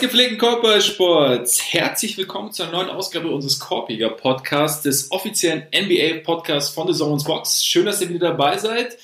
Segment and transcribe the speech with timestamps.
[0.00, 6.70] Gepflegten Körpersports, herzlich willkommen zu einer neuen Ausgabe unseres Korpiger Podcasts, des offiziellen NBA Podcasts
[6.70, 7.62] von The Zones Box.
[7.66, 8.96] Schön, dass ihr wieder dabei seid.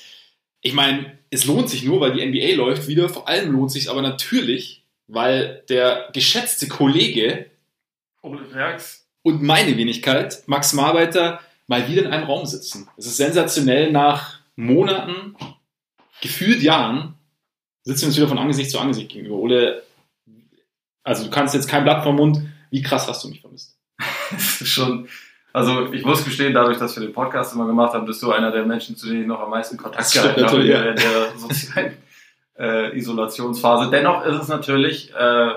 [0.61, 3.09] Ich meine, es lohnt sich nur, weil die NBA läuft wieder.
[3.09, 7.45] Vor allem lohnt sich aber natürlich, weil der geschätzte Kollege
[8.23, 12.89] und meine Wenigkeit, Max Marbeiter, mal wieder in einem Raum sitzen.
[12.97, 15.35] Es ist sensationell, nach Monaten,
[16.21, 17.13] gefühlt Jahren,
[17.83, 19.35] sitzen wir uns wieder von Angesicht zu Angesicht gegenüber.
[19.35, 19.83] Ole,
[21.07, 22.41] also du kannst jetzt kein Blatt vom Mund.
[22.69, 23.77] Wie krass hast du mich vermisst?
[24.31, 25.07] das ist schon,
[25.53, 28.51] also ich muss gestehen, dadurch, dass wir den Podcast immer gemacht haben, bist du einer
[28.51, 31.93] der Menschen, zu denen ich noch am meisten Kontakt gehabt habe in der, der sozialen
[32.59, 33.89] äh, Isolationsphase.
[33.89, 35.51] Dennoch ist es natürlich äh,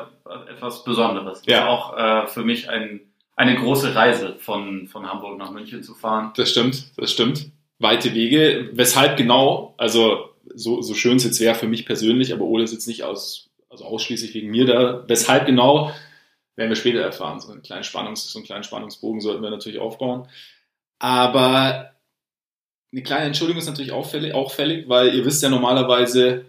[0.51, 1.43] etwas Besonderes.
[1.47, 1.67] Ja.
[1.67, 3.01] Auch äh, für mich ein,
[3.35, 6.33] eine große Reise von, von Hamburg nach München zu fahren.
[6.37, 7.51] Das stimmt, das stimmt.
[7.79, 8.71] Weite Wege.
[8.73, 9.75] Weshalb genau?
[9.79, 13.03] Also so, so schön es jetzt wäre für mich persönlich, aber Ole ist jetzt nicht
[13.03, 15.05] aus, also ausschließlich wegen mir da.
[15.09, 15.93] Weshalb genau,
[16.57, 17.41] werden wir später erfahren.
[17.41, 20.29] So einen kleinen, Spannungs, so einen kleinen Spannungsbogen sollten wir natürlich aufbauen.
[20.99, 21.95] Aber
[22.93, 26.45] eine kleine Entschuldigung ist natürlich auffällig, auch fällig, weil ihr wisst ja normalerweise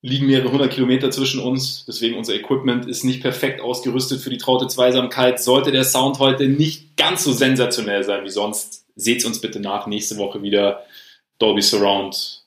[0.00, 1.84] liegen mehrere hundert Kilometer zwischen uns.
[1.86, 5.42] Deswegen unser Equipment ist nicht perfekt ausgerüstet für die traute Zweisamkeit.
[5.42, 9.86] Sollte der Sound heute nicht ganz so sensationell sein wie sonst, seht's uns bitte nach.
[9.86, 10.84] Nächste Woche wieder
[11.38, 12.46] Dolby Surround,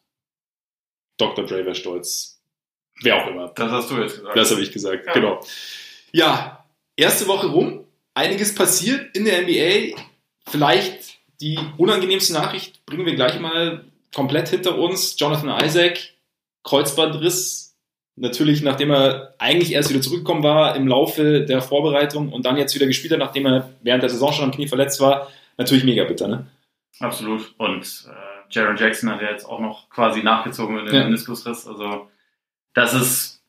[1.18, 1.50] Dr.
[1.50, 2.41] Wäre stolz.
[3.02, 3.48] Wer auch immer.
[3.56, 4.38] Das hast du jetzt gesagt.
[4.38, 5.14] Das habe ich gesagt, Ja.
[5.14, 5.42] genau.
[6.12, 7.86] Ja, erste Woche rum.
[8.14, 9.96] Einiges passiert in der NBA.
[10.48, 15.16] Vielleicht die unangenehmste Nachricht bringen wir gleich mal komplett hinter uns.
[15.20, 16.00] Jonathan Isaac,
[16.64, 17.76] Kreuzbandriss.
[18.18, 22.76] Natürlich, nachdem er eigentlich erst wieder zurückgekommen war im Laufe der Vorbereitung und dann jetzt
[22.76, 25.32] wieder gespielt hat, nachdem er während der Saison schon am Knie verletzt war.
[25.58, 26.46] Natürlich mega bitter, ne?
[27.00, 27.56] Absolut.
[27.58, 31.04] Und äh, Jaron Jackson hat ja jetzt auch noch quasi nachgezogen in den Ja.
[31.06, 31.66] Meniskusriss.
[31.66, 32.10] Also
[32.74, 33.44] das ist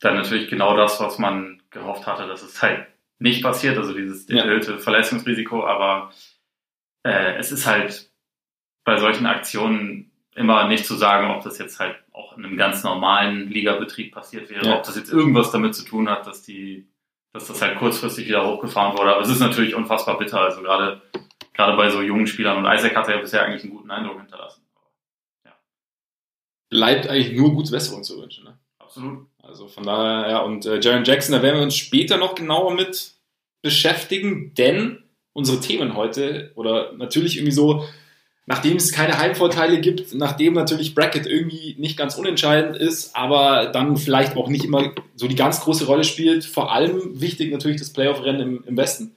[0.00, 2.86] dann natürlich genau das, was man gehofft hatte, dass es halt
[3.18, 4.42] nicht passiert, also dieses Ja.
[4.44, 6.12] erhöhte Verletzungsrisiko, aber
[7.04, 8.10] äh, es ist halt
[8.84, 12.84] bei solchen Aktionen immer nicht zu sagen, ob das jetzt halt auch in einem ganz
[12.84, 14.76] normalen Ligabetrieb passiert wäre, Ja.
[14.78, 16.86] ob das jetzt irgendwas damit zu tun hat, dass die,
[17.32, 19.14] dass das halt kurzfristig wieder hochgefahren wurde.
[19.14, 21.00] Aber es ist natürlich unfassbar bitter, also gerade
[21.54, 22.58] gerade bei so jungen Spielern.
[22.58, 24.62] Und Isaac hat ja bisher eigentlich einen guten Eindruck hinterlassen.
[26.68, 28.58] Bleibt eigentlich nur gute Besserung zu wünschen, ne?
[28.96, 29.26] Absolut.
[29.42, 32.74] Also von daher, ja, und äh, Jaron Jackson, da werden wir uns später noch genauer
[32.74, 33.12] mit
[33.62, 37.84] beschäftigen, denn unsere Themen heute, oder natürlich irgendwie so,
[38.46, 43.96] nachdem es keine Heimvorteile gibt, nachdem natürlich Bracket irgendwie nicht ganz unentscheidend ist, aber dann
[43.98, 47.92] vielleicht auch nicht immer so die ganz große Rolle spielt, vor allem wichtig natürlich das
[47.92, 49.14] Playoff-Rennen im, im Westen.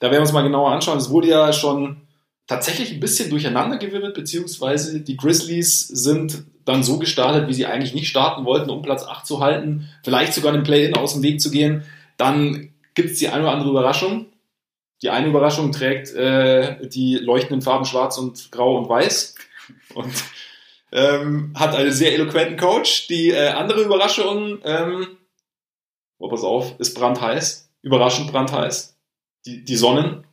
[0.00, 0.98] Da werden wir uns mal genauer anschauen.
[0.98, 2.02] Es wurde ja schon
[2.46, 8.08] tatsächlich ein bisschen durcheinandergewirbelt, beziehungsweise die Grizzlies sind dann so gestartet, wie sie eigentlich nicht
[8.08, 11.50] starten wollten, um Platz 8 zu halten, vielleicht sogar einen Play-In aus dem Weg zu
[11.50, 11.84] gehen.
[12.16, 14.26] Dann gibt es die eine oder andere Überraschung.
[15.02, 19.34] Die eine Überraschung trägt äh, die leuchtenden Farben Schwarz und Grau und Weiß
[19.94, 20.12] und
[20.92, 23.06] ähm, hat einen sehr eloquenten Coach.
[23.08, 25.06] Die äh, andere Überraschung, ähm,
[26.18, 27.70] oh, pass auf, ist brandheiß.
[27.82, 28.96] Überraschend brandheiß.
[29.46, 30.24] Die, die Sonnen.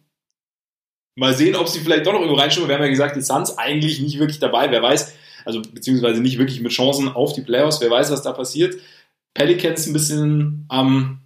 [1.15, 2.69] Mal sehen, ob sie vielleicht doch noch irgendwo reinschimmern.
[2.69, 4.69] Wir haben ja gesagt, die Suns eigentlich nicht wirklich dabei.
[4.69, 5.15] Wer weiß,
[5.47, 7.79] also beziehungsweise nicht wirklich mit Chancen auf die Playoffs.
[7.79, 8.75] Wer weiß, was da passiert.
[9.33, 11.21] Pelicans ein bisschen am,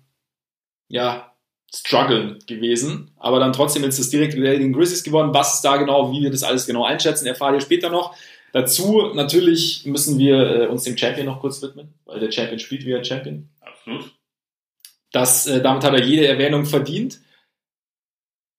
[0.88, 1.34] ja,
[1.74, 5.34] strugglen gewesen, aber dann trotzdem jetzt das direkte Duell gegen Grizzlies gewonnen.
[5.34, 8.16] Was ist da genau, wie wir das alles genau einschätzen, erfahrt ihr später noch.
[8.52, 12.86] Dazu natürlich müssen wir äh, uns dem Champion noch kurz widmen, weil der Champion spielt
[12.86, 13.50] wie ein Champion.
[13.62, 14.12] Absolut.
[15.14, 17.22] Das, äh, damit hat er jede Erwähnung verdient.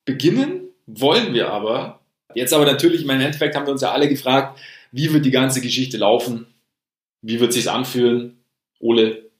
[0.06, 2.00] Beginnen wollen wir aber.
[2.34, 4.59] Jetzt aber natürlich, im Endeffekt haben wir uns ja alle gefragt,
[4.93, 6.47] wie wird die ganze Geschichte laufen?
[7.23, 8.44] Wie wird sich's anfühlen?
[8.79, 9.31] Ole,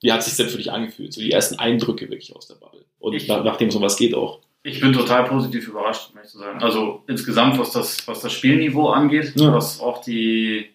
[0.00, 1.12] wie hat sich's denn für dich angefühlt?
[1.12, 2.84] So die ersten Eindrücke wirklich aus der Bubble.
[2.98, 4.40] Und Ich- nach, nachdem es um was geht auch.
[4.64, 6.62] Ich bin total positiv überrascht, ehrlich zu sagen.
[6.62, 9.52] Also insgesamt, was das, was das Spielniveau angeht, Ja.
[9.52, 10.70] was auch die,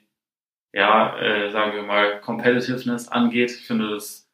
[0.74, 3.51] ja, äh, sagen wir mal, Competitiveness angeht.
[3.51, 4.28] Ich finde, das,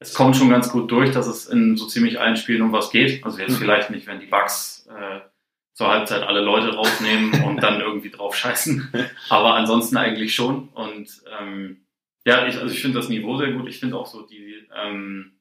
[0.00, 2.90] es kommt schon ganz gut durch, dass es in so ziemlich allen Spielen um was
[2.90, 3.24] geht.
[3.24, 3.56] Also jetzt Mhm.
[3.58, 5.20] vielleicht nicht, wenn die Bugs äh,
[5.76, 8.90] zur Halbzeit alle Leute rausnehmen und dann irgendwie drauf scheißen.
[9.28, 10.68] Aber ansonsten eigentlich schon.
[10.70, 11.84] Und ähm,
[12.24, 13.68] ja, ich, also ich finde das Niveau sehr gut.
[13.68, 15.38] Ich finde auch so die, ähm,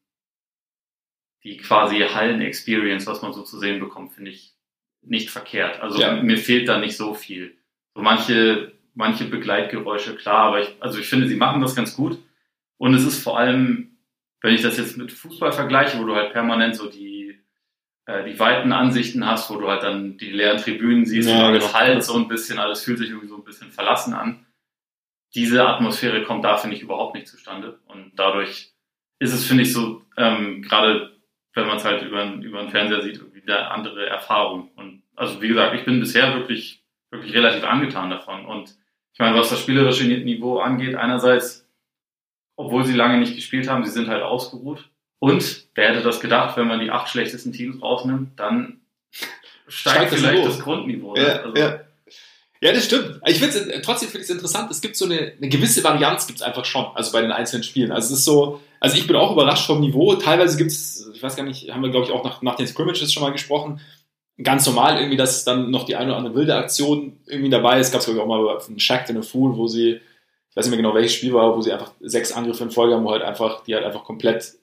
[1.43, 4.53] die quasi Hallen-Experience, was man so zu sehen bekommt, finde ich
[5.01, 5.79] nicht verkehrt.
[5.81, 6.21] Also Ja.
[6.21, 7.55] mir fehlt da nicht so viel.
[7.95, 12.17] So manche, manche Begleitgeräusche, klar, aber ich, also ich finde, sie machen das ganz gut.
[12.77, 13.97] Und es ist vor allem,
[14.41, 17.14] wenn ich das jetzt mit Fußball vergleiche, wo du halt permanent so die,
[18.07, 21.73] die weiten Ansichten hast, wo du halt dann die leeren Tribünen siehst Ja, genau.
[21.73, 24.45] halt so ein bisschen, alles fühlt sich irgendwie so ein bisschen verlassen an.
[25.33, 27.79] Diese Atmosphäre kommt da, finde ich, überhaupt nicht zustande.
[27.87, 28.73] Und dadurch
[29.19, 31.15] ist es, finde ich, so, ähm, gerade
[31.53, 34.69] wenn man es halt über, über den Fernseher sieht, irgendwie eine andere Erfahrung.
[34.75, 38.45] Und also wie gesagt, ich bin bisher wirklich, wirklich relativ angetan davon.
[38.45, 38.77] Und
[39.13, 41.67] ich meine, was das spielerische Niveau angeht, einerseits,
[42.57, 44.89] obwohl sie lange nicht gespielt haben, sie sind halt ausgeruht.
[45.25, 48.81] Und wer hätte das gedacht, wenn man die acht schlechtesten Teams rausnimmt, dann
[49.67, 51.15] steigt, steigt vielleicht das, das Grundniveau.
[51.15, 51.21] Ne?
[51.21, 51.79] Ja, also, ja.
[52.61, 53.21] Ja, das stimmt.
[53.25, 54.69] Ich finde äh, trotzdem finde ich es interessant.
[54.69, 57.63] Es gibt so eine, eine gewisse Varianz gibt es einfach schon, also bei den einzelnen
[57.63, 57.91] Spielen.
[57.91, 60.13] Also es ist so, also ich bin auch überrascht vom Niveau.
[60.13, 62.67] Teilweise gibt es, ich weiß gar nicht, haben wir glaube ich auch nach, nach den
[62.67, 63.81] Scrimmages schon mal gesprochen.
[64.43, 67.91] Ganz normal irgendwie, dass dann noch die eine oder andere wilde Aktion irgendwie dabei ist.
[67.91, 70.65] Gab es glaube ich auch mal einen Shacked in a Fool, wo sie, ich weiß
[70.65, 73.11] nicht mehr genau welches Spiel war, wo sie einfach sechs Angriffe in Folge haben, wo
[73.11, 74.53] halt einfach, die halt einfach komplett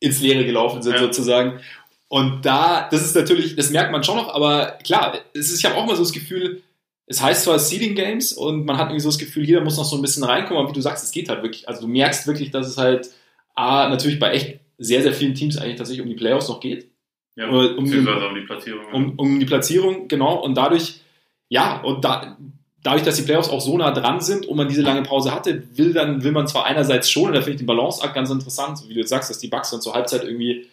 [0.00, 1.00] ins Leere gelaufen sind ja.
[1.00, 1.60] sozusagen.
[2.08, 5.64] Und da, das ist natürlich, das merkt man schon noch, aber klar, es ist, ich
[5.64, 6.62] habe auch mal so das Gefühl,
[7.06, 9.84] es heißt zwar Seeding Games und man hat irgendwie so das Gefühl, jeder muss noch
[9.84, 11.68] so ein bisschen reinkommen, aber wie du sagst, es geht halt wirklich.
[11.68, 13.10] Also du merkst wirklich, dass es halt
[13.54, 16.90] A, natürlich bei echt sehr, sehr vielen Teams eigentlich tatsächlich um die Playoffs noch geht.
[17.36, 18.86] Ja, um, um, um die Platzierung.
[18.92, 20.42] Um, um die Platzierung, genau.
[20.42, 21.00] Und dadurch,
[21.48, 22.36] ja, und da,
[22.82, 25.62] dadurch, dass die Playoffs auch so nah dran sind und man diese lange Pause hatte,
[25.76, 28.80] will dann, will man zwar einerseits schon, und da finde ich den Balanceakt ganz interessant,
[28.88, 30.66] wie du jetzt sagst, dass die Bugs dann zur Halbzeit irgendwie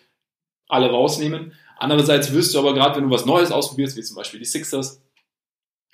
[0.67, 1.53] alle rausnehmen.
[1.77, 5.01] Andererseits wirst du aber gerade, wenn du was Neues ausprobierst, wie zum Beispiel die Sixers,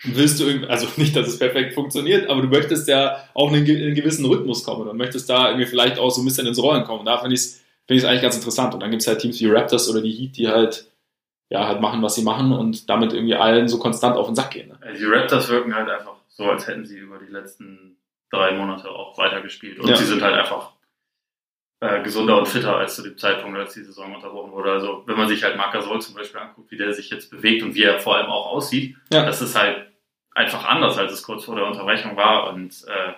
[0.03, 3.55] willst du irgendwie, also nicht, dass es perfekt funktioniert, aber du möchtest ja auch in
[3.55, 6.83] einen gewissen Rhythmus kommen und möchtest da irgendwie vielleicht auch so ein bisschen ins Rollen
[6.83, 7.05] kommen.
[7.05, 8.73] da finde ich es find eigentlich ganz interessant.
[8.73, 10.87] Und dann gibt es halt Teams wie Raptors oder die Heat, die halt
[11.53, 14.49] ja, halt machen, was sie machen und damit irgendwie allen so konstant auf den Sack
[14.49, 14.69] gehen.
[14.69, 14.93] Ne?
[14.97, 17.97] Die Raptors wirken halt einfach so, als hätten sie über die letzten
[18.31, 19.79] drei Monate auch weitergespielt.
[19.79, 19.95] Und ja.
[19.95, 20.71] sie sind halt einfach
[21.79, 24.71] äh, gesunder und fitter als zu dem Zeitpunkt, als die Saison unterbrochen wurde.
[24.71, 27.61] Also wenn man sich halt Marc Gasol zum Beispiel anguckt, wie der sich jetzt bewegt
[27.61, 29.23] und wie er vor allem auch aussieht, ja.
[29.23, 29.91] das ist halt
[30.31, 32.51] einfach anders, als es kurz vor der Unterbrechung war.
[32.51, 33.13] Und äh,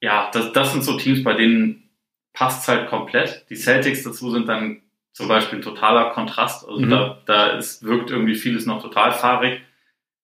[0.00, 1.90] ja, das, das sind so Teams, bei denen
[2.32, 3.46] passt es halt komplett.
[3.50, 4.82] Die Celtics dazu sind dann
[5.16, 6.68] zum Beispiel ein totaler Kontrast.
[6.68, 6.90] Also mhm.
[6.90, 9.62] da, da ist, wirkt irgendwie vieles noch total fahrig.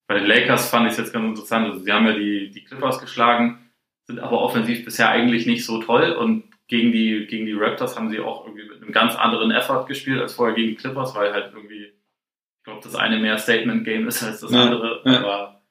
[0.06, 1.66] Bei den Lakers fand ich es jetzt ganz interessant.
[1.66, 3.70] Also sie haben ja die, die Clippers geschlagen,
[4.06, 8.10] sind aber offensiv bisher eigentlich nicht so toll und gegen die, gegen die Raptors haben
[8.10, 11.54] sie auch irgendwie mit einem ganz anderen Effort gespielt als vorher gegen Clippers, weil halt
[11.54, 15.00] irgendwie, ich glaube, das eine mehr Statement-Game ist als das ja, andere.
[15.06, 15.62] Aber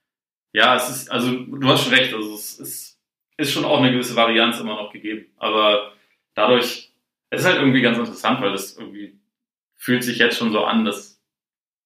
[0.51, 2.99] ja, es ist, also du hast schon recht, also es ist,
[3.37, 5.27] ist schon auch eine gewisse Varianz immer noch gegeben.
[5.37, 5.91] Aber
[6.33, 6.90] dadurch,
[7.31, 9.19] es ist halt irgendwie ganz interessant, weil das irgendwie
[9.75, 11.19] fühlt sich jetzt schon so an, dass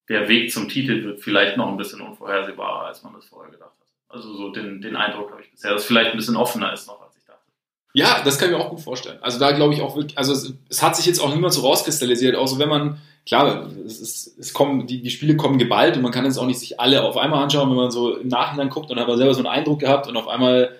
[0.09, 3.71] der Weg zum Titel wird vielleicht noch ein bisschen unvorhersehbarer, als man das vorher gedacht
[3.79, 3.87] hat.
[4.09, 6.87] Also so den, den Eindruck habe ich bisher, dass es vielleicht ein bisschen offener ist
[6.87, 7.41] noch, als ich dachte.
[7.93, 9.19] Ja, das kann ich mir auch gut vorstellen.
[9.21, 11.61] Also da glaube ich auch wirklich, also es, es, hat sich jetzt auch niemand so
[11.61, 16.01] rauskristallisiert, außer wenn man klar, es, ist, es kommen, die, die Spiele kommen geballt und
[16.01, 18.69] man kann jetzt auch nicht sich alle auf einmal anschauen, wenn man so im Nachhinein
[18.69, 20.75] guckt und hat aber selber so einen Eindruck gehabt und auf einmal,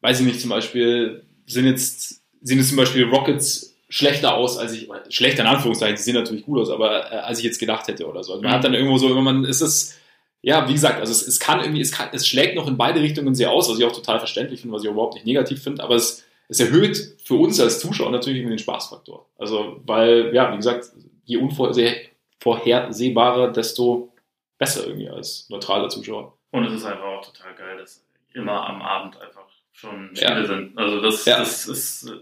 [0.00, 4.72] weiß ich nicht, zum Beispiel, sind jetzt, sehen jetzt zum Beispiel Rockets schlechter aus, als
[4.72, 7.88] ich, schlechter in Anführungszeichen, sie sehen natürlich gut aus, aber äh, als ich jetzt gedacht
[7.88, 8.32] hätte oder so.
[8.32, 8.54] Also man mhm.
[8.54, 9.98] hat dann irgendwo so, wenn man, ist es,
[10.42, 13.00] ja, wie gesagt, also es, es kann irgendwie, es, kann, es schlägt noch in beide
[13.00, 15.82] Richtungen sehr aus, was ich auch total verständlich finde, was ich überhaupt nicht negativ finde,
[15.82, 19.26] aber es, es erhöht für uns als Zuschauer natürlich den Spaßfaktor.
[19.38, 20.86] Also, weil, ja, wie gesagt,
[21.24, 24.12] je unvorhersehbarer, desto
[24.58, 26.36] besser irgendwie als neutraler Zuschauer.
[26.52, 28.04] Und es ist einfach auch total geil, dass
[28.34, 30.46] immer am Abend einfach schon Spiele ja.
[30.46, 30.78] sind.
[30.78, 31.38] Also das, ja.
[31.38, 32.12] das ist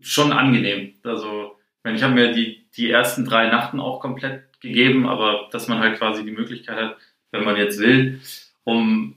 [0.00, 0.94] schon angenehm.
[1.04, 5.78] Also ich habe mir die, die ersten drei Nachten auch komplett gegeben, aber dass man
[5.78, 6.96] halt quasi die Möglichkeit hat,
[7.30, 8.20] wenn man jetzt will,
[8.64, 9.16] um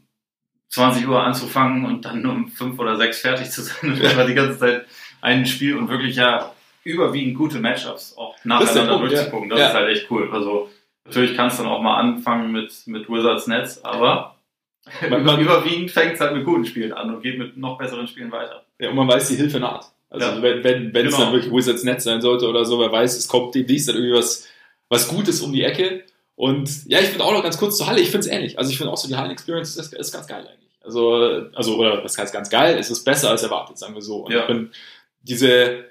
[0.69, 4.33] 20 Uhr anzufangen und dann um fünf oder sechs fertig zu sein und einfach die
[4.33, 4.85] ganze Zeit
[5.21, 9.49] ein Spiel und wirklich ja überwiegend gute Matchups auch nacheinander durchzugucken.
[9.49, 9.67] Das ja.
[9.67, 10.29] ist halt echt cool.
[10.31, 10.69] Also
[11.05, 14.35] natürlich kannst du dann auch mal anfangen mit, mit Wizards Netz, aber
[15.09, 18.07] man, man, überwiegend fängt es halt mit guten Spielen an und geht mit noch besseren
[18.07, 18.65] Spielen weiter.
[18.79, 19.91] Ja, und man weiß, die Hilfe naht.
[20.11, 20.41] Also ja.
[20.41, 21.09] wenn, wenn, wenn genau.
[21.09, 23.95] es dann wirklich Wizards Netz sein sollte oder so, wer weiß, es kommt demnächst dann
[23.95, 24.47] irgendwie was,
[24.89, 26.03] was Gutes um die Ecke.
[26.35, 28.59] Und ja, ich finde auch noch ganz kurz zur Halle, ich finde es ähnlich.
[28.59, 30.71] Also ich finde auch so die Hallen-Experience ist, ist ganz geil eigentlich.
[30.83, 34.25] Also, also, oder was heißt ganz geil, es ist besser als erwartet, sagen wir so.
[34.25, 34.41] Und ja.
[34.41, 34.71] ich bin
[35.21, 35.85] diese,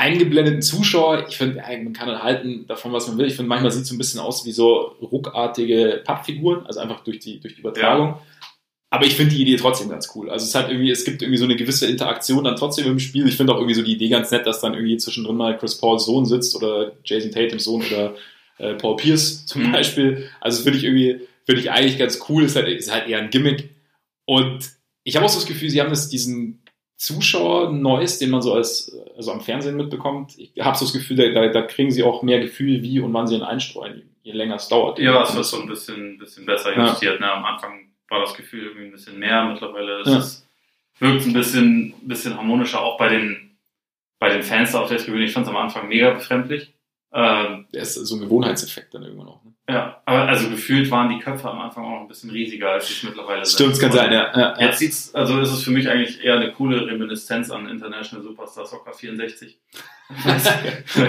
[0.00, 3.26] eingeblendeten Zuschauer, ich finde, man kann halt halten davon, was man will.
[3.26, 7.00] Ich finde, manchmal sieht es so ein bisschen aus wie so ruckartige Pappfiguren, also einfach
[7.00, 8.08] durch die, durch die Übertragung.
[8.08, 8.22] Ja.
[8.90, 10.30] Aber ich finde die Idee trotzdem ganz cool.
[10.30, 13.28] Also es hat irgendwie, es gibt irgendwie so eine gewisse Interaktion dann trotzdem im Spiel.
[13.28, 15.78] Ich finde auch irgendwie so die Idee ganz nett, dass dann irgendwie zwischendrin mal Chris
[15.78, 18.14] Pauls Sohn sitzt oder Jason Tatums Sohn oder
[18.58, 19.72] äh, Paul Pierce zum mhm.
[19.72, 20.28] Beispiel.
[20.40, 22.44] Also finde ich irgendwie, finde ich eigentlich ganz cool.
[22.44, 23.70] Ist halt, ist halt eher ein Gimmick.
[24.24, 24.70] Und
[25.04, 26.60] ich habe auch so das Gefühl, sie haben das, diesen,
[27.00, 30.34] Zuschauer Neues, den man so als also am Fernsehen mitbekommt.
[30.36, 33.26] Ich habe so das Gefühl, da, da, kriegen sie auch mehr Gefühl, wie und wann
[33.26, 34.98] sie ihn einstreuen, je länger es dauert.
[34.98, 37.18] Ja, es wird so ein bisschen, bisschen besser justiert.
[37.18, 37.26] Ja.
[37.26, 37.32] Ne?
[37.32, 40.18] Am Anfang war das Gefühl irgendwie ein bisschen mehr, mittlerweile ist ja.
[40.18, 40.48] es,
[40.98, 43.56] wirkt es ein bisschen, bisschen harmonischer, auch bei den,
[44.18, 46.74] bei den Fans da auf der Tribüne, ich fand es am Anfang mega befremdlich.
[47.12, 49.44] Ähm, der ist so ein Gewohnheitseffekt dann irgendwann auch.
[49.44, 49.52] Ne?
[49.68, 52.86] Ja, aber also gefühlt waren die Köpfe am Anfang auch noch ein bisschen riesiger, als
[52.86, 53.54] sie es mittlerweile sind.
[53.54, 54.36] Stimmt, kann sein, ja.
[54.38, 58.24] ja Jetzt sieht's, also ist es für mich eigentlich eher eine coole Reminiszenz an International
[58.24, 59.58] Superstar Soccer 64.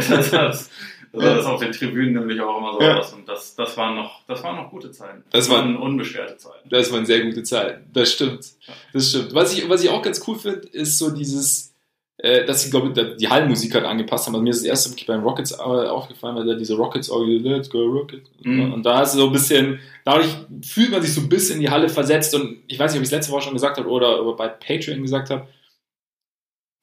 [0.10, 0.72] das,
[1.13, 2.98] das, das, das auf den Tribünen nämlich auch immer so ja.
[2.98, 3.13] aus.
[3.13, 5.24] Und das, das waren noch, das waren noch gute Zeiten.
[5.32, 6.70] Das, das waren unbeschwerte Zeiten.
[6.70, 7.89] Das waren sehr gute Zeiten.
[7.91, 8.46] Das stimmt.
[8.94, 9.34] Das stimmt.
[9.34, 11.74] Was ich, was ich auch ganz cool finde, ist so dieses,
[12.18, 14.36] äh, dass sie, glaube ich, die Hallenmusik halt angepasst haben.
[14.36, 17.24] Also mir ist das erste wirklich beim Rockets äh, aufgefallen, weil da diese Rockets auch,
[17.25, 18.30] Let's go Rockets.
[18.44, 18.72] Mhm.
[18.72, 20.30] Und da ist so ein bisschen, dadurch
[20.63, 23.03] fühlt man sich so ein bisschen in die Halle versetzt und ich weiß nicht, ob
[23.03, 25.48] ich es letzte Woche schon gesagt habe oder, oder bei Patreon gesagt habe.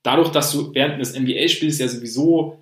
[0.03, 2.59] Dadurch, dass du während des NBA-Spiels ja sowieso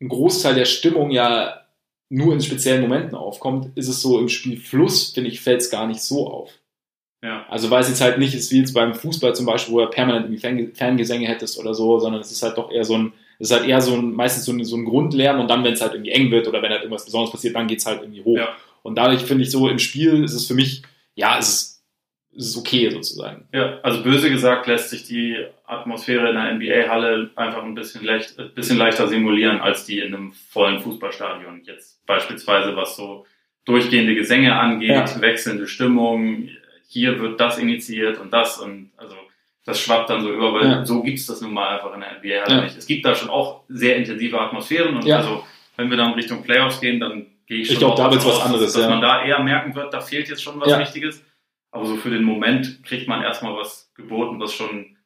[0.00, 1.60] ein Großteil der Stimmung ja
[2.08, 5.86] nur in speziellen Momenten aufkommt, ist es so im Spielfluss, finde ich, fällt es gar
[5.86, 6.50] nicht so auf.
[7.22, 7.44] Ja.
[7.48, 9.90] Also weil es jetzt halt nicht ist wie jetzt beim Fußball zum Beispiel, wo er
[9.90, 13.50] permanent irgendwie Fangesänge hättest oder so, sondern es ist halt doch eher so ein, es
[13.50, 15.82] ist halt eher so ein, meistens so ein, so ein Grundlärm und dann, wenn es
[15.82, 18.24] halt irgendwie eng wird oder wenn halt irgendwas Besonderes passiert, dann geht es halt irgendwie
[18.24, 18.38] hoch.
[18.38, 18.48] Ja.
[18.82, 20.82] Und dadurch finde ich so im Spiel ist es für mich,
[21.14, 21.69] ja, es ist,
[22.40, 23.46] es ist okay sozusagen.
[23.52, 28.38] Ja, also böse gesagt lässt sich die Atmosphäre in einer NBA-Halle einfach ein bisschen, leicht,
[28.38, 31.62] ein bisschen leichter simulieren als die in einem vollen Fußballstadion.
[31.64, 33.26] Jetzt beispielsweise was so
[33.66, 35.20] durchgehende Gesänge angeht, ja.
[35.20, 36.48] wechselnde Stimmung,
[36.88, 39.14] hier wird das initiiert und das und also
[39.64, 40.86] das schwappt dann so über, weil ja.
[40.86, 42.62] so es das nun mal einfach in der NBA halt ja.
[42.62, 42.76] nicht.
[42.76, 45.18] Es gibt da schon auch sehr intensive Atmosphären und ja.
[45.18, 45.44] also
[45.76, 48.40] wenn wir dann Richtung Playoffs gehen, dann gehe ich schon Ich glaube, da wird was
[48.40, 51.22] anderes, dass, dass man da eher merken wird, da fehlt jetzt schon was Wichtiges.
[51.70, 54.96] Aber so für den Moment kriegt man erstmal was geboten, was schon,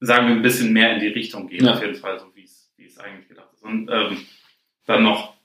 [0.00, 2.72] sagen wir, ein bisschen mehr in die Richtung geht, auf jeden Fall, so wie es,
[2.76, 3.62] wie es eigentlich gedacht ist.
[3.62, 4.26] Und ähm,
[4.86, 5.38] dann noch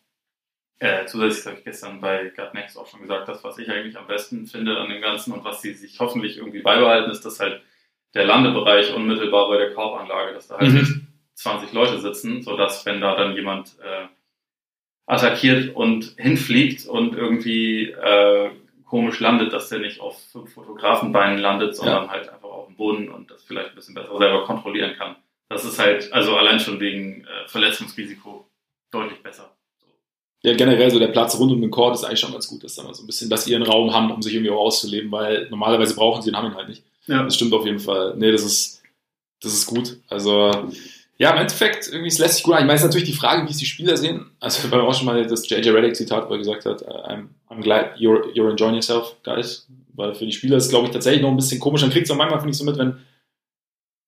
[0.83, 3.97] äh, zusätzlich habe ich gestern bei Gut Next auch schon gesagt, das, was ich eigentlich
[3.97, 7.39] am besten finde an dem Ganzen und was sie sich hoffentlich irgendwie beibehalten, ist, dass
[7.39, 7.61] halt
[8.13, 11.07] der Landebereich unmittelbar bei der Korbanlage, dass da halt mhm.
[11.35, 14.07] 20 Leute sitzen, sodass, wenn da dann jemand äh,
[15.05, 18.49] attackiert und hinfliegt und irgendwie äh,
[18.93, 20.21] komisch landet, dass der nicht auf
[20.53, 22.09] Fotografenbeinen landet, sondern ja.
[22.11, 25.15] halt einfach auf dem Boden und das vielleicht ein bisschen besser selber kontrollieren kann.
[25.49, 28.47] Das ist halt, also allein schon wegen äh, Verletzungsrisiko
[28.91, 29.53] deutlich besser
[30.43, 32.75] ja, generell so der Platz rund um den Court ist eigentlich schon ganz gut, dass
[32.75, 35.09] da mal so ein bisschen, dass sie ihren Raum haben, um sich irgendwie auch auszuleben,
[35.09, 36.83] weil normalerweise brauchen sie ihn, haben ihn halt nicht.
[37.07, 37.23] Ja.
[37.23, 38.13] Das stimmt auf jeden Fall.
[38.17, 38.83] Nee, das ist,
[39.41, 39.99] das ist gut.
[40.09, 40.51] Also,
[41.17, 42.61] ja, im Endeffekt, irgendwie, es lässt sich gut an.
[42.61, 44.31] Ich meine, es ist natürlich die Frage, wie es die Spieler sehen.
[44.39, 47.27] Also, wir haben auch schon mal das JJ Reddick Zitat, wo er gesagt hat, I'm,
[47.49, 49.67] I'm glad you're, you're enjoying yourself, guys.
[49.95, 51.81] Weil für die Spieler ist es, glaube ich, tatsächlich noch ein bisschen komisch.
[51.81, 52.97] Dann kriegt es auch manchmal, finde ich, so mit, wenn,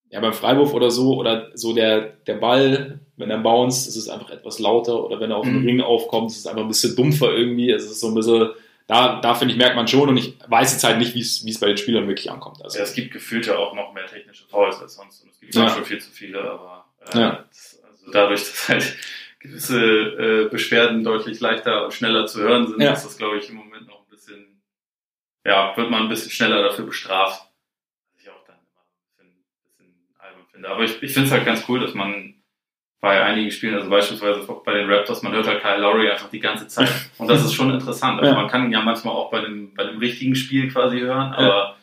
[0.09, 4.09] ja, beim Freiwurf oder so, oder so der, der Ball wenn er bounced, ist es
[4.09, 5.67] einfach etwas lauter oder wenn er auf den mhm.
[5.67, 7.71] Ring aufkommt, ist es einfach ein bisschen dumpfer irgendwie.
[7.71, 8.49] Es ist so ein bisschen,
[8.87, 11.45] da, da finde ich, merkt man schon und ich weiß jetzt halt nicht, wie es,
[11.45, 12.61] wie es bei den Spielern wirklich ankommt.
[12.63, 15.39] Also, ja, es gibt gefühlt ja auch noch mehr technische Fouls als sonst und es
[15.39, 15.69] gibt ja.
[15.69, 16.74] schon viel zu viele, aber äh,
[17.13, 17.45] ja.
[17.49, 18.97] das, also dadurch, dass halt
[19.39, 22.93] gewisse äh, Beschwerden deutlich leichter und schneller zu hören sind, ja.
[22.93, 24.61] ist das, glaube ich, im Moment noch ein bisschen,
[25.45, 27.43] ja, wird man ein bisschen schneller dafür bestraft.
[28.13, 30.69] Was ich auch dann immer ein bisschen, ein bisschen albern finde.
[30.69, 32.35] Aber ich, ich finde es halt ganz cool, dass man
[33.05, 36.39] bei einigen Spielen, also beispielsweise bei den Raptors, man hört halt Kyle Lowry einfach die
[36.39, 36.89] ganze Zeit.
[37.19, 38.19] Und das ist schon interessant.
[38.19, 38.41] Also ja.
[38.41, 41.75] man kann ihn ja manchmal auch bei dem, bei dem richtigen Spiel quasi hören, aber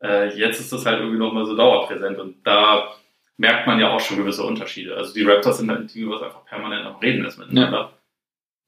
[0.00, 0.08] ja.
[0.08, 2.94] äh, jetzt ist das halt irgendwie nochmal so dauerpräsent und da
[3.38, 4.96] merkt man ja auch schon gewisse Unterschiede.
[4.96, 7.78] Also die Raptors sind halt ein Team, was einfach permanent am Reden ist miteinander.
[7.78, 7.92] Ja.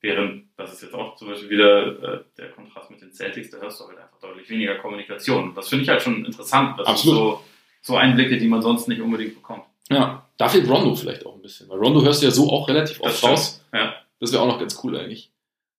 [0.02, 3.58] Während, das ist jetzt auch zum Beispiel wieder äh, der Kontrast mit den Celtics, da
[3.58, 5.54] hörst du halt einfach deutlich weniger Kommunikation.
[5.54, 6.78] Das finde ich halt schon interessant.
[6.78, 7.18] Das Absolut.
[7.18, 7.44] sind so,
[7.82, 9.64] so Einblicke, die man sonst nicht unbedingt bekommt.
[9.90, 12.68] Ja, da fehlt Rondo vielleicht auch ein bisschen, weil Rondo hörst du ja so auch
[12.68, 13.62] relativ oft raus.
[13.74, 13.94] Ja.
[14.20, 15.32] Das wäre auch noch ganz cool eigentlich.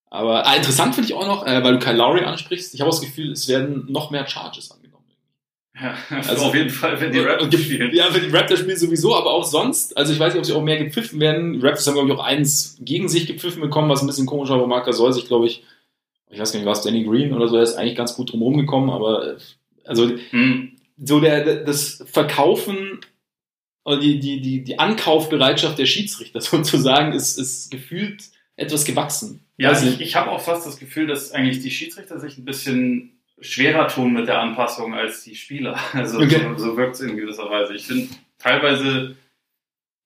[0.08, 2.92] Aber ah, interessant finde ich auch noch, äh, weil du Kyle Lowry ansprichst, ich habe
[2.92, 4.81] das Gefühl, es werden noch mehr Charges angenommen.
[5.82, 7.94] Ja, also auf jeden Fall, wenn die Raptors spielen.
[7.94, 9.98] Ja, wenn die Raptors spielen sowieso, aber auch sonst.
[9.98, 11.54] Also ich weiß nicht, ob sie auch mehr gepfiffen werden.
[11.54, 14.50] Die Raptors haben, glaube ich, auch eins gegen sich gepfiffen bekommen, was ein bisschen komisch
[14.50, 15.64] war, aber Marker soll sich, glaube ich,
[16.30, 18.58] ich weiß gar nicht, was Danny Green oder so, er ist eigentlich ganz gut drum
[18.58, 19.38] gekommen, aber äh,
[19.86, 20.72] also hm.
[20.98, 23.02] so der, das Verkaufen
[23.88, 28.24] die, die, die, die Ankaufbereitschaft der Schiedsrichter sozusagen ist, ist gefühlt
[28.56, 29.46] etwas gewachsen.
[29.58, 32.46] Ja, also ich, ich habe auch fast das Gefühl, dass eigentlich die Schiedsrichter sich ein
[32.46, 35.78] bisschen schwerer tun mit der Anpassung als die Spieler.
[35.94, 36.42] Also okay.
[36.56, 37.74] so, so wirkt es in gewisser Weise.
[37.74, 38.08] Ich finde,
[38.38, 39.16] teilweise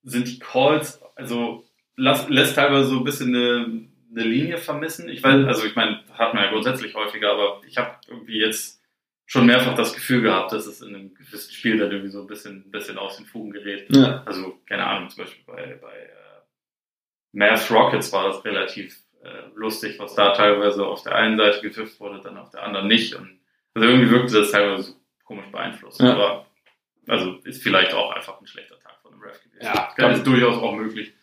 [0.04, 1.66] sind die Calls, also
[1.96, 5.10] las, lässt teilweise so ein bisschen eine, eine Linie vermissen.
[5.10, 8.82] Ich weiß, also ich meine, hat man ja grundsätzlich häufiger, aber ich habe irgendwie jetzt
[9.26, 12.28] schon mehrfach das Gefühl gehabt, dass es in einem gewissen Spiel dann irgendwie so ein
[12.28, 13.88] bisschen, ein bisschen aus den Fugen gerät.
[13.90, 14.24] Ja.
[14.26, 16.42] Also, keine Ahnung, zum Beispiel bei, bei äh,
[17.34, 19.05] Mavs Rockets war das relativ
[19.56, 23.14] lustig, was da teilweise auf der einen Seite gepfifft wurde, dann auf der anderen nicht.
[23.16, 23.40] Und
[23.74, 26.00] also irgendwie wirkte das teilweise so komisch beeinflusst.
[26.02, 26.14] Ja.
[26.14, 26.46] Aber
[27.08, 29.64] also ist vielleicht auch einfach ein schlechter Tag von einem Ref gewesen.
[29.66, 31.14] Ja, das ist durchaus auch möglich.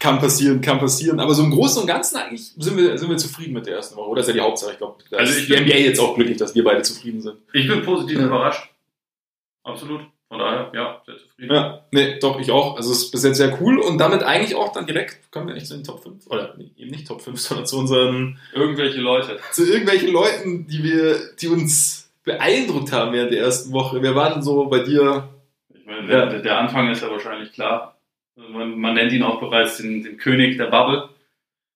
[0.00, 1.18] Kann passieren, kann passieren.
[1.18, 3.96] Aber so im Großen und Ganzen eigentlich sind wir, sind wir zufrieden mit der ersten
[3.96, 4.08] Woche.
[4.10, 4.72] Oder ist ja die Hauptsache.
[4.72, 6.82] Ich glaube, da Also ist ich die bin- NBA jetzt auch glücklich, dass wir beide
[6.82, 7.38] zufrieden sind.
[7.52, 8.26] Ich bin positiv Ja.
[8.26, 8.70] überrascht.
[9.64, 10.02] Absolut.
[10.28, 11.54] Von daher, ja, sehr zufrieden.
[11.54, 12.76] Ja, nee, doch, ich auch.
[12.76, 15.54] Also es ist bis jetzt sehr cool und damit eigentlich auch dann direkt, kommen wir
[15.56, 16.26] echt zu den Top 5.
[16.26, 19.38] Oder nee, eben nicht Top 5, sondern zu unseren, Irgendwelche Leute.
[19.52, 24.02] zu irgendwelchen Leuten, die wir, die uns beeindruckt haben während der ersten Woche.
[24.02, 25.28] Wer war denn so bei dir?
[25.74, 26.26] Ich meine, Ja.
[26.26, 27.96] der, der Anfang ist ja wahrscheinlich klar.
[28.36, 31.08] Also Man, man nennt ihn auch bereits den, den König der Bubble.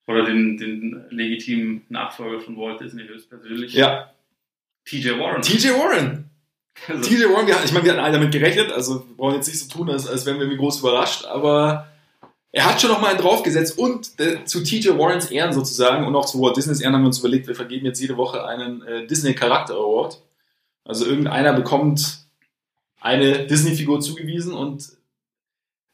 [0.06, 3.73] Oder den, den legitimen Nachfolger von Walt Disney höchstpersönlich.
[3.73, 4.11] Ja,
[4.85, 5.40] TJ Warren.
[5.40, 6.28] TJ Warren.
[6.88, 9.46] Also, TJ Warren, wir, ich meine, wir hatten alle damit gerechnet, also wir brauchen jetzt
[9.46, 11.86] nicht so tun, als, als wären wir irgendwie groß überrascht, aber
[12.50, 16.14] er hat schon noch mal einen draufgesetzt und äh, zu TJ Warrens Ehren sozusagen und
[16.14, 18.82] auch zu Walt Disneys Ehren haben wir uns überlegt, wir vergeben jetzt jede Woche einen
[18.82, 20.20] äh, Disney Charakter Award.
[20.84, 22.26] Also irgendeiner bekommt
[23.00, 24.92] eine Disney-Figur zugewiesen und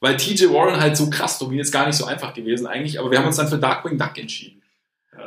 [0.00, 3.10] weil TJ Warren halt so krass dominiert, ist gar nicht so einfach gewesen eigentlich, aber
[3.10, 4.62] wir haben uns dann für Darkwing Duck entschieden.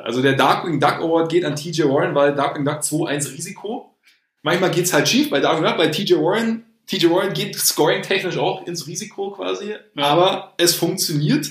[0.03, 3.91] Also der Darkwing Duck Award geht an TJ Warren, weil Darkwing Duck 2-1 Risiko.
[4.44, 6.66] Manchmal geht's halt schief bei Darkwing Duck, bei TJ Warren.
[6.88, 10.06] TJ Warren geht scoring-technisch auch ins Risiko quasi, Ja.
[10.06, 11.48] aber es funktioniert.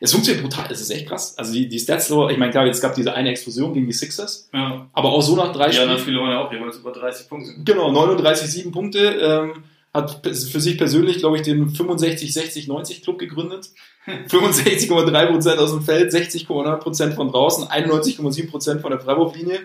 [0.00, 1.38] Es funktioniert brutal, es ist echt krass.
[1.38, 4.48] Also die, die Stats, ich meine, klar, jetzt gab diese eine Explosion gegen die Sixers,
[4.52, 4.88] ja.
[4.92, 5.98] aber auch so nach drei anderen Spielen.
[6.00, 7.54] Spiele waren ja auch jeweils über 30 Punkte.
[7.64, 8.98] Genau, 39, 7 Punkte.
[8.98, 9.62] Ähm,
[9.94, 13.68] hat für sich persönlich, glaube ich, den 65, 60, 90 Club gegründet.
[14.28, 19.60] 65,3% aus dem Feld, 60,9% von draußen, 91,7% von der Freiwurflinie.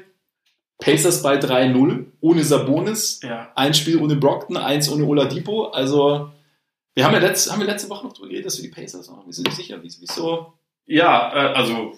[0.80, 3.20] Pacers bei 3-0, ohne Sabonis.
[3.24, 3.52] Ja.
[3.56, 5.66] Ein Spiel ohne Brockton, eins ohne Oladipo.
[5.66, 6.30] Also,
[6.94, 9.10] wir haben ja letzte, haben wir letzte Woche noch drüber geredet, dass wir die Pacers
[9.10, 10.54] noch, wir sind nicht sicher, wie wie so.
[10.86, 11.94] Ja, äh, also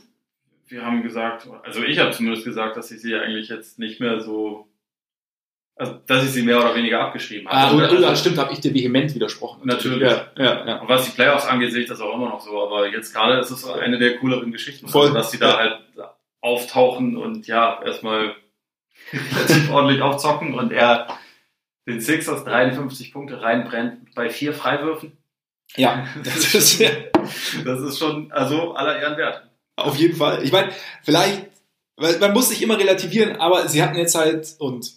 [0.68, 4.20] wir haben gesagt, also ich habe zumindest gesagt, dass ich sie eigentlich jetzt nicht mehr
[4.22, 4.68] so,
[5.76, 7.76] also dass ich sie mehr oder weniger abgeschrieben Ah, habe.
[7.78, 9.62] oder, Also, oder stimmt, habe ich dir vehement widersprochen.
[9.66, 10.10] Natürlich.
[10.10, 10.82] Ja, ja, ja.
[10.82, 13.40] Und was die Playoffs angeht, sehe ich das auch immer noch so, aber jetzt gerade
[13.40, 15.04] ist es eine der cooleren Geschichten, Voll.
[15.08, 15.80] also, dass sie da halt
[16.42, 18.36] auftauchen und ja, erstmal
[19.36, 21.08] relativ ordentlich aufzocken und er
[21.88, 25.18] den Sixers 53 Punkte reinbrennt bei vier Freiwürfen.
[25.76, 26.82] Ja, das ist.
[27.64, 29.44] Das ist schon, also aller Ehren wert.
[29.76, 30.44] Auf jeden Fall.
[30.44, 30.72] Ich meine,
[31.04, 31.48] vielleicht,
[32.20, 34.92] man muss sich immer relativieren, aber sie hatten jetzt halt, und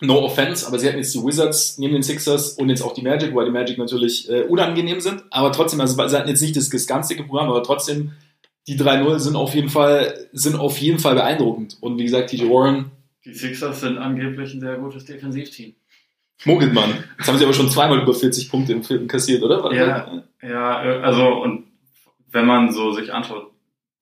[0.00, 3.02] no offense, aber sie hatten jetzt die Wizards neben den Sixers und jetzt auch die
[3.02, 6.56] Magic, weil die Magic natürlich äh, unangenehm sind, aber trotzdem, also sie hatten jetzt nicht
[6.56, 8.12] das, das ganz dicke Programm, aber trotzdem,
[8.66, 11.78] die 3-0 sind auf jeden Fall, sind auf jeden Fall beeindruckend.
[11.80, 12.90] Und wie gesagt, TJ Warren,
[13.28, 15.74] Die Sixers sind angeblich ein sehr gutes Defensivteam.
[16.46, 17.04] mogelt man.
[17.18, 19.70] Jetzt haben sie aber schon zweimal über 40 Punkte im vierten kassiert, oder?
[19.74, 20.22] Ja.
[20.40, 21.66] Ja, äh, also und
[22.30, 23.50] wenn man so sich anschaut,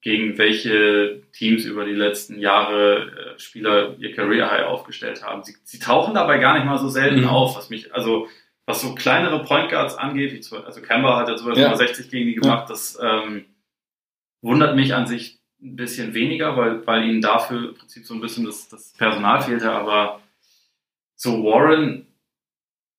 [0.02, 5.56] gegen welche Teams über die letzten Jahre äh, Spieler ihr Career High aufgestellt haben, sie,
[5.64, 7.28] sie tauchen dabei gar nicht mal so selten Mhm.
[7.28, 8.28] auf, was mich, also
[8.66, 11.70] was so kleinere Point Guards angeht, wie zum, also Kemba hat ja zum Beispiel Ja.
[11.70, 13.46] mal 60 gegen die gemacht, das ähm,
[14.42, 15.38] wundert mich an sich
[15.72, 19.40] ein bisschen weniger, weil, weil ihnen dafür im Prinzip so ein bisschen das, das Personal
[19.40, 20.20] fehlte, aber
[21.14, 22.06] so Warren,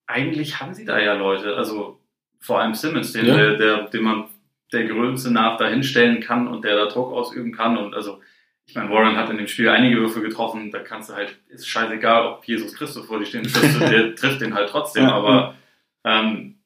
[0.07, 1.99] eigentlich haben sie da ja Leute, also
[2.39, 3.35] vor allem Simmons, den, Ja.
[3.35, 4.25] der, der, den man
[4.73, 8.21] der Größe nach dahinstellen kann und der da Druck ausüben kann und also
[8.69, 11.69] ich meine, Warren hat in dem Spiel einige Würfe getroffen, da kannst du halt, ist
[11.69, 15.55] scheißegal, ob Jesus Christus vor dir du- der trifft den halt trotzdem, aber
[16.03, 16.59] ähm,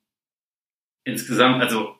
[1.03, 1.95] insgesamt, also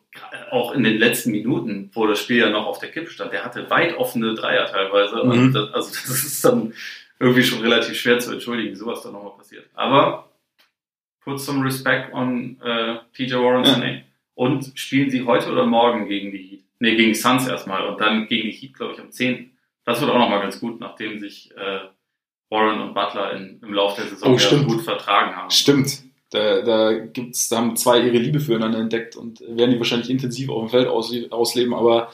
[0.52, 3.44] auch in den letzten Minuten, wo das Spiel ja noch auf der Kippe stand, der
[3.46, 5.24] hatte weit offene Dreier teilweise.
[5.24, 5.32] Mhm.
[5.32, 6.74] Und das, also das ist dann
[7.20, 9.66] irgendwie schon relativ schwer zu entschuldigen, wie sowas dann nochmal passiert.
[9.74, 10.30] Aber
[11.24, 13.78] put some respect on äh, TJ Warren's Ja.
[13.78, 14.04] name.
[14.34, 16.64] Und spielen sie heute oder morgen gegen die Heat?
[16.80, 19.52] Nee, gegen die Suns erstmal und dann gegen die Heat, glaube ich, am 10.
[19.86, 21.80] Das wird auch nochmal ganz gut, nachdem sich äh,
[22.50, 25.52] Warren und Butler in, im Laufe der Saison Oh, gut vertragen haben.
[25.52, 26.04] Stimmt.
[26.32, 30.50] Da, da gibt's, da haben zwei ihre Liebe füreinander entdeckt und werden die wahrscheinlich intensiv
[30.50, 32.12] auf dem Feld aus, ausleben, aber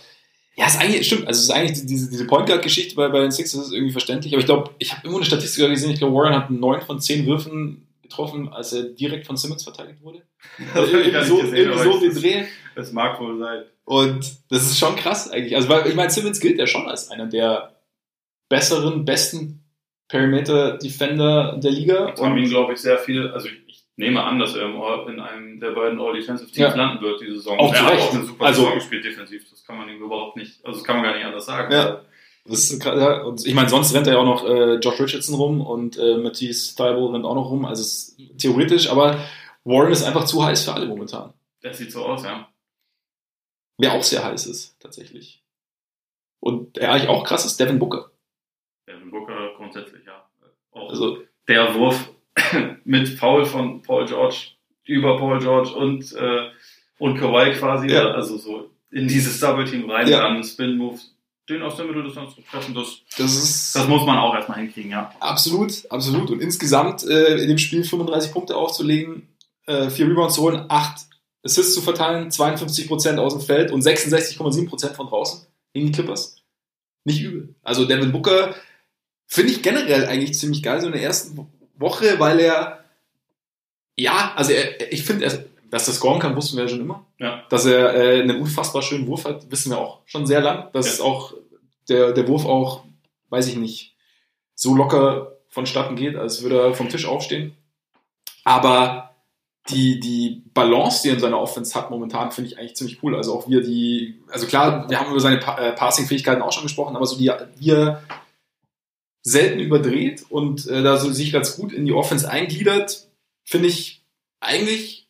[0.56, 3.20] ja, ist eigentlich, stimmt, also es ist eigentlich diese, diese Point Guard Geschichte bei, bei
[3.22, 6.00] den Sixers ist irgendwie verständlich, aber ich glaube, ich habe immer eine Statistik gesehen, ich
[6.00, 10.24] glaube, Warren hat neun von zehn Würfen getroffen, als er direkt von Simmons verteidigt wurde.
[10.74, 12.44] Das hab ich irgendwie so, gesehen, irgendwie so den es- Dreh.
[12.76, 13.64] Das mag wohl sein.
[13.86, 15.56] Und das ist schon krass eigentlich.
[15.56, 17.76] Also, weil, ich meine, Simmons gilt ja schon als einer der
[18.50, 19.64] besseren, besten
[20.10, 22.06] Perimeter-Defender der Liga.
[22.10, 23.67] Und haben ihn, glaube ich, sehr viel, also ich
[23.98, 24.68] nehme an, dass er
[25.08, 26.76] in einem der beiden All-Defensive Teams Ja.
[26.76, 27.60] landen wird, die Saison.
[27.60, 30.38] Auch er hat auch eine super Also- Saison gespielt defensiv, das kann man ihm überhaupt
[30.38, 31.72] nicht, also das kann man gar nicht anders sagen.
[31.74, 32.02] Ja.
[32.46, 35.36] Das ist ja, und ich meine, sonst rennt er ja auch noch äh, Josh Richardson
[35.36, 37.66] rum und äh, Matisse Thybulle rennt auch noch rum.
[37.66, 39.20] Also es ist theoretisch, aber
[39.66, 41.34] Warren ist einfach zu heiß für alle momentan.
[41.62, 42.48] Das sieht so aus, ja.
[43.80, 45.44] Wer auch sehr heiß ist, tatsächlich.
[46.40, 48.12] Und der eigentlich auch krass ist, Devin Booker.
[48.88, 50.26] Devin Booker grundsätzlich, ja.
[50.72, 51.18] Auch Also,
[51.50, 52.10] der Wurf
[52.86, 54.38] mit Foul von Paul George
[54.86, 56.48] über Paul George und äh,
[57.00, 58.12] und Kawhi quasi, Ja.
[58.12, 60.22] also so in dieses Double-Team rein, Ja.
[60.22, 60.98] dann Spin-Move,
[61.50, 64.34] den aus der Mitte des Landes zu treffen, das, Das ist das muss man auch
[64.34, 65.14] erstmal hinkriegen, ja.
[65.20, 66.32] absolut, absolut.
[66.32, 69.28] Und insgesamt äh, in dem Spiel 35 Punkte aufzulegen,
[69.66, 71.02] äh, vier Rebounds zu holen, acht
[71.44, 76.38] Assists zu verteilen, 52% aus dem Feld und 66,7% von draußen gegen die Clippers.
[77.04, 77.56] Nicht übel.
[77.64, 78.56] Also Devin Booker
[79.28, 81.36] finde ich generell eigentlich ziemlich geil, so in der ersten
[81.78, 82.84] Woche, weil er,
[83.96, 87.06] ja, also er, ich finde, er- dass er scoren kann, wussten wir ja schon immer.
[87.20, 87.44] Ja.
[87.50, 90.70] Dass er äh, einen unfassbar schönen Wurf hat, wissen wir auch schon sehr lang.
[90.72, 91.04] Dass Ja.
[91.04, 91.34] auch
[91.90, 92.86] der, der Wurf auch,
[93.30, 93.96] weiß ich nicht,
[94.56, 97.56] so locker vonstatten geht, als würde er vom Tisch aufstehen.
[98.44, 99.16] Aber
[99.70, 103.16] die, die Balance, die er in seiner Offense hat momentan, finde ich eigentlich ziemlich cool.
[103.16, 106.54] Also auch wie er die, also klar, wir haben über seine pa äh, Passing-Fähigkeiten auch
[106.54, 108.02] schon gesprochen, aber so die, wie er
[109.22, 113.08] selten überdreht und äh, da so sich ganz gut in die Offense eingliedert,
[113.44, 114.04] finde ich
[114.40, 115.08] eigentlich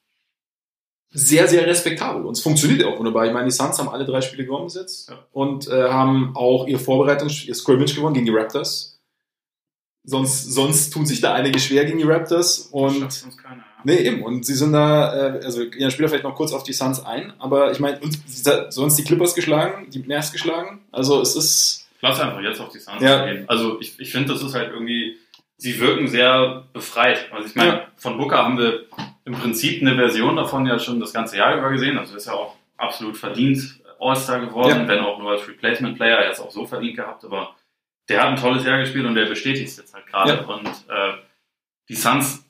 [1.09, 2.25] sehr, sehr respektabel.
[2.25, 3.25] Und es funktioniert ja auch wunderbar.
[3.25, 5.19] Ich meine, die Suns haben alle drei Spiele gewonnen bis jetzt Ja.
[5.31, 8.99] und äh, haben auch ihr Vorbereitungs-, ihr Scrimmage gewonnen gegen die Raptors.
[10.03, 13.63] Sonst, sonst tun sich da einige schwer gegen die Raptors und Schafft uns keiner, ja.
[13.83, 14.23] Nee, eben.
[14.23, 17.33] Und sie sind da, äh, also ja, später vielleicht noch kurz auf die Suns ein,
[17.39, 17.99] aber ich meine,
[18.69, 20.79] sonst die Clippers geschlagen, die Mavs geschlagen.
[20.91, 21.86] Also es ist.
[22.01, 23.25] Lass einfach jetzt auf die Suns Ja.
[23.25, 23.47] gehen.
[23.49, 25.17] Also ich, ich finde, das ist halt irgendwie,
[25.57, 27.31] sie wirken sehr befreit.
[27.31, 27.87] Also ich meine, Ja.
[27.97, 28.85] von Booker haben wir
[29.25, 31.97] im Prinzip eine Version davon ja schon das ganze Jahr über gesehen.
[31.97, 34.87] Also ist ja auch absolut verdient All-Star geworden, Ja.
[34.87, 37.55] wenn auch nur als Replacement-Player, er es auch so verdient gehabt, aber
[38.09, 40.45] der hat ein tolles Jahr gespielt und der bestätigt es jetzt halt gerade.
[40.45, 41.13] Und äh,
[41.89, 42.45] die Suns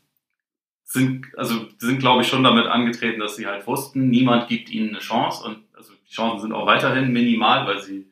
[0.83, 4.89] sind, also sind, glaube ich, schon damit angetreten, dass sie halt wussten, niemand gibt ihnen
[4.89, 8.09] eine Chance und also die Chancen sind auch weiterhin minimal, weil sie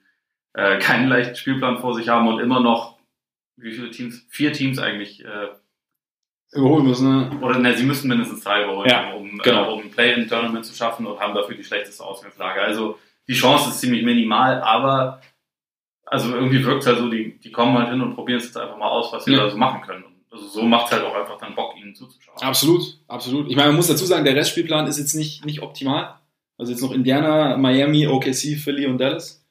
[0.55, 2.95] äh, keinen leichten Spielplan vor sich haben und immer noch
[3.57, 4.25] wie viele Teams?
[4.29, 5.47] Vier Teams eigentlich, äh,
[6.51, 7.39] Überholen müssen, ne?
[7.41, 9.69] oder ne, sie müssen mindestens drei überholen, Ja, um, genau.
[9.69, 12.61] äh, um ein Play-in-Tournament zu schaffen und haben dafür die schlechteste Ausgangslage.
[12.61, 15.21] Also die Chance ist ziemlich minimal, aber
[16.05, 18.57] also irgendwie wirkt es halt so, die, die kommen halt hin und probieren es jetzt
[18.57, 19.43] einfach mal aus, was sie Ja.
[19.45, 20.03] da so machen können.
[20.03, 22.37] Und also so macht es halt auch einfach dann Bock, ihnen zuzuschauen.
[22.41, 23.49] Absolut, absolut.
[23.49, 26.19] Ich meine, man muss dazu sagen, der Restspielplan ist jetzt nicht, nicht optimal.
[26.57, 29.44] Also jetzt noch Indiana, Miami, OKC, Philly und Dallas.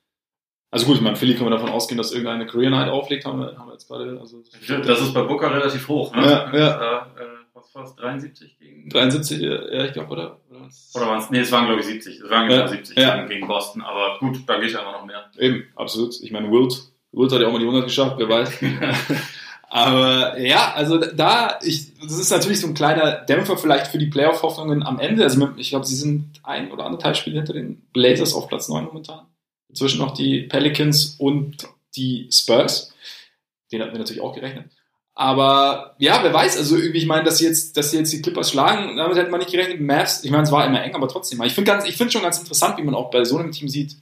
[0.74, 3.38] Also gut, ich meine, Philly können wir davon ausgehen, dass irgendeine Career Night auflegt, haben
[3.40, 4.18] wir, haben wir jetzt gerade.
[4.20, 4.42] Also
[4.86, 6.22] Das ist bei Booker relativ hoch, ne?
[6.22, 7.06] Ja, ja.
[7.16, 7.94] Äh, äh, was war es?
[7.94, 10.40] 73 gegen 73, ja, ich glaube, oder?
[10.94, 11.30] Oder, waren es?
[11.30, 12.20] Nee, es waren glaube ich 70.
[12.20, 13.24] Es waren genau Ja, 70 ja.
[13.24, 13.82] gegen- Boston.
[13.82, 15.24] Aber gut, da geht ja immer noch mehr.
[15.38, 16.14] Eben, absolut.
[16.20, 16.74] Ich meine, Wilt,
[17.12, 18.50] Wilt hat ja auch mal die 100 geschafft, wer weiß.
[19.68, 24.06] Aber ja, also da, ich, das ist natürlich so ein kleiner Dämpfer vielleicht für die
[24.06, 25.24] Playoff-Hoffnungen am Ende.
[25.24, 28.84] Also ich glaube, sie sind ein oder anderthalb Spiele hinter den Blazers auf Platz 9
[28.84, 29.26] momentan.
[29.74, 31.56] Inzwischen noch die Pelicans und
[31.96, 32.94] die Spurs.
[33.72, 34.70] Den hatten wir natürlich auch gerechnet.
[35.14, 38.22] Aber ja, wer weiß, also irgendwie, ich meine, dass sie jetzt, dass sie jetzt die
[38.22, 39.80] Clippers schlagen, damit hätte man nicht gerechnet.
[39.80, 41.42] Mavs, ich meine, es war immer eng, aber trotzdem.
[41.42, 43.68] Ich finde ganz, ich finde schon ganz interessant, wie man auch bei so einem Team
[43.68, 43.96] sieht,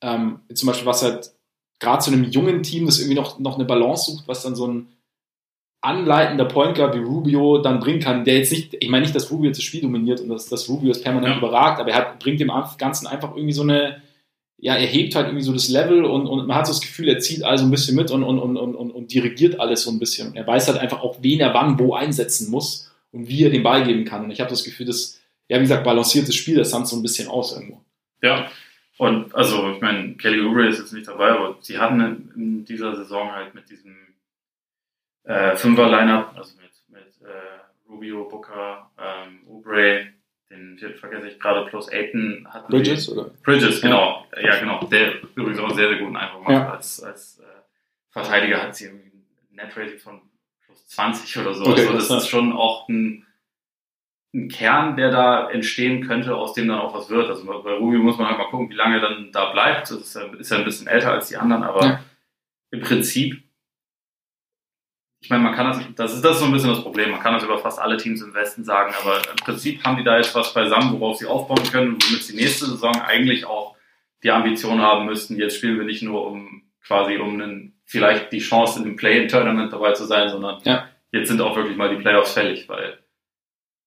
[0.00, 1.32] ähm, zum Beispiel, was halt
[1.80, 4.68] gerade zu einem jungen Team, das irgendwie noch, noch eine Balance sucht, was dann so
[4.68, 4.86] ein
[5.80, 9.30] anleitender Point Guard wie Rubio dann bringen kann, der jetzt nicht, ich meine nicht, dass
[9.32, 11.38] Rubio jetzt das Spiel dominiert und dass, dass Rubio es permanent Ja.
[11.38, 14.02] überragt, aber er hat, bringt dem Ganzen einfach irgendwie so eine,
[14.62, 17.08] ja, er hebt halt irgendwie so das Level und, und man hat so das Gefühl,
[17.08, 19.98] er zieht also ein bisschen mit und, und, und, und, und, dirigiert alles so ein
[19.98, 20.34] bisschen.
[20.36, 23.62] Er weiß halt einfach auch, wen er wann wo einsetzen muss und wie er den
[23.62, 24.24] Ball geben kann.
[24.24, 25.18] Und ich habe das Gefühl, dass,
[25.48, 27.80] ja, wie gesagt, balanciert das Spiel das Suns so ein bisschen aus irgendwo.
[28.22, 28.50] Ja.
[28.98, 32.64] Und also, ich meine, Kelly Oubre ist jetzt nicht dabei, aber sie hatten in, in
[32.66, 33.96] dieser Saison halt mit diesem
[35.24, 40.08] äh, Fünfer-Lineup, also mit, mit äh, Rubio, Booker, ähm, Oubre,
[40.50, 43.30] den vergesse ich gerade, plus Aiton hatten Bridges, oder?
[43.44, 44.26] Bridges, genau.
[44.42, 44.80] Ja, genau.
[44.84, 46.52] Der übrigens auch einen sehr, sehr guten Eindruck macht.
[46.52, 46.70] Ja.
[46.72, 47.42] Als, als äh,
[48.10, 50.20] Verteidiger hat sie irgendwie ein Net-Rating von
[50.66, 51.64] plus 20 oder so.
[51.66, 53.24] Okay, also das ist schon auch ein,
[54.34, 57.28] ein Kern, der da entstehen könnte, aus dem dann auch was wird.
[57.30, 59.82] Also bei Rubio muss man halt mal gucken, wie lange er dann da bleibt.
[59.82, 62.00] Das ist ja, ist ja ein bisschen älter als die anderen, aber Ja.
[62.72, 63.42] im Prinzip,
[65.22, 67.10] ich meine, man kann das, das ist das ist so ein bisschen das Problem.
[67.10, 70.04] Man kann das über fast alle Teams im Westen sagen, aber im Prinzip haben die
[70.04, 73.76] da jetzt was beisammen, worauf sie aufbauen können, womit sie nächste Saison eigentlich auch
[74.22, 75.36] die Ambition haben müssten.
[75.38, 79.72] Jetzt spielen wir nicht nur um quasi um einen, vielleicht die Chance in dem Play-in-Tournament
[79.72, 80.88] dabei zu sein, sondern Ja.
[81.12, 82.98] jetzt sind auch wirklich mal die Playoffs fällig, weil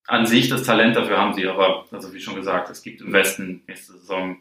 [0.05, 3.11] an sich das Talent dafür haben sie, aber also wie schon gesagt, es gibt im
[3.13, 4.37] Westen nächste Saison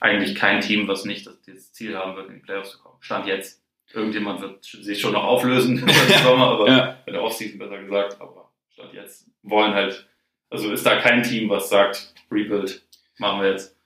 [0.00, 2.96] eigentlich kein Team, was nicht das, das Ziel haben wird, in die Playoffs zu kommen.
[3.00, 3.61] Stand jetzt.
[3.94, 5.88] Irgendjemand wird sich schon noch auflösen im
[6.24, 6.98] Sommer, aber Ja.
[7.06, 10.06] in der Offseason besser gesagt, aber Stand jetzt wollen halt,
[10.50, 12.82] also ist da kein Team, was sagt, Rebuild
[13.18, 13.76] machen wir jetzt.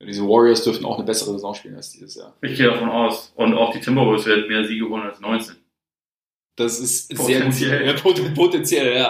[0.00, 2.36] Diese Warriors dürften auch eine bessere Saison spielen als dieses Jahr.
[2.42, 3.32] Ich gehe davon aus.
[3.36, 5.54] Und auch die Timberwolves werden mehr Siege holen als 19.
[6.56, 7.26] Das ist sehr gut.
[7.46, 7.86] Potenziell.
[7.86, 7.92] Ja,
[8.34, 9.06] potenziell.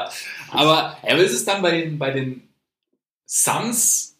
[0.50, 2.46] Aber, ja, ist es dann bei den, bei den
[3.26, 4.18] Suns,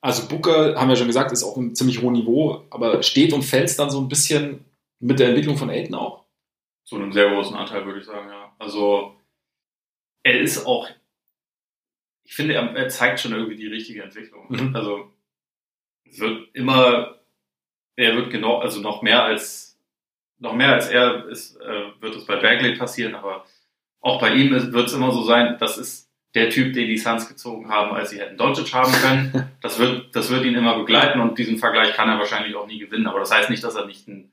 [0.00, 3.42] Also Booker, haben wir schon gesagt, ist auf einem ziemlich hohen Niveau, aber steht und
[3.42, 4.64] fällt dann so ein bisschen
[5.02, 6.24] mit der Entwicklung von Aiden auch?
[6.84, 8.54] Zu einem sehr großen Anteil, würde ich sagen, ja.
[8.58, 9.16] Also
[10.22, 10.88] er ist auch,
[12.24, 14.46] ich finde, er, er zeigt schon irgendwie die richtige Entwicklung.
[14.48, 14.74] Mhm.
[14.74, 15.12] Also
[16.08, 17.20] es wird immer,
[17.96, 19.78] er wird genau, also noch mehr als,
[20.38, 23.44] noch mehr als er ist, äh, wird es bei Bagley passieren, aber
[24.00, 27.28] auch bei ihm wird es immer so sein, das ist der Typ, den die Suns
[27.28, 29.48] gezogen haben, als sie hätten Doncic haben können.
[29.62, 32.80] Das wird, das wird ihn immer begleiten und diesen Vergleich kann er wahrscheinlich auch nie
[32.80, 33.06] gewinnen.
[33.06, 34.32] Aber das heißt nicht, dass er nicht ein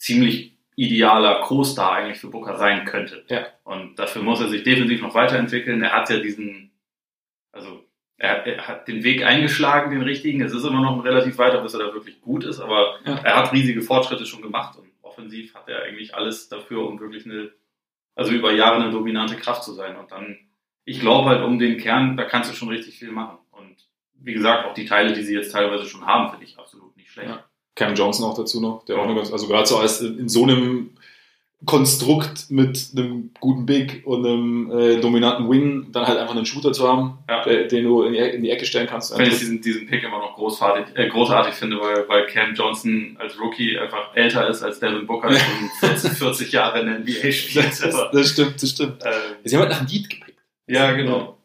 [0.00, 3.24] ziemlich idealer Co-Star eigentlich für Booker sein könnte.
[3.28, 3.46] Ja.
[3.64, 5.82] Und dafür muss er sich definitiv noch weiterentwickeln.
[5.82, 6.70] Er hat ja diesen,
[7.52, 7.84] also
[8.16, 10.40] er, er hat den Weg eingeschlagen, den richtigen.
[10.40, 13.16] Es ist immer noch relativ weiter, bis er da wirklich gut ist, aber Ja.
[13.22, 17.26] er hat riesige Fortschritte schon gemacht und offensiv hat er eigentlich alles dafür, um wirklich
[17.26, 17.50] eine,
[18.14, 19.96] also über Jahre eine dominante Kraft zu sein.
[19.96, 20.38] Und dann,
[20.84, 23.36] ich glaube halt um den Kern, da kannst du schon richtig viel machen.
[23.50, 23.76] Und
[24.14, 27.10] wie gesagt, auch die Teile, die sie jetzt teilweise schon haben, finde ich absolut nicht
[27.10, 27.28] schlecht.
[27.30, 27.44] Ja.
[27.80, 30.28] Cam Johnson auch dazu noch, der auch eine ganz, also gerade so als in, in
[30.28, 30.90] so einem
[31.66, 36.72] Konstrukt mit einem guten Big und einem äh, dominanten Wing dann halt einfach einen Shooter
[36.72, 37.42] zu haben, Ja.
[37.44, 39.16] der, den du in die, in die Ecke stellen kannst.
[39.18, 43.16] Wenn ich diesen, diesen Pick immer noch großartig, äh, großartig finde, weil, weil Cam Johnson
[43.18, 47.30] als Rookie einfach älter ist als Devin Booker, schon 40, 40 Jahre in der NBA
[47.32, 47.66] spielt.
[47.66, 49.02] das, das, das stimmt, das stimmt.
[49.04, 49.10] äh,
[49.44, 50.38] Sie haben halt nach einem Lied gepickt.
[50.66, 51.36] ja, genau.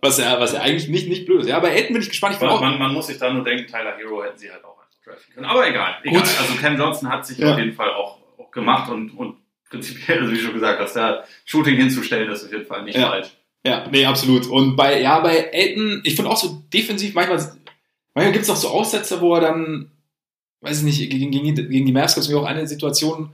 [0.00, 1.48] Was ja, was ja eigentlich nicht, nicht blöd ist.
[1.48, 2.36] Ja, aber Aiden bin ich gespannt.
[2.40, 4.77] Ich auch, Man, man muss sich da nur denken, Tyler Hero hätten sie halt auch
[5.08, 5.46] draften können.
[5.46, 5.96] Aber egal.
[6.04, 6.20] egal.
[6.22, 6.30] Gut.
[6.40, 7.52] Also Cam Johnson hat sich Ja.
[7.52, 9.36] auf jeden Fall auch, auch gemacht und, und
[9.68, 13.08] prinzipiell, also wie schon gesagt, dass da Shooting hinzustellen, ist auf jeden Fall nicht Ja.
[13.10, 13.28] falsch.
[13.66, 14.46] Ja, nee, absolut.
[14.46, 17.38] Und bei, ja, bei Elton, ich finde auch so defensiv, manchmal,
[18.14, 19.90] manchmal gibt es auch so Aussetzer, wo er dann,
[20.60, 23.30] weiß ich nicht, gegen, gegen, die- gegen die Mavs gab es mir auch eine Situation,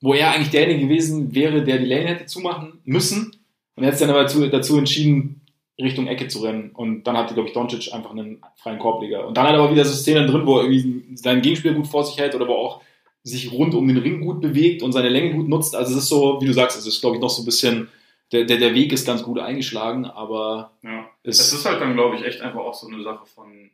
[0.00, 3.36] wo er eigentlich derjenige gewesen wäre, der die Lane hätte zumachen müssen.
[3.76, 5.42] Und er hat sich dann aber dazu, dazu entschieden,
[5.78, 6.70] Richtung Ecke zu rennen.
[6.74, 9.26] Und dann hatte, glaube ich, Doncic einfach einen freien Korbleger.
[9.26, 11.86] Und dann hat er aber wieder so Szenen drin, wo er irgendwie seinen Gegenspieler gut
[11.86, 12.82] vor sich hält oder wo er auch
[13.22, 15.74] sich rund um den Ring gut bewegt und seine Länge gut nutzt.
[15.74, 17.88] Also es ist so, wie du sagst, es ist, glaube ich, noch so ein bisschen,
[18.32, 21.10] der, der, der Weg ist ganz gut eingeschlagen, aber Ja.
[21.24, 23.70] es Es ist halt dann, glaube ich, echt einfach auch so eine Sache von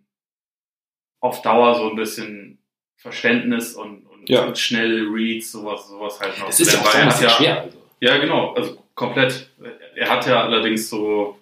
[1.20, 2.58] auf Dauer so ein bisschen
[2.96, 4.46] Verständnis und, und, Ja.
[4.46, 6.48] und schnelle Reads, sowas, sowas halt noch.
[6.48, 7.60] es ist ja auch so schwer.
[7.62, 7.78] Also.
[8.00, 9.50] Ja, genau, also komplett.
[9.94, 11.36] Er hat ja allerdings so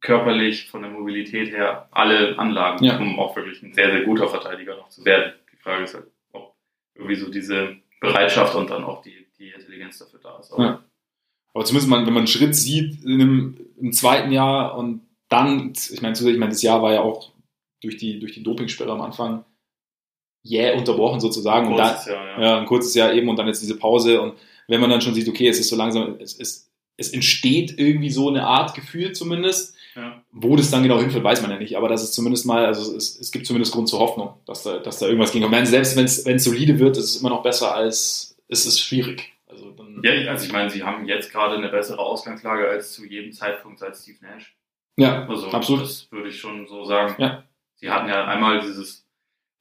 [0.00, 2.98] körperlich von der Mobilität her alle Anlagen, Ja.
[2.98, 5.32] um auch wirklich ein sehr, sehr guter Verteidiger noch zu werden.
[5.52, 6.54] Die Frage ist halt, ob
[6.94, 10.52] irgendwie so diese Bereitschaft und dann auch die, die Intelligenz dafür da ist.
[10.52, 10.84] Aber Ja.
[11.54, 15.72] Aber zumindest mal, wenn man einen Schritt sieht in einem, im zweiten Jahr und dann,
[15.72, 17.32] ich meine, ich meine, das Jahr war ja auch
[17.82, 19.44] durch die, durch die Dopingsperre am Anfang
[20.42, 21.68] jäh unterbrochen sozusagen.
[21.68, 22.40] Und dann, kurzes Jahr, ja.
[22.42, 24.34] ja, ein kurzes Jahr eben und dann jetzt diese Pause und
[24.68, 28.10] wenn man dann schon sieht, okay, es ist so langsam, es, es, es entsteht irgendwie
[28.10, 29.75] so eine Art Gefühl zumindest.
[30.38, 32.94] Wo das dann genau hinführt, weiß man ja nicht, aber das ist zumindest mal, also
[32.94, 35.50] es, es gibt zumindest Grund zur Hoffnung, dass da, dass da irgendwas ging.
[35.50, 38.66] Wenn, selbst wenn es wenn es solide wird, ist es immer noch besser als es
[38.66, 39.32] ist schwierig.
[39.48, 43.06] Also dann, Ja, also ich meine, sie haben jetzt gerade eine bessere Ausgangslage als zu
[43.06, 44.54] jedem Zeitpunkt seit Steve Nash.
[44.96, 45.82] ja Also absolut.
[45.84, 47.14] das würde ich schon so sagen.
[47.18, 47.42] Ja.
[47.76, 49.06] Sie hatten ja einmal dieses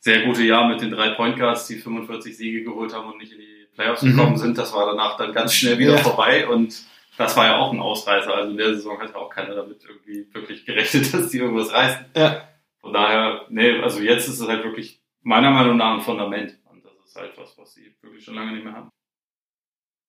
[0.02, 3.32] sehr gute Jahr mit den drei Point Guards, die 45 Siege geholt haben und nicht
[3.32, 4.12] in die Playoffs Mhm.
[4.18, 4.58] gekommen sind.
[4.58, 5.98] Das war danach dann ganz schnell wieder Ja.
[6.00, 6.84] vorbei und
[7.18, 8.34] das war ja auch ein Ausreißer.
[8.34, 11.74] Also in der Saison hat ja auch keiner damit irgendwie wirklich gerechnet, dass die irgendwas
[11.74, 12.06] reißen.
[12.16, 12.48] Ja.
[12.80, 16.58] Von daher, nee, also jetzt ist es halt wirklich meiner Meinung nach ein Fundament.
[16.70, 18.90] Und das ist halt was, was sie wirklich schon lange nicht mehr haben.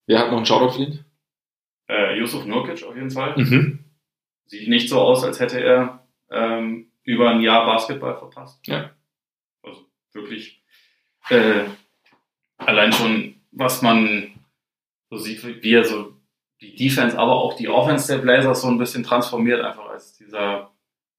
[0.07, 1.05] Wer hat noch einen Shoutout verdient?
[1.89, 3.35] Äh, Yusuf Nurkic auf jeden Fall.
[3.37, 3.85] Mhm.
[4.47, 8.67] Sieht nicht so aus, als hätte er ähm, über ein Jahr Basketball verpasst.
[8.67, 8.91] Ja.
[9.63, 10.63] Also wirklich
[11.31, 11.65] äh,
[12.57, 14.33] allein schon, was man
[15.11, 16.16] so sieht, wie er so
[16.61, 20.71] die Defense, aber auch die Offense der Blazers so ein bisschen transformiert, einfach als dieser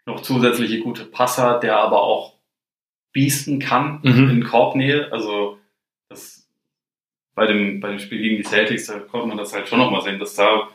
[0.06, 2.34] noch zusätzliche gute Passer, der aber auch
[3.12, 4.30] biesten kann Mhm.
[4.30, 5.12] in Korbnähe.
[5.12, 5.58] Also
[6.10, 6.48] das
[7.36, 10.02] bei dem, bei dem Spiel gegen die Celtics, da konnte man das halt schon nochmal
[10.02, 10.70] sehen, dass da,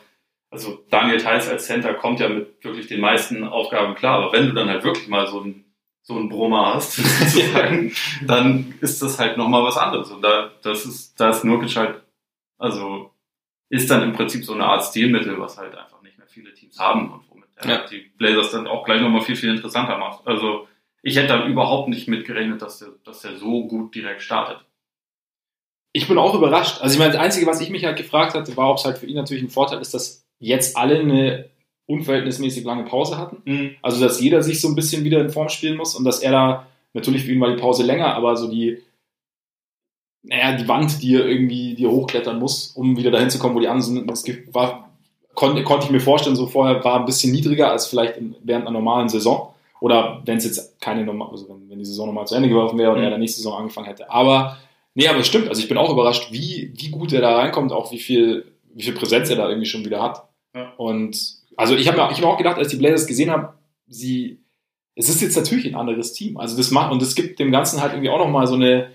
[0.49, 4.47] also Daniel Theiss als Center kommt ja mit wirklich den meisten Aufgaben klar, aber wenn
[4.47, 5.65] du dann halt wirklich mal so ein
[6.05, 7.93] so ein Brummer hast, sozusagen,
[8.27, 10.11] dann ist das halt nochmal was anderes.
[10.11, 12.01] Und da, das ist, da ist Nurkic halt,
[12.57, 13.12] also,
[13.73, 16.79] ist dann im Prinzip so eine Art Stilmittel, was halt einfach nicht mehr viele Teams
[16.79, 17.85] haben und womit Ja.
[17.87, 20.27] die Blazers dann auch gleich nochmal viel, viel interessanter macht.
[20.27, 20.67] Also,
[21.01, 24.63] ich hätte da überhaupt nicht mitgerechnet, dass der, dass der so gut direkt startet.
[25.91, 26.81] Ich bin auch überrascht.
[26.81, 28.97] Also ich meine, das Einzige, was ich mich halt gefragt hatte, war, ob es halt
[28.97, 31.49] für ihn natürlich ein Vorteil ist, dass jetzt alle eine
[31.85, 33.43] unverhältnismäßig lange Pause hatten.
[33.81, 36.31] Also, dass jeder sich so ein bisschen wieder in Form spielen muss und dass er
[36.31, 38.81] da, natürlich für ihn war die Pause länger, aber so die,
[40.23, 43.55] naja, die Wand, die er irgendwie, die er hochklettern muss, um wieder dahin zu kommen,
[43.55, 44.89] wo die anderen sind, das war,
[45.33, 48.65] konnte, konnte ich mir vorstellen, so vorher war ein bisschen niedriger als vielleicht in, während
[48.65, 49.53] einer normalen Saison.
[49.81, 52.77] Oder wenn es jetzt keine normal, also wenn, wenn die Saison nochmal zu Ende geworfen
[52.77, 53.03] wäre und Mhm.
[53.03, 54.09] er dann nächste Saison angefangen hätte.
[54.09, 54.57] Aber,
[54.95, 55.49] nee, aber es stimmt.
[55.49, 58.83] Also ich bin auch überrascht, wie, wie gut er da reinkommt, auch wie viel, wie
[58.83, 60.23] viel Präsenz er da irgendwie schon wieder hat.
[60.55, 60.71] Ja.
[60.77, 61.17] Und,
[61.57, 63.49] also ich habe mir, ich hab mir auch gedacht, als die Blazers gesehen haben,
[63.87, 64.39] sie,
[64.95, 66.37] es ist jetzt natürlich ein anderes Team.
[66.37, 68.89] Also das macht, und es gibt dem Ganzen halt irgendwie auch nochmal so eine,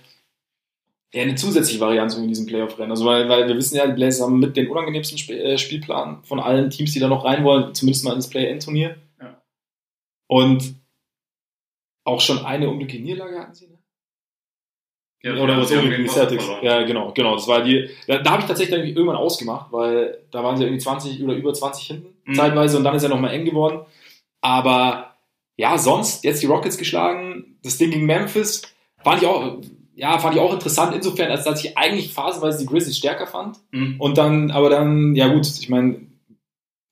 [1.15, 2.91] ja, eine zusätzliche Variante in diesem Playoff-Rennen.
[2.91, 6.23] Also weil, weil wir wissen ja, die Blazers haben mit den unangenehmsten Sp äh, Spielplan
[6.25, 8.97] von allen Teams, die da noch rein wollen, zumindest mal ins Play-In-Turnier.
[9.21, 9.43] Ja.
[10.27, 10.75] Und
[12.05, 13.79] auch schon eine unglückliche Niederlage hatten sie, ne?
[15.23, 16.63] Ja, Oder was sie haben unglücklich gegen die Boston Celtics.
[16.63, 17.35] Ja, genau, genau.
[17.35, 17.91] Das war die.
[18.07, 21.53] Da, da habe ich tatsächlich irgendwann ausgemacht, weil da waren sie irgendwie 20 oder über
[21.53, 22.35] 20 hinten Mhm.
[22.35, 23.81] zeitweise und dann ist er nochmal eng geworden.
[24.43, 25.17] Aber
[25.57, 28.63] ja, sonst jetzt die Rockets geschlagen, das Ding gegen Memphis
[29.03, 29.61] fand ich auch,
[29.99, 33.59] ja, fand ich auch interessant insofern, als dass ich eigentlich phasenweise die Grizzlies stärker fand.
[33.73, 33.97] Mhm.
[34.01, 36.07] Und dann, aber dann, ja gut, ich meine,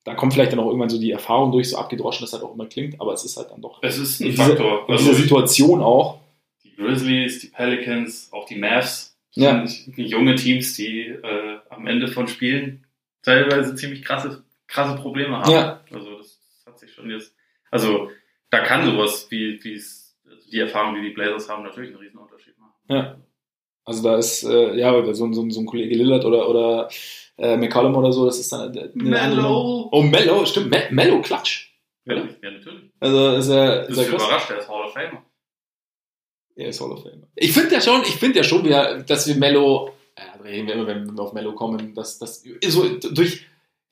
[0.03, 2.53] da kommt vielleicht dann auch irgendwann so die Erfahrung durch, so abgedroschen das halt auch
[2.53, 4.85] immer klingt, aber es ist halt dann doch Es ist in ein Faktor.
[4.87, 6.19] in Also dieser Situation auch.
[6.63, 9.65] die Grizzlies, die Pelicans, auch die Mavs Ja.
[9.65, 12.85] sind junge Teams, die äh, am Ende von Spielen
[13.23, 15.51] teilweise ziemlich krasse, krasse Probleme haben.
[15.51, 15.81] Ja.
[15.93, 17.33] Also das hat sich schon jetzt.
[17.71, 18.09] Also
[18.49, 22.06] da kann sowas wie, wie also die Erfahrung, die die Blazers haben, natürlich machen.
[22.89, 23.17] Ja.
[23.85, 26.49] Also da ist, äh, ja, oder so, ein- so, ein- so ein Kollege Lillard oder,
[26.49, 26.89] oder
[27.37, 29.87] äh, McCollum oder so, das ist dann eine Mellow.
[29.91, 31.71] Oh, Mello, stimmt, Me Mello Klatsch.
[32.05, 32.89] Ja, ja, natürlich.
[32.99, 35.23] Also ist er, Du ist er überrascht, der ist Hall of Famer.
[36.55, 37.27] Er ist Hall of Famer.
[37.35, 40.67] Ich finde ja schon, ich finde ja schon, wir, dass wir Mello, ja, da reden
[40.67, 43.45] wir immer, wenn wir auf Mello kommen, dass das so durch,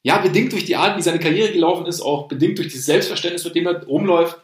[0.03, 3.45] ja, bedingt durch die Art, wie seine Karriere gelaufen ist, auch bedingt durch dieses Selbstverständnis,
[3.45, 4.39] mit dem er rumläuft,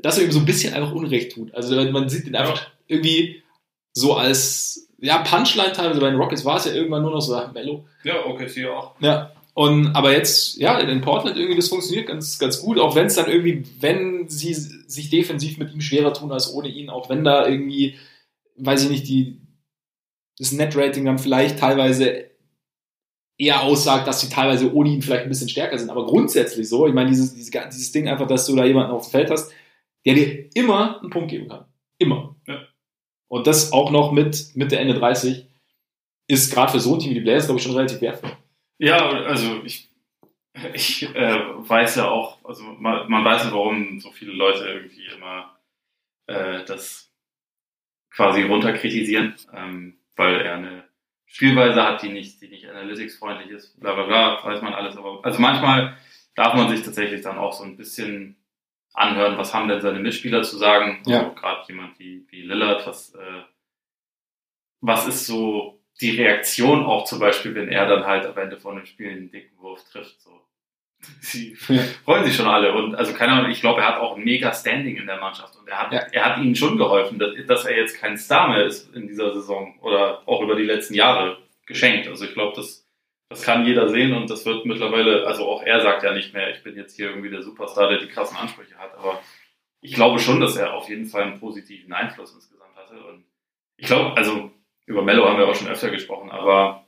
[0.00, 1.54] dass er ihm so ein bisschen einfach Unrecht tut.
[1.54, 3.42] Also man sieht ihn einfach irgendwie
[3.92, 7.40] so als, ja, Punchline teilweise bei den Rockets war es ja irgendwann nur noch so,
[7.52, 7.86] Mello.
[8.04, 8.94] Ja, okay, sie auch.
[9.00, 9.32] Ja.
[9.54, 13.16] Und, aber jetzt, ja, in Portland irgendwie, das funktioniert ganz, ganz gut, auch wenn es
[13.16, 17.24] dann irgendwie, wenn sie sich defensiv mit ihm schwerer tun als ohne ihn, auch wenn
[17.24, 17.96] da irgendwie,
[18.56, 19.40] weiß ich nicht, die,
[20.38, 22.30] das Net-Rating dann vielleicht teilweise
[23.40, 25.90] eher aussagt, dass sie teilweise ohne ihn vielleicht ein bisschen stärker sind.
[25.90, 29.06] Aber grundsätzlich so, ich meine, dieses, dieses, dieses Ding einfach, dass du da jemanden auf
[29.06, 29.50] dem Feld hast,
[30.04, 31.64] der dir immer einen Punkt geben kann.
[31.98, 32.36] Immer.
[32.46, 32.59] Ja.
[33.30, 35.46] Und das auch noch mit Mitte, Ende 30
[36.26, 38.36] ist gerade für so ein Team wie die Blazers, glaube ich, schon relativ wertvoll.
[38.78, 39.88] Ja, also ich,
[40.74, 45.06] ich äh, weiß ja auch, also man, man weiß ja, warum so viele Leute irgendwie
[45.14, 45.56] immer
[46.26, 47.12] äh, das
[48.10, 50.84] quasi runterkritisieren, ähm, weil er eine
[51.26, 54.96] Spielweise hat, die nicht, die nicht analytics-freundlich ist, bla bla bla, weiß man alles.
[54.96, 55.96] Aber also manchmal
[56.34, 58.39] darf man sich tatsächlich dann auch so ein bisschen
[58.92, 61.02] anhören, was haben denn seine Mitspieler zu sagen.
[61.06, 61.20] Ja.
[61.20, 63.42] Also Gerade jemand wie, wie Lillard, was, äh,
[64.80, 68.76] was ist so die Reaktion auch zum Beispiel, wenn er dann halt am Ende von
[68.76, 70.20] dem Spiel einen dicken Wurf trifft.
[70.20, 70.30] So.
[71.20, 71.82] Sie Ja.
[72.04, 72.72] freuen sich schon alle.
[72.74, 75.56] Und also keine Ahnung, ich glaube, er hat auch ein mega Standing in der Mannschaft.
[75.56, 75.98] Und er hat, Ja.
[76.12, 79.32] er hat ihnen schon geholfen, dass, dass er jetzt kein Star mehr ist in dieser
[79.34, 82.08] Saison oder auch über die letzten Jahre geschenkt.
[82.08, 82.86] Also ich glaube, das,
[83.30, 86.50] das kann jeder sehen und das wird mittlerweile, also auch er sagt ja nicht mehr,
[86.50, 89.22] ich bin jetzt hier irgendwie der Superstar, der die krassen Ansprüche hat, aber
[89.80, 93.02] ich glaube schon, dass er auf jeden Fall einen positiven Einfluss insgesamt hatte.
[93.04, 93.24] Und
[93.76, 94.50] ich glaube, also
[94.84, 96.84] über Mello haben wir auch schon öfter gesprochen, aber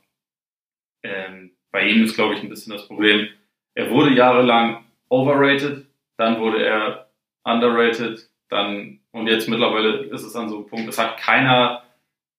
[1.01, 3.29] ähm, bei ihm ist, glaube ich, ein bisschen das Problem,
[3.73, 5.85] er wurde jahrelang overrated,
[6.17, 7.09] dann wurde er
[7.45, 11.83] underrated, dann und jetzt mittlerweile ist es an so einem Punkt, es hat keiner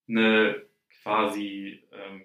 [0.09, 0.63] eine
[1.03, 2.23] quasi ähm,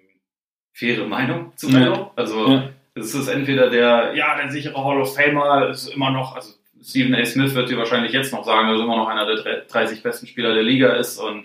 [0.80, 1.78] faire Meinung zu Ja.
[1.78, 2.10] Mello.
[2.16, 2.68] Also Ja.
[2.94, 7.14] es ist entweder der, ja, der sichere Hall of Famer ist immer noch, also Stephen
[7.14, 7.24] A.
[7.26, 10.26] Smith wird dir wahrscheinlich jetzt noch sagen, dass er immer noch einer der 30 besten
[10.26, 11.44] Spieler der Liga ist und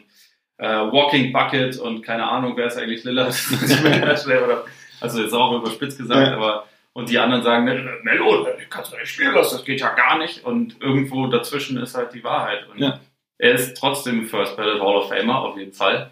[0.58, 3.34] äh, Walking Bucket und keine Ahnung, wer ist eigentlich Lillard?
[5.02, 6.36] Also jetzt auch überspitzt gesagt, Ja.
[6.38, 7.66] aber und die anderen sagen,
[8.04, 10.46] Melo, kannst du nicht spielen lassen, das geht ja gar nicht.
[10.46, 12.66] Und irgendwo dazwischen ist halt die Wahrheit.
[12.72, 13.02] Und Ja.
[13.38, 16.10] er ist trotzdem First Ballot Hall of Famer, auf jeden Fall.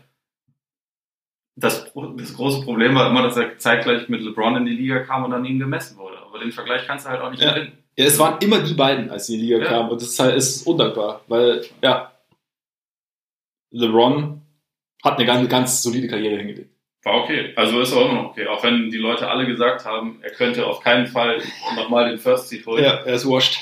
[1.55, 5.23] Das, das große Problem war immer, dass er zeitgleich mit LeBron in die Liga kam
[5.23, 6.17] und an ihm gemessen wurde.
[6.19, 7.53] Aber den Vergleich kannst du halt auch nicht Ja.
[7.53, 7.77] gewinnen.
[7.95, 9.65] Ja, es waren immer die beiden, als die Liga Ja.
[9.65, 9.89] kamen.
[9.91, 12.11] Und das ist halt ist undankbar, weil, ja,
[13.71, 14.41] LeBron
[15.03, 16.71] hat eine ganz, ganz solide Karriere hingelegt.
[17.03, 17.53] War okay.
[17.55, 18.47] Also ist auch immer noch okay.
[18.47, 21.41] Auch wenn die Leute alle gesagt haben, er könnte auf keinen Fall
[21.75, 22.83] nochmal den First Seed holen.
[22.83, 23.59] er ist washed.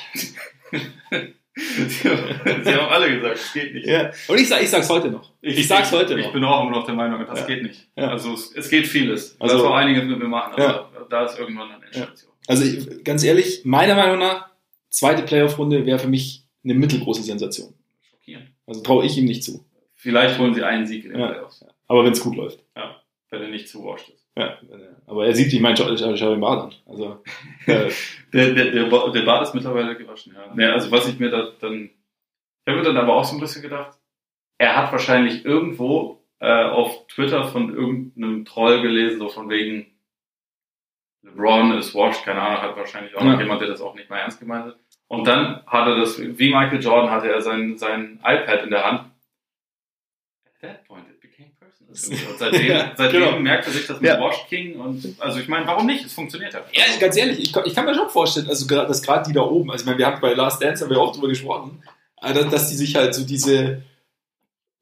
[1.87, 3.85] sie, haben, sie haben alle gesagt, es geht nicht.
[3.87, 4.11] Ja.
[4.27, 5.31] Und ich, sag, ich sag's heute noch.
[5.41, 6.33] Ich, sag's heute Ich noch.
[6.33, 7.45] bin auch immer noch der Meinung, das Ja.
[7.45, 7.87] geht nicht.
[7.95, 8.09] Ja.
[8.09, 9.35] Also es, es geht vieles.
[9.39, 10.89] Also- das auch einiges mit mir machen, aber Ja.
[11.09, 12.31] da ist irgendwann eine Endstation.
[12.47, 14.49] Also ich, ganz ehrlich, meiner Meinung nach,
[14.89, 17.73] zweite Playoff-Runde wäre für mich eine mittelgroße Sensation.
[18.09, 18.49] Schockierend.
[18.67, 19.65] Also traue ich ihm nicht zu.
[19.95, 21.27] Vielleicht holen sie einen Sieg in den Ja.
[21.27, 22.63] Playoffs, Aber wenn es gut läuft.
[23.29, 24.20] wenn er nicht zu washed ist.
[24.37, 24.57] Ja.
[25.07, 26.73] Aber er sieht, ich meine, schau, schau, schau den Bart an.
[26.89, 27.21] Also,
[27.67, 27.89] äh,
[28.33, 30.53] Der, der, der, der Bart ist mittlerweile gewaschen, ja.
[30.55, 33.41] Nee, also was ich mir da dann Ich habe mir dann aber auch so ein
[33.41, 33.97] bisschen gedacht,
[34.57, 39.87] er hat wahrscheinlich irgendwo äh, auf Twitter von irgendeinem Troll gelesen, so von wegen
[41.23, 43.33] LeBron ist washed, keine Ahnung, hat wahrscheinlich auch Ja.
[43.33, 44.77] noch jemand, der das auch nicht mal ernst gemeint hat.
[45.07, 48.85] Und dann hat er das, wie Michael Jordan hatte er sein, sein iPad in der
[48.85, 48.99] Hand.
[50.45, 51.80] At that point it became personal.
[51.80, 53.39] Und seitdem, Ja, seitdem genau.
[53.39, 54.19] merkt er sich das mit Ja.
[54.19, 56.05] Washed King und also ich meine, warum nicht?
[56.05, 56.61] Es funktioniert ja.
[56.73, 59.33] Ja, ganz ehrlich, ich, kann- ich kann mir schon vorstellen, also gerade, dass gerade die
[59.33, 61.81] da oben, also ich meine, wir haben bei Last Dance haben wir auch drüber gesprochen,
[62.21, 63.81] äh, dass, die sich halt so diese,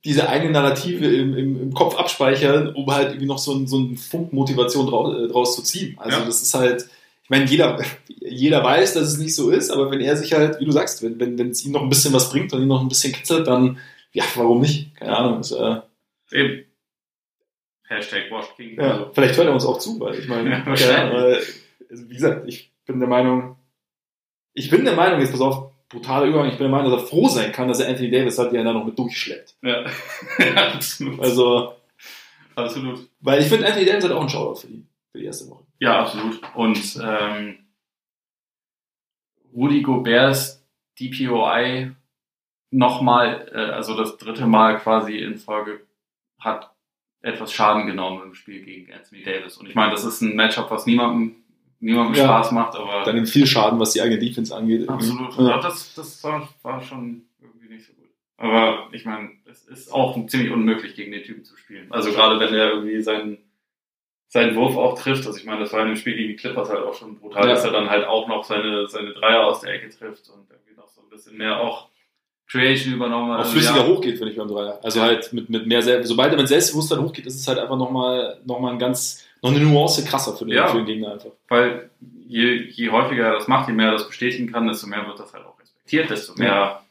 [0.06, 3.80] diese eigene Narrative im, im, im Kopf abspeichern, um halt irgendwie noch so ein, so
[3.80, 5.98] ein Funk Motivation draus, äh, draus zu ziehen.
[6.00, 6.26] Also Ja.
[6.26, 6.88] das ist halt,
[7.24, 10.60] ich meine, jeder, jeder weiß, dass es nicht so ist, aber wenn er sich halt,
[10.60, 12.68] wie du sagst, wenn, wenn, wenn es ihm noch ein bisschen was bringt und ihn
[12.68, 13.78] noch ein bisschen kitzelt, dann,
[14.14, 14.96] ja, warum nicht?
[14.96, 15.42] Keine Ahnung.
[15.42, 15.76] Ist, äh,
[16.32, 16.64] Eben.
[17.90, 18.80] Hashtag King.
[18.80, 21.44] ja, Also, vielleicht hört er uns auch zu, weil ich meine, Ja, weil,
[21.90, 23.58] also wie gesagt, ich bin der Meinung,
[24.54, 27.08] ich bin der Meinung, jetzt pass auf, brutaler Übergang, ich bin der Meinung, dass er
[27.08, 29.56] froh sein kann, dass er Anthony Davis hat, der ihn da noch mit durchschleppt.
[29.64, 29.86] ja.
[30.74, 31.20] absolut.
[31.20, 31.74] Also,
[32.56, 33.10] absolut.
[33.22, 35.66] weil ich finde, Anthony Davis hat auch einen Shoutout für die, für die erste Woche.
[35.80, 36.42] Ja, absolut.
[36.54, 37.66] Und ähm,
[39.52, 40.64] Rudy Goberts
[41.00, 41.96] DPOI
[42.70, 45.82] nochmal, äh, also das dritte Mal quasi in Folge,
[46.40, 46.72] hat
[47.22, 49.58] etwas Schaden genommen im Spiel gegen Anthony Davis.
[49.58, 51.36] Und ich meine, das ist ein Matchup, was niemandem,
[51.80, 52.24] niemandem Ja.
[52.26, 54.88] Spaß macht, aber Dann nimmt viel Schaden, was die eigene Defense angeht.
[54.88, 55.36] absolut.
[55.38, 55.60] Ja.
[55.60, 58.10] Das, das war, war schon irgendwie nicht so gut.
[58.38, 61.92] Aber ich meine, es ist auch ziemlich unmöglich, gegen den Typen zu spielen.
[61.92, 63.38] Also gerade wenn er irgendwie seinen,
[64.28, 65.26] seinen Wurf auch trifft.
[65.28, 67.44] Also ich meine, das war in dem Spiel gegen die Clippers halt auch schon brutal,
[67.48, 67.54] Ja.
[67.54, 70.76] dass er dann halt auch noch seine, seine Dreier aus der Ecke trifft und irgendwie
[70.78, 71.90] noch so ein bisschen mehr auch
[72.50, 73.46] Creation übernommen hat.
[73.46, 74.80] Auch flüssiger ja, hochgeht, finde ich beim Dreier.
[74.84, 77.78] Also halt mit, mit mehr Selbst, sobald er mit Selbstbewusstsein hochgeht, ist es halt einfach
[77.78, 80.68] nochmal noch mal ein ganz, noch eine Nuance krasser für den, Ja.
[80.68, 81.30] für den Gegner einfach.
[81.48, 81.90] Weil
[82.28, 85.20] je, je häufiger er das macht, je mehr er das bestätigen kann, desto mehr wird
[85.20, 86.82] das halt auch respektiert, desto mehr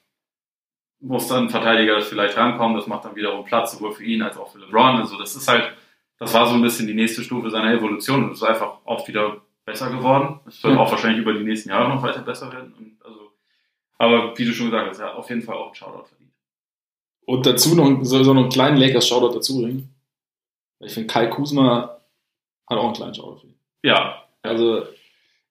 [1.00, 2.76] muss dann ein Verteidiger das vielleicht rankommen.
[2.76, 4.96] Das macht dann wiederum Platz, sowohl für ihn als auch für LeBron.
[4.96, 5.72] Also das ist halt,
[6.18, 9.06] das war so ein bisschen die nächste Stufe seiner Evolution und es ist einfach auch
[9.06, 10.40] wieder besser geworden.
[10.46, 10.80] Es wird Ja.
[10.80, 12.96] auch wahrscheinlich über die nächsten Jahre noch weiter besser werden.
[13.98, 16.32] Aber wie du schon gesagt hast, hat auf jeden Fall auch einen Shoutout verdient.
[17.26, 19.94] Und dazu noch, soll so noch einen kleinen Lakers-Shoutout dazu bringen.
[20.80, 22.00] Ich finde, Kai Kuzma
[22.68, 23.58] hat auch einen kleinen Shoutout ihn.
[23.84, 24.86] Ja, Also,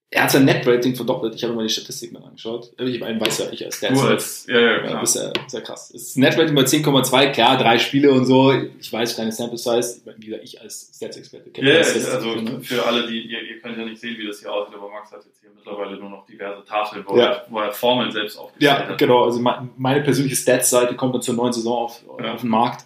[0.09, 1.35] er hat sein Net-Rating verdoppelt.
[1.35, 2.71] Ich habe mir mal die Statistiken dann angeschaut.
[2.79, 4.03] Ich meine, weiß ja, ich als du Stats.
[4.05, 5.03] als, ja, ja, Ja, klar.
[5.03, 5.89] ist ja, ist ja krass.
[5.91, 8.53] Das Net-Rating bei 10,2, klar, drei Spiele und so.
[8.79, 10.01] Ich weiß, kleine Sample-Size.
[10.17, 12.01] Wie gesagt, ich als Stats-Experte kenne Ja, das.
[12.01, 12.61] ja, also ne?
[12.61, 15.11] für alle, die, ihr, ihr könnt ja nicht sehen, wie das hier aussieht, aber Max
[15.11, 17.25] hat jetzt hier mittlerweile nur noch diverse Tafeln, wo, Ja.
[17.25, 18.97] er, wo er Formeln selbst aufgestellt Ja, hat.
[18.97, 19.25] genau.
[19.25, 22.33] Also me- meine persönliche Stats-Seite kommt dann zur neuen Saison auf, Ja.
[22.33, 22.85] auf den Markt.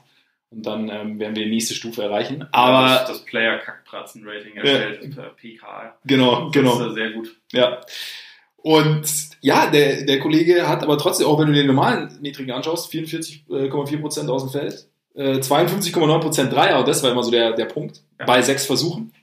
[0.51, 2.45] Und dann ähm, werden wir die nächste Stufe erreichen.
[2.51, 5.97] Aber Aber das, das Player-Kackpratzen-Rating erstellt per PK.
[6.05, 6.77] genau, genau.
[6.77, 7.35] Das ist äh, sehr gut.
[7.53, 7.79] Ja.
[8.57, 9.07] Und
[9.41, 14.27] ja, der, der Kollege hat aber trotzdem, auch wenn du den normalen Niedrigen anschaust, 44,4%
[14.29, 18.25] aus dem Feld, äh, 52,9% Dreier, das war immer so der, der Punkt, Ja.
[18.25, 19.13] bei sechs Versuchen.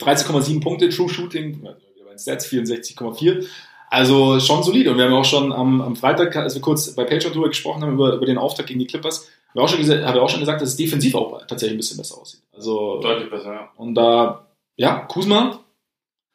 [0.00, 1.80] 13,7 Punkte, True Shooting, also
[2.18, 3.46] Stats 64,4.
[3.90, 4.90] Also schon solide.
[4.90, 7.82] Und wir haben auch schon am, am Freitag, als wir kurz bei Patreon drüber gesprochen
[7.82, 10.22] haben, über, über den Auftakt gegen die Clippers, haben wir auch schon gesagt, habe ich
[10.22, 12.42] auch schon gesagt, dass es defensiv auch tatsächlich ein bisschen besser aussieht.
[12.52, 13.70] Also, Deutlich besser, ja.
[13.76, 14.46] und da,
[14.76, 15.60] ja, Kuzma,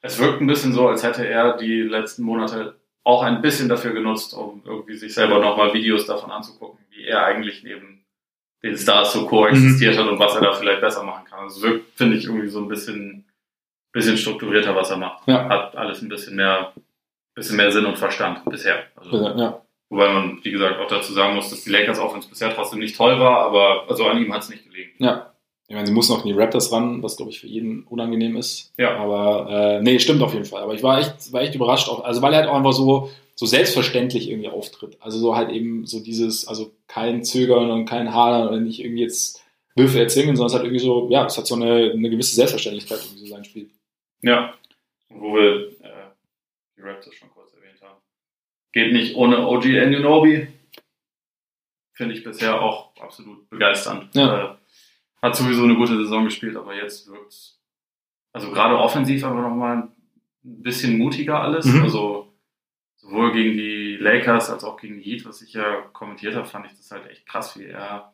[0.01, 3.91] Es wirkt ein bisschen so, als hätte er die letzten Monate auch ein bisschen dafür
[3.93, 8.05] genutzt, um irgendwie sich selber nochmal Videos davon anzugucken, wie er eigentlich neben
[8.63, 11.39] den Stars so koexistiert hat und was er da vielleicht besser machen kann.
[11.39, 13.25] Also es wirkt, finde ich, irgendwie so ein bisschen,
[13.93, 15.27] bisschen strukturierter, was er macht.
[15.27, 15.47] Ja.
[15.49, 16.73] Hat alles ein bisschen mehr,
[17.33, 18.83] bisschen mehr Sinn und Verstand bisher.
[18.95, 22.53] Also, ja, Wobei man, wie gesagt, auch dazu sagen muss, dass die Lakers Offense bisher
[22.53, 24.91] trotzdem nicht toll war, aber also an ihm hat es nicht gelegen.
[24.99, 25.33] Ja.
[25.69, 28.37] Ich meine, sie muss noch in die Raptors ran, was glaube ich für jeden unangenehm
[28.37, 28.73] ist.
[28.77, 28.97] Ja.
[28.97, 30.63] Aber äh, nee, stimmt auf jeden Fall.
[30.63, 33.09] Aber ich war echt, war echt überrascht, auch, also weil er halt auch einfach so,
[33.35, 34.97] so selbstverständlich irgendwie auftritt.
[35.01, 39.03] Also so halt eben so dieses, also kein Zögern und kein Hadern und nicht irgendwie
[39.03, 39.43] jetzt
[39.75, 42.99] Würfe erzwingen, sondern es hat irgendwie so, ja, es hat so eine, eine gewisse Selbstverständlichkeit
[43.03, 43.69] irgendwie so sein Spiel.
[44.21, 44.53] Ja.
[45.09, 46.11] Wo wir äh,
[46.77, 47.29] die Raptors schon.
[48.73, 50.47] Geht nicht ohne OG Anunoby.
[51.93, 54.13] Finde ich bisher auch absolut begeisternd.
[54.13, 54.53] Ja.
[54.53, 54.55] Äh,
[55.21, 57.57] hat sowieso eine gute Saison gespielt, aber jetzt wirkt
[58.33, 59.91] also gerade offensiv aber nochmal ein
[60.43, 61.65] bisschen mutiger alles.
[61.65, 61.81] Mhm.
[61.81, 62.31] Also
[62.97, 66.67] sowohl gegen die Lakers als auch gegen die Heat, was ich ja kommentiert habe, fand
[66.67, 68.13] ich das halt echt krass, wie er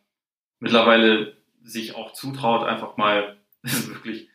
[0.60, 4.30] mittlerweile sich auch zutraut, einfach mal wirklich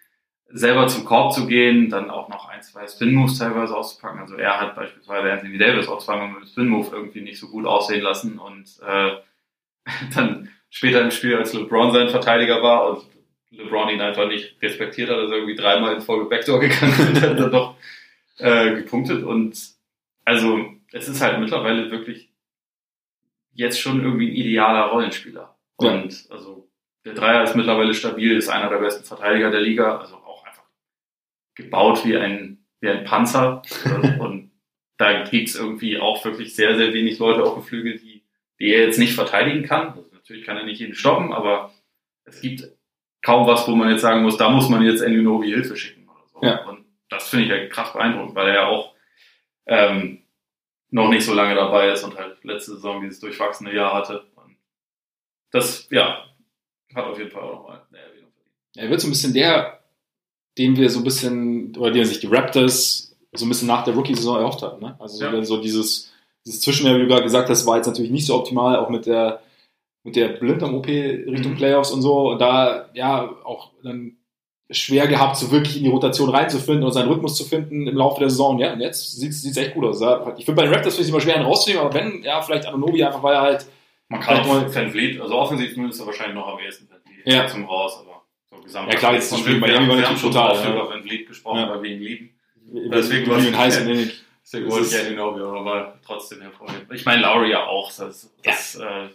[0.49, 4.21] selber zum Korb zu gehen, dann auch noch ein, zwei Spin-Moves teilweise auszupacken.
[4.21, 7.67] Also er hat beispielsweise Anthony Davis auch zweimal mit dem Spin-Move irgendwie nicht so gut
[7.67, 9.13] aussehen lassen und äh,
[10.15, 13.05] dann später im Spiel, als LeBron sein Verteidiger war und
[13.51, 17.39] LeBron ihn einfach nicht respektiert hat, er irgendwie dreimal in Folge Backdoor gegangen und hat
[17.39, 17.77] dann doch
[18.39, 19.59] äh, gepunktet und
[20.25, 22.31] also es ist halt mittlerweile wirklich
[23.53, 25.57] jetzt schon irgendwie ein idealer Rollenspieler.
[25.77, 26.69] Und also
[27.05, 30.17] der Dreier ist mittlerweile stabil, ist einer der besten Verteidiger der Liga, also
[31.59, 33.63] gebaut wie ein, wie ein Panzer.
[34.19, 34.51] und
[34.97, 38.23] da gibt's irgendwie auch wirklich sehr, sehr wenig Leute auf dem Flügel, die,
[38.59, 39.89] die er jetzt nicht verteidigen kann.
[39.89, 41.73] Also natürlich kann er nicht jeden stoppen, aber
[42.25, 42.65] es gibt
[43.23, 46.27] kaum was, wo man jetzt sagen muss, da muss man jetzt Enunobi Hilfe schicken oder
[46.33, 46.41] so.
[46.43, 46.65] Ja.
[46.67, 48.95] Und das finde ich ja krass beeindruckend, weil er ja auch
[49.67, 50.23] ähm,
[50.91, 54.25] noch nicht so lange dabei ist und halt letzte Saison dieses durchwachsene Jahr hatte.
[54.37, 54.57] Und
[55.51, 56.25] das, ja,
[56.95, 58.57] hat auf jeden Fall auch nochmal eine Erwähnung verdient.
[58.77, 59.78] Er wird so ein bisschen der,
[60.59, 63.95] den wir so ein bisschen, oder den sich die Raptors so ein bisschen nach der
[63.95, 64.83] Rookie-Saison erhofft hatten.
[64.85, 64.97] Ne?
[64.99, 65.45] Also Ja.
[65.45, 66.13] so dieses,
[66.45, 69.07] dieses Zwischenjahr, wie du gerade gesagt hast, war jetzt natürlich nicht so optimal, auch mit
[69.07, 69.41] der
[70.05, 71.57] mit der Blinddarm-OP Richtung Mhm.
[71.57, 72.31] Playoffs und so.
[72.31, 74.17] Und da, ja, auch dann
[74.71, 78.21] schwer gehabt, so wirklich in die Rotation reinzufinden und seinen Rhythmus zu finden im Laufe
[78.21, 78.59] der Saison.
[78.59, 80.01] Ja, und jetzt sieht es echt gut aus.
[80.01, 82.41] Ja, Ich finde bei den Raptors finde ich immer schwer, ihn rauszunehmen, aber wenn, ja,
[82.41, 83.67] vielleicht Anonobi einfach, weil er halt,
[84.11, 86.99] Man kann Halt mal- auch Van Vliet, also offensiv zumindest wahrscheinlich noch am ehesten Van
[87.05, 87.47] Vliet Ja.
[87.47, 88.18] zum Raus, aber.
[88.67, 90.71] Ja, klar, jetzt das Und Spiel Miami haben, war wir haben natürlich schon ja.
[90.73, 91.71] über Van Vliet gesprochen, Ja.
[91.71, 92.31] weil wir ihn lieben.
[92.93, 94.23] Deswegen wollte ihn heiß und innig.
[94.43, 96.87] Deswegen wollte ist- ich ja den aber trotzdem hervorheben.
[96.95, 97.91] Ich meine, Lowry ja auch.
[97.93, 99.09] Das, das, äh,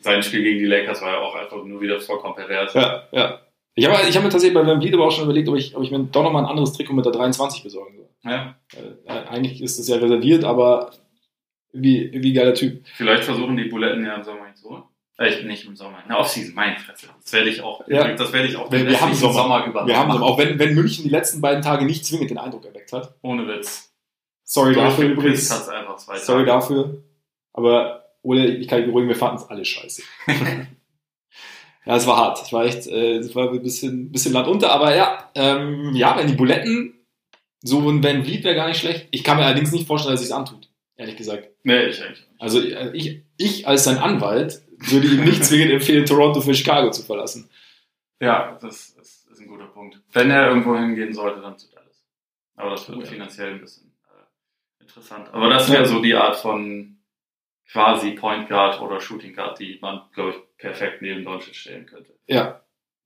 [0.00, 2.74] sein Spiel gegen die Lakers war ja auch einfach nur wieder vollkommen pervers.
[2.74, 3.40] Ja, ja.
[3.74, 5.74] Ich habe ich hab mir tatsächlich bei Van Vliet aber auch schon überlegt, ob ich,
[5.76, 8.08] ob ich mir doch nochmal ein anderes Trikot mit der 23 besorgen soll.
[8.24, 8.56] Ja.
[9.06, 10.90] Äh, eigentlich ist das ja reserviert, aber
[11.72, 12.84] wie, wie geiler Typ.
[12.96, 14.68] Vielleicht versuchen die Buletten ja im Sommer ihn zu
[15.22, 17.06] Äh, nicht im Sommer, in der Offseason, meine Fresse.
[17.22, 18.12] Das werde ich auch, Ja.
[18.14, 19.64] das werde ich auch Wir- wir haben restlichen Sommer.
[19.66, 20.22] über Wir haben, machen.
[20.22, 23.14] auch wenn, wenn München die letzten beiden Tage nicht zwingend den Eindruck erweckt hat.
[23.22, 23.92] Ohne Witz.
[24.44, 25.48] Sorry dafür übrigens.
[25.48, 26.44] Sorry Tage.
[26.44, 27.02] dafür.
[27.52, 30.02] Aber Ole, ich kann beruhigen, wir fanden es alle scheiße.
[30.28, 32.42] ja, es war hart.
[32.42, 36.16] Es war echt, äh, es war ein bisschen, bisschen Land unter, aber ja, ähm, ja,
[36.16, 36.94] wenn die Buletten,
[37.64, 39.08] so ein Van Vliet wäre gar nicht schlecht.
[39.10, 40.68] Ich kann mir allerdings nicht vorstellen, dass sich antut.
[40.96, 41.48] Ehrlich gesagt.
[41.64, 42.20] Nee, ich eigentlich.
[42.20, 42.40] nicht.
[42.40, 46.90] Also äh, ich, ich als sein Anwalt würde ihm nicht zwingend empfehlen, Toronto für Chicago
[46.90, 47.48] zu verlassen.
[48.20, 50.00] Ja, das ist, ist ein guter Punkt.
[50.12, 52.04] Wenn er irgendwo hingehen sollte, dann zu Dallas.
[52.56, 53.06] Aber das wird ja.
[53.06, 55.28] finanziell ein bisschen äh, interessant.
[55.32, 56.98] Aber das wäre so die Art von
[57.70, 62.12] quasi Point Guard oder Shooting Guard, die man, glaube ich, perfekt neben Doncic stellen könnte.
[62.26, 62.60] Ja,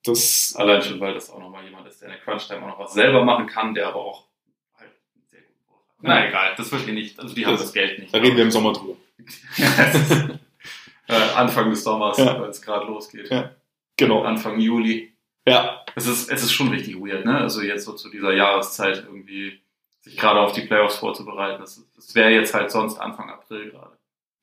[0.04, 2.78] das, Allein schon, weil das auch nochmal jemand ist, der in der Crunch-Time auch noch
[2.78, 4.26] was selber machen kann, der aber auch
[4.74, 5.96] halt einen sehr guten Wurf hat.
[6.02, 8.12] Na egal, das wird hier nicht, also die haben Das- das Geld nicht.
[8.14, 8.96] da reden wir im Sommer drüber.
[11.08, 12.40] Äh, Anfang des Sommers, Ja.
[12.42, 13.30] wenn es gerade losgeht.
[13.30, 13.50] Ja.
[13.96, 14.22] Genau.
[14.22, 15.12] Anfang Juli.
[15.46, 17.38] Ja, Es ist, es ist schon richtig weird, ne?
[17.38, 19.60] Also jetzt so zu dieser Jahreszeit irgendwie
[20.02, 21.60] sich gerade auf die Playoffs vorzubereiten.
[21.60, 23.92] Das, das wäre jetzt halt sonst Anfang April gerade.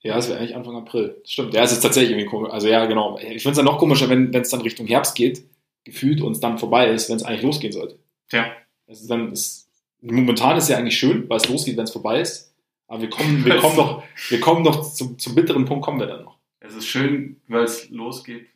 [0.01, 1.17] Ja, es wäre eigentlich Anfang April.
[1.21, 1.53] Das stimmt.
[1.53, 2.51] Ja, es ist tatsächlich irgendwie komisch.
[2.51, 3.17] Also ja, genau.
[3.17, 5.43] Ich finde es dann noch komischer, wenn es dann Richtung Herbst geht,
[5.83, 7.99] gefühlt und es dann vorbei ist, wenn es eigentlich losgehen sollte.
[8.29, 8.45] Tja.
[8.87, 9.69] Es ist dann ist,
[10.01, 12.53] momentan ist ja eigentlich schön, weil es losgeht, wenn es vorbei ist.
[12.87, 16.07] Aber wir kommen, wir kommen doch, wir kommen doch zum, zum bitteren Punkt kommen wir
[16.07, 16.37] dann noch.
[16.73, 18.47] Es ist schön, weil es losgeht.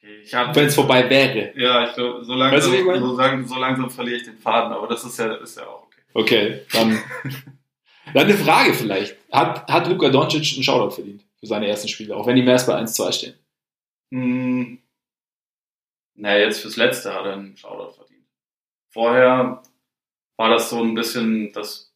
[0.00, 1.52] Okay, Wenn es vorbei wäre.
[1.58, 2.70] ja, ich glaube, so Weißt du,
[3.00, 5.82] so, lang, so langsam verliere ich den Faden, aber das ist ja, ist ja auch
[5.82, 6.00] okay.
[6.14, 6.98] Okay, dann,
[8.14, 9.16] dann eine Frage vielleicht.
[9.32, 12.66] Hat, hat Luka Doncic einen Shoutout verdient für seine ersten Spiele, auch wenn die Mavs
[12.66, 13.34] bei 1-2 stehen?
[14.12, 14.78] Hm.
[16.14, 18.24] Naja, jetzt fürs Letzte hat er einen Shoutout verdient.
[18.90, 19.62] Vorher
[20.36, 21.92] war das so ein bisschen das,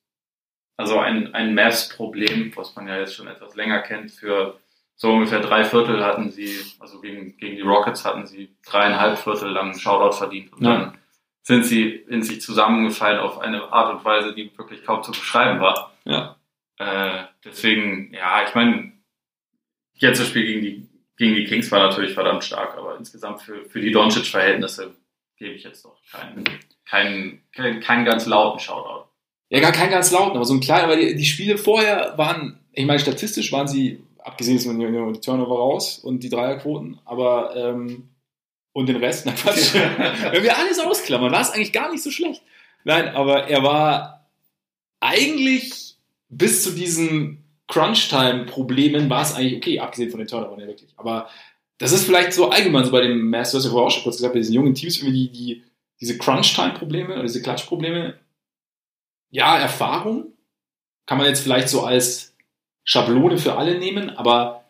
[0.77, 4.11] also ein, ein Mavs-Problem, was man ja jetzt schon etwas länger kennt.
[4.11, 4.59] Für
[5.03, 9.51] so ungefähr drei Viertel hatten sie, also gegen, gegen die Rockets hatten sie dreieinhalb Viertel
[9.51, 10.53] lang einen Shoutout verdient.
[10.53, 10.77] Und Ja.
[10.77, 10.99] dann
[11.43, 15.59] sind sie in sich zusammengefallen auf eine Art und Weise, die wirklich kaum zu beschreiben
[15.61, 15.93] war.
[16.05, 16.37] Ja.
[16.79, 18.93] Äh, deswegen, ja, ich meine,
[19.95, 23.65] jetzt das Spiel gegen die, gegen die Kings war natürlich verdammt stark, aber insgesamt für,
[23.65, 24.95] für die Doncic-Verhältnisse
[25.37, 26.45] gebe ich jetzt noch keinen,
[26.89, 29.09] keinen, keinen, keinen ganz lauten Shoutout.
[29.49, 32.61] Ja, gar kein ganz lauten, aber so ein kleiner, aber die, die Spiele vorher waren,
[32.73, 38.09] ich meine, statistisch waren sie, abgesehen von den Turnover raus und die Dreierquoten, aber ähm,
[38.73, 39.75] und den Rest, na Quatsch.
[39.75, 42.43] Wenn wir alles ausklammern, war es eigentlich gar nicht so schlecht.
[42.85, 44.29] Nein, aber er war
[45.01, 45.97] eigentlich
[46.29, 50.93] bis zu diesen Crunch-Time-Problemen war es eigentlich okay, abgesehen von den Turnovern ja wirklich.
[50.97, 51.29] Aber
[51.79, 54.17] das ist vielleicht so allgemein so bei den Masters, du hast vorher auch schon kurz
[54.17, 55.63] gesagt, bei diesen jungen Teams die, die
[56.01, 58.19] diese Crunch-Time-Probleme oder diese Klatsch-Probleme.
[59.31, 60.33] Ja, Erfahrung
[61.07, 62.32] kann man jetzt vielleicht so als
[62.85, 64.65] Schablone für alle nehmen, aber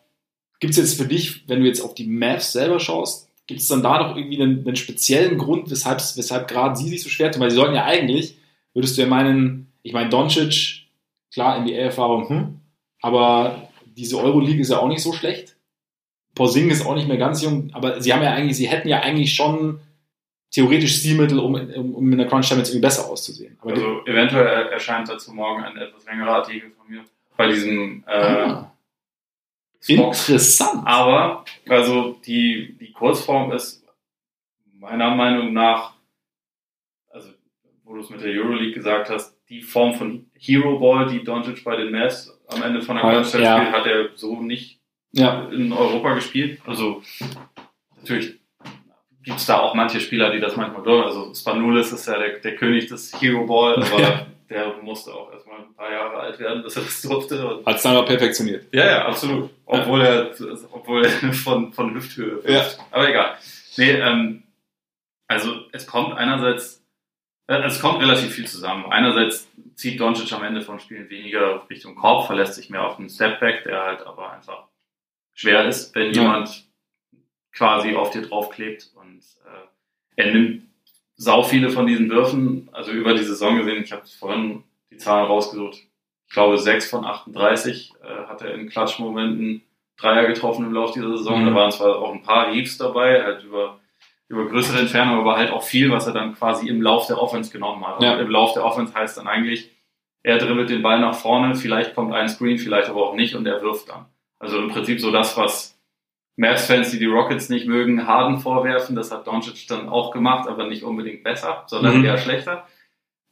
[0.61, 3.69] gibt es jetzt für dich, wenn du jetzt auf die Mavs selber schaust, gibt es
[3.69, 7.31] dann da noch irgendwie einen, einen speziellen Grund, weshalb, weshalb gerade sie sich so schwer
[7.33, 7.43] tun?
[7.43, 8.37] Weil sie sollten ja eigentlich,
[8.75, 10.87] würdest du ja meinen, ich meine, Doncic,
[11.33, 12.61] klar, NBA-Erfahrung, hm,
[13.01, 15.57] aber diese Euroleague ist ja auch nicht so schlecht.
[16.35, 19.01] Porzing ist auch nicht mehr ganz jung, aber sie haben ja eigentlich, sie hätten ja
[19.01, 19.81] eigentlich schon
[20.51, 23.59] theoretisch Stilmittel, um, um, um in der Crunch-Time jetzt irgendwie besser auszusehen.
[23.61, 27.05] Aber Also eventuell er- erscheint dazu morgen ein etwas längerer Artikel von mir
[27.43, 28.73] bei diesem äh, ah,
[29.87, 30.87] Interessant.
[30.87, 33.85] Aber, also die, die Kurzform ist
[34.79, 35.95] meiner Meinung nach,
[37.11, 37.31] also
[37.85, 41.65] wo du es mit der Euroleague gesagt hast, die Form von Hero Ball, die Doncic
[41.65, 43.57] bei den Mavs am Ende von der Kleinstadt Ja.
[43.59, 44.81] spielt, hat er so nicht
[45.13, 45.49] Ja.
[45.51, 46.61] in Europa gespielt.
[46.67, 47.03] Also
[47.97, 48.39] natürlich
[49.25, 51.05] gibt es da auch manche Spieler, die das manchmal dürfen.
[51.07, 54.27] Also Spanulis ist ja der, der König des Hero Ball, aber.
[54.53, 57.63] der musste auch erstmal ein paar Jahre alt werden, bis er das durfte.
[57.67, 58.67] Hat es dann aber perfektioniert.
[58.73, 59.51] ja, ja, absolut.
[59.67, 60.31] Obwohl er,
[60.71, 62.79] obwohl er von, von Hüfthöhe wirft.
[62.91, 63.37] Aber egal.
[63.77, 64.43] Nee, ähm,
[65.29, 66.85] also es kommt einerseits,
[67.49, 68.87] äh, es kommt relativ viel zusammen.
[68.93, 73.09] Einerseits zieht Doncic am Ende von Spielen weniger Richtung Korb, verlässt sich mehr auf den
[73.09, 74.69] Stepback, der halt aber einfach
[75.35, 76.23] schwer ist, wenn Ja.
[76.23, 76.67] jemand
[77.53, 78.91] quasi auf dir draufklebt.
[78.95, 79.67] Und äh,
[80.17, 80.63] er nimmt
[81.23, 85.27] sau viele von diesen Würfen, also über die Saison gesehen, ich habe vorhin die Zahlen
[85.27, 85.77] rausgesucht,
[86.27, 89.63] ich glaube 6 von 38 äh, hat er in Klatschmomenten
[89.97, 91.43] Dreier getroffen im Laufe dieser Saison.
[91.43, 91.47] Mhm.
[91.47, 93.79] Da waren zwar auch ein paar Heaves dabei, halt über,
[94.27, 97.53] über größere Entfernung, aber halt auch viel, was er dann quasi im Lauf der Offense
[97.53, 98.03] genommen hat.
[98.03, 98.15] Ja.
[98.15, 99.71] Und im Lauf der Offense heißt dann eigentlich,
[100.25, 103.47] er dribbelt den Ball nach vorne, vielleicht kommt ein Screen, vielleicht aber auch nicht und
[103.47, 104.07] er wirft dann.
[104.41, 105.79] Also im Prinzip so das, was
[106.37, 108.97] Mavs-Fans, die die Rockets nicht mögen, Harden vorwerfen.
[108.97, 112.05] Das hat Doncic dann auch gemacht, aber nicht unbedingt besser, sondern Mhm.
[112.05, 112.67] eher schlechter.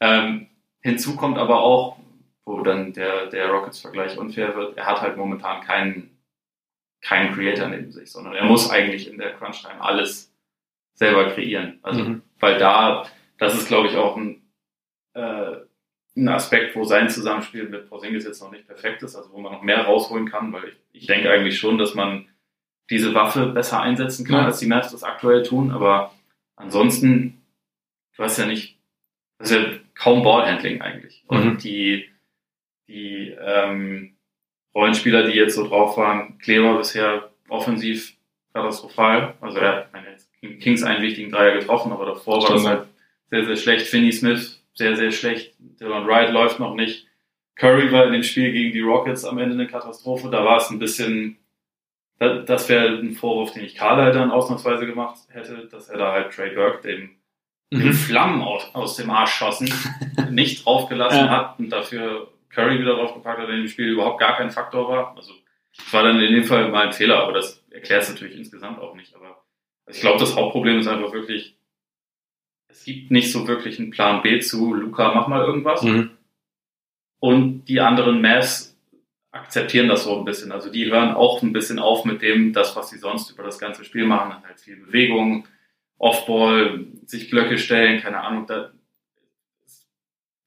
[0.01, 0.49] Ähm,
[0.83, 1.99] hinzu kommt aber auch,
[2.45, 6.19] wo dann der, der Rockets-Vergleich unfair wird, er hat halt momentan keinen,
[7.01, 10.35] keinen Creator neben sich, sondern er muss eigentlich in der Crunch-Time alles
[10.95, 11.79] selber kreieren.
[11.83, 12.23] Also, Mhm.
[12.41, 13.07] weil da,
[13.39, 14.43] das ist glaube ich auch ein,
[15.15, 15.57] äh,
[16.17, 19.53] ein Aspekt, wo sein Zusammenspiel mit Porzingis jetzt noch nicht perfekt ist, also wo man
[19.53, 22.29] noch mehr rausholen kann, weil ich, ich denke eigentlich schon, dass man
[22.91, 24.45] diese Waffe besser einsetzen kann, Ja.
[24.47, 26.13] als die Mavs das aktuell tun, aber
[26.57, 27.41] ansonsten,
[28.17, 28.79] du hast ja nicht,
[29.39, 31.25] das ist ja kaum Ballhandling eigentlich.
[31.29, 31.59] Und Mhm.
[31.59, 32.09] die,
[32.89, 34.17] die ähm,
[34.75, 38.15] Rollenspieler, die jetzt so drauf waren, Kleber bisher offensiv
[38.53, 39.35] katastrophal.
[39.41, 39.89] Also er hat
[40.61, 42.71] Kings einen wichtigen Dreier getroffen, aber davor war Stimmt, das ja.
[42.71, 42.87] halt
[43.31, 43.87] sehr, sehr schlecht.
[43.87, 45.55] Finney Smith, sehr, sehr schlecht.
[45.59, 47.07] Dylan Wright läuft noch nicht.
[47.57, 50.31] Curry war in dem Spiel gegen die Rockets am Ende eine Katastrophe.
[50.31, 51.37] Da war es ein bisschen,
[52.21, 56.33] das wäre ein Vorwurf, den ich Carla dann ausnahmsweise gemacht hätte, dass er da halt
[56.33, 57.11] Trey Burke, dem,
[57.73, 57.93] dem Mhm.
[57.93, 59.73] Flammen aus, aus dem Arsch schossen,
[60.31, 61.31] nicht draufgelassen Ja.
[61.31, 64.89] hat und dafür Curry wieder draufgepackt hat, der in dem Spiel überhaupt gar kein Faktor
[64.89, 65.17] war.
[65.17, 65.33] Also,
[65.77, 68.81] das war dann in dem Fall mal ein Fehler, aber das erklärt es natürlich insgesamt
[68.81, 69.15] auch nicht.
[69.15, 69.43] Aber
[69.89, 71.57] ich glaube, das Hauptproblem ist einfach wirklich,
[72.69, 75.83] es gibt nicht so wirklich einen Plan B zu, Luca, mach mal irgendwas.
[75.83, 76.11] Mhm.
[77.21, 78.70] Und die anderen Mavs
[79.33, 80.53] akzeptieren das so ein bisschen.
[80.53, 83.59] Also die hören auch ein bisschen auf mit dem, das, was sie sonst über das
[83.59, 84.43] ganze Spiel machen.
[84.45, 85.47] Halt viel Bewegung,
[85.99, 88.47] Offball, sich Blöcke stellen, keine Ahnung.
[88.47, 88.73] Da
[89.65, 89.87] es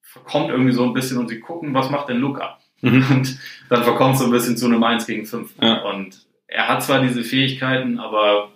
[0.01, 2.59] verkommt irgendwie so ein bisschen und sie gucken, was macht denn Luca?
[2.81, 3.05] Mhm.
[3.11, 5.55] Und dann verkommt es so ein bisschen zu einem 1 gegen 5.
[5.61, 5.83] Ja.
[5.83, 8.51] Und er hat zwar diese Fähigkeiten, aber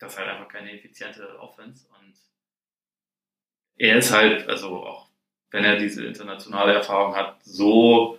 [0.00, 1.86] das ist halt einfach keine effiziente Offense.
[2.00, 2.14] Und
[3.76, 5.08] er ist halt, also auch
[5.52, 8.18] wenn er diese internationale Erfahrung hat, so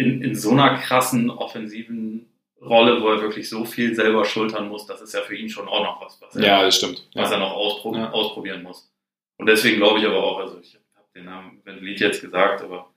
[0.00, 2.26] in, in so einer krassen offensiven
[2.60, 5.66] Rolle, wo er wirklich so viel selber schultern muss, das ist ja für ihn schon
[5.68, 7.06] auch noch was, was er, Ja, das stimmt.
[7.14, 7.36] was Ja.
[7.36, 8.10] er noch auspro Ja.
[8.10, 8.92] ausprobieren muss.
[9.38, 12.90] Und deswegen glaube ich aber auch, also ich habe den Namen Vliet jetzt gesagt, aber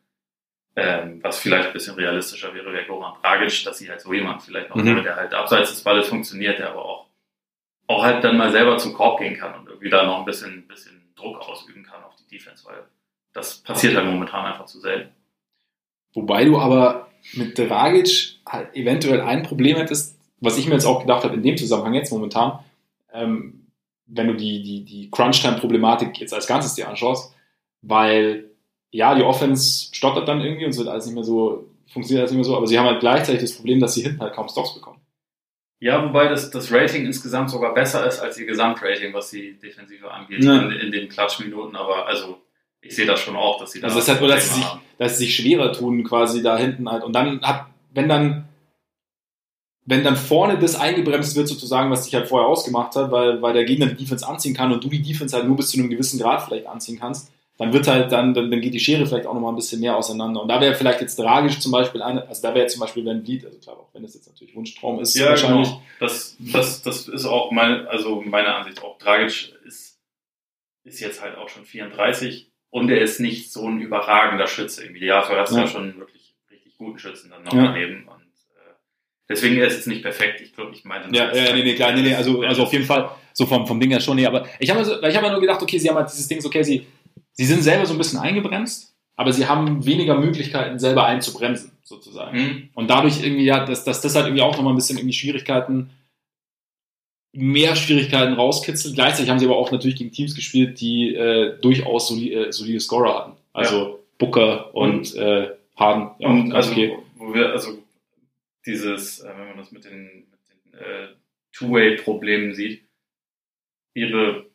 [0.75, 4.41] ähm, was vielleicht ein bisschen realistischer wäre, wäre Goran Dragic, dass sie halt so jemand
[4.41, 5.03] vielleicht noch Mhm.
[5.03, 7.05] der halt abseits des Balles funktioniert, der aber auch,
[7.87, 10.67] auch halt dann mal selber zum Korb gehen kann und irgendwie da noch ein bisschen,
[10.67, 12.83] bisschen Druck ausüben kann auf die Defense, weil
[13.33, 15.11] das passiert halt momentan einfach zu selten.
[16.13, 21.01] Wobei du aber mit Dragic halt eventuell ein Problem hättest, was ich mir jetzt auch
[21.01, 22.59] gedacht habe in dem Zusammenhang jetzt momentan,
[23.13, 23.67] ähm,
[24.05, 27.33] wenn du die, die, die Crunch-Time-Problematik jetzt als Ganzes dir anschaust,
[27.81, 28.45] weil
[28.91, 32.31] ja, die Offense stottert dann irgendwie und es wird alles nicht mehr so, funktioniert alles
[32.31, 34.49] nicht mehr so, aber sie haben halt gleichzeitig das Problem, dass sie hinten halt kaum
[34.49, 34.99] Stocks bekommen.
[35.79, 40.09] Ja, wobei das, das Rating insgesamt sogar besser ist als ihr Gesamtrating, was die Defensive
[40.11, 40.61] angeht, Ja.
[40.61, 42.37] in, in den Klatschminuten, aber also
[42.83, 44.55] ich sehe das schon auch, dass sie da Also das ist halt, oder dass sie,
[44.61, 44.67] sich,
[44.97, 47.03] dass sie sich schwerer tun, quasi da hinten halt.
[47.03, 48.47] Und dann hat, wenn dann,
[49.85, 53.53] wenn dann vorne das eingebremst wird, sozusagen, was sich halt vorher ausgemacht hat, weil, weil
[53.53, 55.89] der Gegner die Defense anziehen kann und du die Defense halt nur bis zu einem
[55.89, 59.27] gewissen Grad vielleicht anziehen kannst, dann wird halt dann, dann, dann geht die Schere vielleicht
[59.27, 60.41] auch nochmal ein bisschen mehr auseinander.
[60.41, 63.23] Und da wäre vielleicht jetzt tragisch zum Beispiel eine, also da wäre zum Beispiel Van
[63.23, 65.67] Vliet, also klar, auch wenn das jetzt natürlich Wunschtraum ist, Ja, wahrscheinlich.
[65.69, 65.81] genau.
[65.99, 68.97] Das, das, das ist auch meine, also meine Ansicht auch.
[68.97, 69.99] Dragic ist,
[70.83, 74.83] ist jetzt halt auch schon 34 und er ist nicht so ein überragender Schütze.
[74.83, 75.61] Irgendwie dafür hast du Ja.
[75.61, 77.65] ja schon wirklich richtig guten Schützen dann noch Ja.
[77.71, 78.07] daneben.
[78.07, 78.73] Und äh,
[79.29, 80.41] deswegen er ist jetzt nicht perfekt.
[80.41, 82.85] Ich glaube, ich meine Ja, ja, nee, nee, klar, nee, nee, also, also auf jeden
[82.85, 85.39] Fall, so vom, vom Ding her schon, nee, aber ich habe also, ich hab nur
[85.39, 86.87] gedacht, okay, sie haben halt dieses Ding, okay, sie,
[87.33, 92.35] sie sind selber so ein bisschen eingebremst aber sie haben weniger Möglichkeiten, selber einzubremsen, sozusagen.
[92.35, 92.69] Mhm.
[92.73, 95.91] Und dadurch irgendwie, ja, dass, dass das halt irgendwie auch nochmal ein bisschen irgendwie Schwierigkeiten,
[97.33, 98.95] mehr Schwierigkeiten rauskitzelt.
[98.95, 102.79] Gleichzeitig haben sie aber auch natürlich gegen Teams gespielt, die äh, durchaus soli äh, solide
[102.79, 103.37] Scorer hatten.
[103.51, 106.11] Also Booker und, äh, Harden.
[106.19, 106.97] Ja, Und also also, okay.
[107.15, 107.79] wo wir, also
[108.65, 110.39] dieses, äh, wenn man das mit den, mit
[110.73, 111.07] den äh,
[111.53, 112.83] Two-Way-Problemen sieht,
[113.95, 114.45] ihre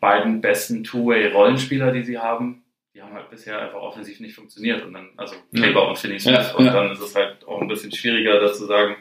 [0.00, 2.64] beiden besten Two-Way-Rollenspieler, die sie haben,
[2.94, 4.82] die haben halt bisher einfach offensiv nicht funktioniert.
[4.84, 5.62] Und dann, also Ja.
[5.62, 6.34] Kleber und Finney Smith.
[6.34, 6.72] Ja, und ja.
[6.72, 8.96] dann ist es halt auch ein bisschen schwieriger, das zu sagen,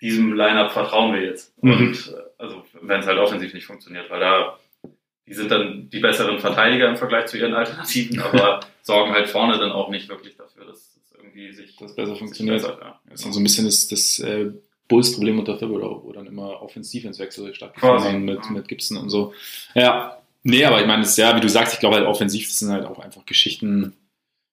[0.00, 1.52] diesem Line-Up vertrauen wir jetzt.
[1.62, 1.72] Mhm.
[1.72, 4.58] Und äh, also wenn es halt offensiv nicht funktioniert, weil da
[5.26, 9.58] die sind dann die besseren Verteidiger im Vergleich zu ihren Alternativen, aber sorgen halt vorne
[9.58, 12.56] dann auch nicht wirklich dafür, dass es irgendwie sich Das besser funktioniert.
[12.56, 13.00] bessert, ja.
[13.04, 14.50] Das ist dann so ein bisschen das, das äh,
[14.88, 18.50] Bulls-Problem unter Thibodeau, wo dann immer Offensiv-Ins-Wechsel Quasi, stattgefunden haben mit, ja.
[18.50, 19.32] mit Gibson und so.
[19.76, 22.48] Ja, nee, aber ich meine, das ist ja, wie du sagst, ich glaube halt offensiv,
[22.48, 23.94] das sind halt auch einfach Geschichten,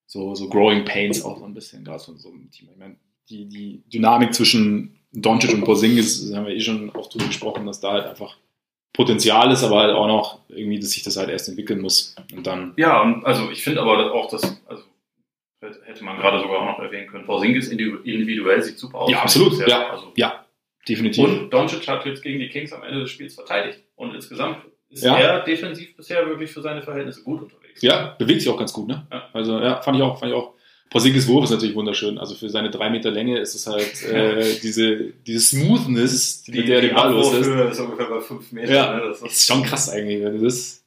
[0.05, 2.69] so, so Growing Pains auch so ein bisschen, gerade von so einem Team.
[2.71, 2.97] Ich meine,
[3.29, 7.80] die, die Dynamik zwischen Doncic und Porzingis, haben wir eh schon oft drüber gesprochen, dass
[7.80, 8.38] da halt einfach
[8.93, 12.16] Potenzial ist, aber halt auch noch irgendwie, dass sich das halt erst entwickeln muss.
[12.34, 14.84] Und dann, Ja, und also ich finde aber auch, dass, also
[15.62, 19.12] hätte man gerade sogar auch noch erwähnen können, Porzingis individu- individuell sieht super aus.
[19.12, 19.68] Ja, absolut, Bisher.
[19.68, 19.89] ja.
[19.91, 20.14] Also,
[20.88, 21.24] definitiv.
[21.24, 23.84] und Doncic hat jetzt gegen die Kings am Ende des Spiels verteidigt.
[23.95, 24.58] Und insgesamt
[24.89, 25.18] ist Ja.
[25.18, 27.82] er defensiv bisher wirklich für seine Verhältnisse gut unterwegs.
[27.82, 29.05] Ja, bewegt sich auch ganz gut, ne?
[29.12, 29.30] Ja.
[29.34, 30.53] Also, ja, fand ich auch, fand ich auch.
[30.89, 32.17] Porzingis Wurf ist natürlich wunderschön.
[32.17, 36.67] Also für seine drei Meter Länge ist es halt äh, diese, diese Smoothness, Die, mit
[36.69, 37.47] der die der Ball los ist.
[37.47, 38.73] Ist ungefähr bei 5 Metern.
[38.73, 38.95] Ja.
[38.95, 39.01] Ne?
[39.07, 40.83] Das ist, Ist schon krass eigentlich, wenn du das.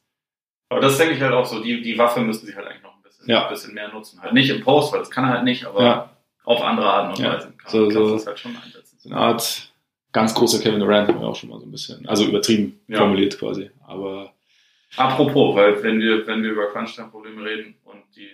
[0.69, 1.61] aber das denke ich halt auch so.
[1.61, 3.45] Die, die Waffe müssen sie halt eigentlich noch ein bisschen, Ja.
[3.47, 4.21] ein bisschen mehr nutzen.
[4.21, 6.09] Halt nicht im Post, weil das kann er halt nicht, aber Ja.
[6.45, 7.29] auf andere Arten und.
[7.29, 8.97] Weisen kann, So- so- das halt schon einsetzen.
[8.99, 9.71] So eine Art
[10.13, 13.37] ganz großer Kevin Durant haben wir auch schon mal so ein bisschen, also übertrieben formuliert
[13.39, 13.69] quasi.
[13.87, 14.33] Aber
[14.97, 18.27] Apropos, weil wenn wir, wenn wir über Crunch-Time-Probleme reden und die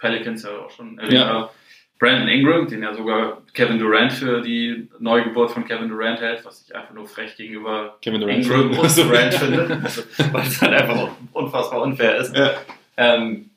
[0.00, 1.50] Pelicans ja auch schon erwähnt Ja.
[1.98, 6.64] Brandon Ingram, den ja sogar Kevin Durant für die Neugeburt von Kevin Durant hält, was
[6.66, 8.42] ich einfach nur frech gegenüber Kevin Durant.
[8.44, 8.96] Ingram und.
[8.96, 12.34] Durant finde, also, weil es halt einfach unfassbar unfair ist.
[12.34, 12.52] Ja.
[12.96, 13.50] Ähm,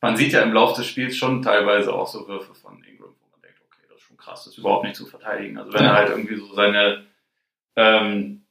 [0.00, 3.28] man sieht ja im Laufe des Spiels schon teilweise auch so Würfe von Ingram, wo
[3.32, 5.58] man denkt, okay, das ist schon krass, das ist überhaupt nicht zu verteidigen.
[5.58, 5.88] Also wenn Ja.
[5.90, 7.04] er halt irgendwie so seine
[7.76, 8.44] ähm,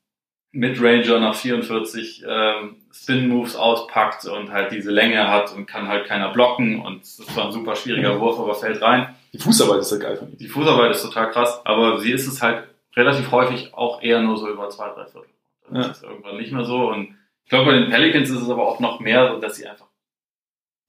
[0.52, 6.30] Midranger nach 44 ähm, Spin-Moves auspackt und halt diese Länge hat und kann halt keiner
[6.32, 9.16] blocken und das ist zwar ein super schwieriger Wurf, aber fällt rein.
[9.34, 10.38] Die Fußarbeit ist halt geil von ihm.
[10.38, 14.38] Die Fußarbeit ist total krass, aber sie ist es halt relativ häufig auch eher nur
[14.38, 15.30] so über zwei, drei Viertel.
[15.70, 15.88] Dann Ja.
[15.90, 18.80] ist irgendwann nicht mehr so und ich glaube, bei den Pelicans ist es aber auch
[18.80, 19.88] noch mehr, so, dass sie einfach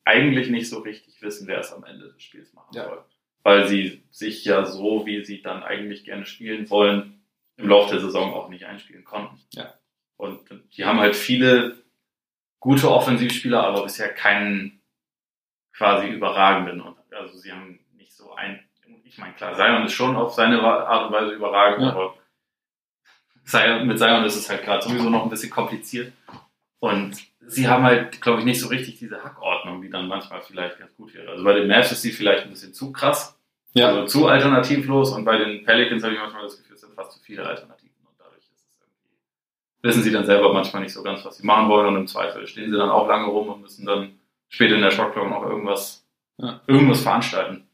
[0.04, 2.84] eigentlich nicht so richtig wissen, wer es am Ende des Spiels machen Ja.
[2.84, 3.04] soll.
[3.42, 7.20] Weil sie sich ja so, wie sie dann eigentlich gerne spielen wollen,
[7.56, 9.40] im Laufe der Saison auch nicht einspielen konnten.
[9.52, 9.74] Ja.
[10.16, 10.40] Und
[10.76, 11.76] die haben halt viele
[12.60, 14.80] gute Offensivspieler, aber bisher keinen
[15.72, 16.82] quasi überragenden.
[17.12, 18.60] Also sie haben nicht so ein,
[19.04, 21.90] ich meine, klar, Zion ist schon auf seine Art und Weise überragend, Ja.
[21.92, 22.14] aber
[23.44, 26.12] Zion, mit Zion ist es halt gerade sowieso noch ein bisschen kompliziert.
[26.80, 30.78] Und sie haben halt, glaube ich, nicht so richtig diese Hackordnung, die dann manchmal vielleicht
[30.78, 31.30] ganz gut wäre.
[31.30, 33.36] Also bei den Mavs ist sie vielleicht ein bisschen zu krass,
[33.72, 33.86] Ja.
[33.88, 37.12] also zu alternativlos und bei den Pelicans habe ich manchmal das Gefühl, es sind fast
[37.12, 39.16] zu viele Alternativen und dadurch ist es irgendwie,
[39.82, 42.46] wissen sie dann selber manchmal nicht so ganz, was sie machen wollen und im Zweifel
[42.46, 44.12] stehen sie dann auch lange rum und müssen dann
[44.48, 46.04] später in der Shotclock noch irgendwas,
[46.38, 46.60] Ja.
[46.66, 47.64] irgendwas veranstalten.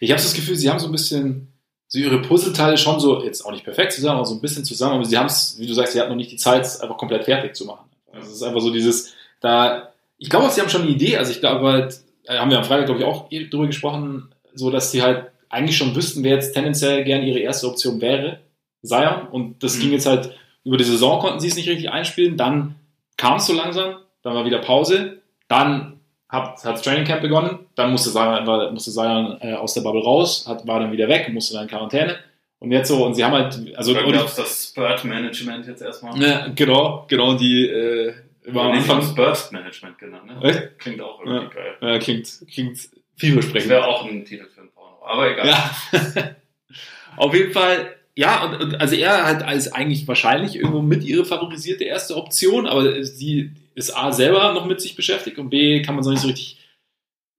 [0.00, 1.52] Ich habe das Gefühl, sie haben so ein bisschen
[1.86, 4.94] so ihre Puzzleteile schon so, jetzt auch nicht perfekt zusammen, aber so ein bisschen zusammen,
[4.96, 6.98] aber sie haben es, wie du sagst, sie hatten noch nicht die Zeit, es einfach
[6.98, 7.88] komplett fertig zu machen.
[8.12, 9.88] Also es ist einfach so dieses, da,
[10.18, 12.64] ich glaube, sie haben schon eine Idee, also ich glaube halt, äh, haben wir am
[12.64, 16.34] Freitag, glaube ich, auch eh drüber gesprochen, so dass sie halt eigentlich schon wüssten, wer
[16.34, 18.40] jetzt tendenziell gern ihre erste Option wäre,
[18.82, 19.80] Zion, und das Mhm.
[19.80, 20.34] ging jetzt halt,
[20.64, 22.74] über die Saison konnten sie es nicht richtig einspielen, dann
[23.16, 27.60] kam es so langsam, dann war wieder Pause, dann hat, hat das Training Camp begonnen,
[27.74, 31.08] dann musste Zion, war, musste Zion äh, aus der Bubble raus, hat, war dann wieder
[31.08, 32.16] weg, musste dann in Quarantäne.
[32.60, 36.20] Und jetzt so, und sie haben halt, also gab es das Spurt-Management jetzt erstmal.
[36.20, 38.12] ja, genau, genau, die äh,
[38.48, 39.14] war am Anfang.
[39.14, 40.48] Burst-Management genannt, ne?
[40.48, 40.78] Echt?
[40.78, 41.76] Klingt auch irgendwie geil.
[41.80, 43.70] Ja, klingt, klingt Das vielversprechend.
[43.70, 45.46] wäre auch ein Titel für ein Porno, aber egal.
[45.46, 45.70] Ja.
[47.16, 51.24] Auf jeden Fall, ja, und, und also er hat als eigentlich wahrscheinlich irgendwo mit ihre
[51.24, 55.94] favorisierte erste Option, aber sie ist A selber noch mit sich beschäftigt und B kann
[55.94, 56.58] man so nicht so richtig,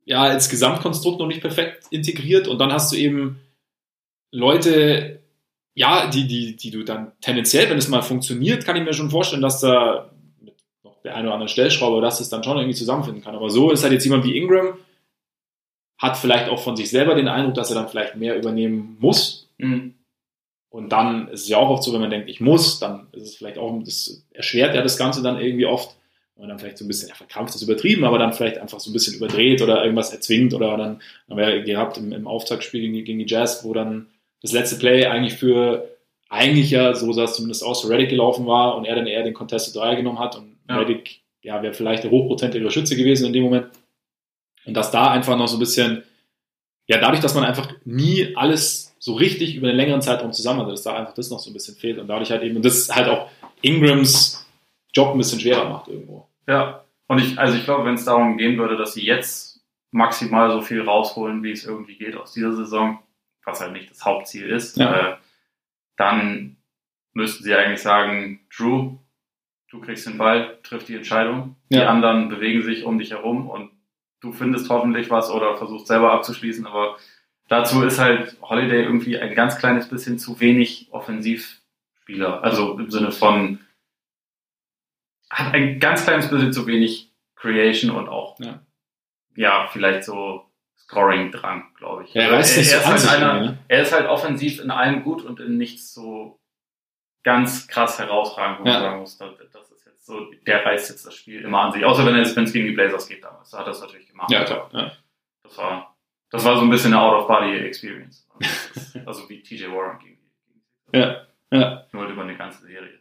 [0.06, 3.42] ja, als Gesamtkonstrukt noch nicht perfekt integriert und dann hast du eben
[4.32, 5.20] Leute,
[5.74, 9.12] ja, die, die, die du dann tendenziell, wenn es mal funktioniert, kann ich mir schon
[9.12, 10.10] vorstellen, dass da
[10.86, 13.36] noch der eine oder andere Stellschraube, dass es dann schon irgendwie zusammenfinden kann.
[13.36, 14.78] Aber so ist halt jetzt jemand wie Ingram,
[15.98, 19.50] hat vielleicht auch von sich selber den Eindruck, dass er dann vielleicht mehr übernehmen muss.
[19.58, 19.96] Mhm.
[20.70, 23.24] Und dann ist es ja auch oft so, wenn man denkt, ich muss, dann ist
[23.24, 25.96] es vielleicht auch, das erschwert ja das Ganze dann irgendwie oft.
[26.38, 28.92] man dann vielleicht so ein bisschen, ja, verkrampft ist übertrieben, aber dann vielleicht einfach so
[28.92, 32.94] ein bisschen überdreht oder irgendwas erzwingt oder dann haben wir gehabt im, im Auftaktspiel gegen
[32.94, 34.08] die, gegen die Jazz, wo dann
[34.42, 35.90] das letzte Play eigentlich für,
[36.30, 39.24] eigentlich ja, so sah es zumindest aus, für Reddick gelaufen war und er dann eher
[39.24, 40.78] den Contested 3 genommen hat und ja.
[40.78, 43.68] Reddick, ja, wäre vielleicht der hochprozentigere Schütze gewesen in dem Moment.
[44.66, 46.04] Und dass da einfach noch so ein bisschen,
[46.86, 50.70] ja, dadurch, dass man einfach nie alles so richtig über einen längeren Zeitraum zusammen hat,
[50.70, 52.94] dass da einfach das noch so ein bisschen fehlt und dadurch halt eben, und das
[52.94, 53.30] halt auch
[53.62, 54.46] Ingrams
[54.94, 56.28] Job ein bisschen schwerer macht irgendwo.
[56.48, 60.52] Ja, und ich, also ich glaube, wenn es darum gehen würde, dass sie jetzt maximal
[60.52, 63.00] so viel rausholen, wie es irgendwie geht aus dieser Saison,
[63.46, 65.14] was halt nicht das Hauptziel ist, ja.
[65.14, 65.18] äh,
[65.98, 66.58] dann
[67.14, 68.98] müssten sie eigentlich sagen, Drew,
[69.70, 71.82] du kriegst den Ball, triff die Entscheidung, ja.
[71.82, 73.72] die anderen bewegen sich um dich herum und
[74.20, 76.98] du findest hoffentlich was oder versuchst selber abzuschließen, aber
[77.50, 83.12] dazu ist halt Holiday irgendwie ein ganz kleines bisschen zu wenig Offensivspieler, also im Sinne
[83.12, 83.60] von
[85.30, 88.62] hat ein ganz kleines bisschen zu wenig Creation und auch, ja,
[89.36, 92.14] ja vielleicht so Scoring-Drang, glaube ich.
[92.14, 93.60] Ja, er, also, er, er, ist halt einer, ne?
[93.68, 96.40] er ist halt offensiv in allem gut und in nichts so
[97.24, 98.74] ganz krass herausragend, wo ja.
[98.74, 101.86] man sagen muss, das, ist jetzt so, der reißt jetzt das Spiel immer an sich.
[101.86, 103.52] Außer wenn es gegen die Blazers geht damals.
[103.52, 104.32] Da hat er es natürlich gemacht.
[104.32, 104.70] Ja, klar.
[104.74, 104.92] Ja.
[105.44, 105.96] Das war,
[106.32, 108.28] das war so ein bisschen eine Out-of-Body-Experience.
[109.06, 110.98] also wie TJ Warren gegen die.
[110.98, 111.86] Ja, ja.
[111.92, 113.00] Nur halt über eine ganze Serie.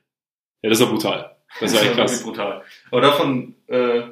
[0.62, 1.36] Ja, das ist ja brutal.
[1.60, 2.22] Das war echt krass.
[2.22, 2.62] brutal.
[2.90, 4.02] Aber davon, äh,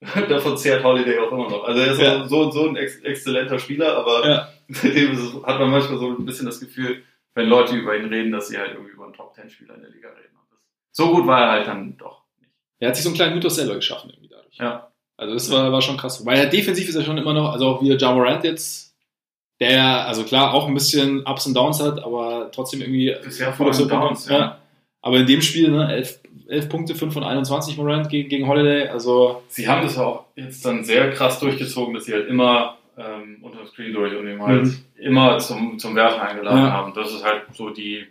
[0.28, 1.64] davon zehrt Holiday auch immer noch.
[1.64, 2.28] Also er ist ja.
[2.28, 4.48] so, so ein ex exzellenter Spieler, aber ja.
[4.68, 7.04] seitdem hat man manchmal so ein bisschen das Gefühl,
[7.34, 10.08] wenn Leute über ihn reden, dass sie halt irgendwie über einen Top-10-Spieler in der Liga
[10.08, 10.36] reden.
[10.90, 12.52] so gut war er halt dann doch nicht.
[12.78, 14.56] Er hat sich so einen kleinen Mythos selber geschaffen irgendwie dadurch.
[14.56, 14.91] Ja.
[15.16, 16.24] Also das war, war schon krass.
[16.24, 18.94] Weil er defensiv ist er schon immer noch, also auch wie Ja Morant jetzt,
[19.60, 23.14] der, also klar, auch ein bisschen Ups und Downs hat, aber trotzdem irgendwie.
[23.22, 24.38] Bisher voll so Downs, ja.
[24.38, 24.58] ja.
[25.00, 28.88] Aber in dem Spiel, ne, elf 11 Punkte, 5 von 21 Morant gegen, gegen Holiday.
[28.88, 33.38] Also sie haben das auch jetzt dann sehr krass durchgezogen, dass sie halt immer ähm,
[33.42, 34.84] unter dem Screen durch und ihn halt mhm.
[34.96, 36.72] immer zum, zum Werfen eingeladen ja.
[36.72, 36.92] haben.
[36.94, 38.06] Das ist halt so die,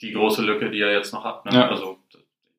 [0.00, 1.44] die große Lücke, die er jetzt noch hat.
[1.44, 1.54] Ne?
[1.54, 1.68] Ja.
[1.68, 1.98] Also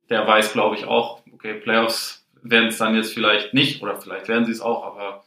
[0.09, 4.27] der weiß, glaube ich, auch, okay, Playoffs werden es dann jetzt vielleicht nicht, oder vielleicht
[4.27, 5.23] werden sie es auch, aber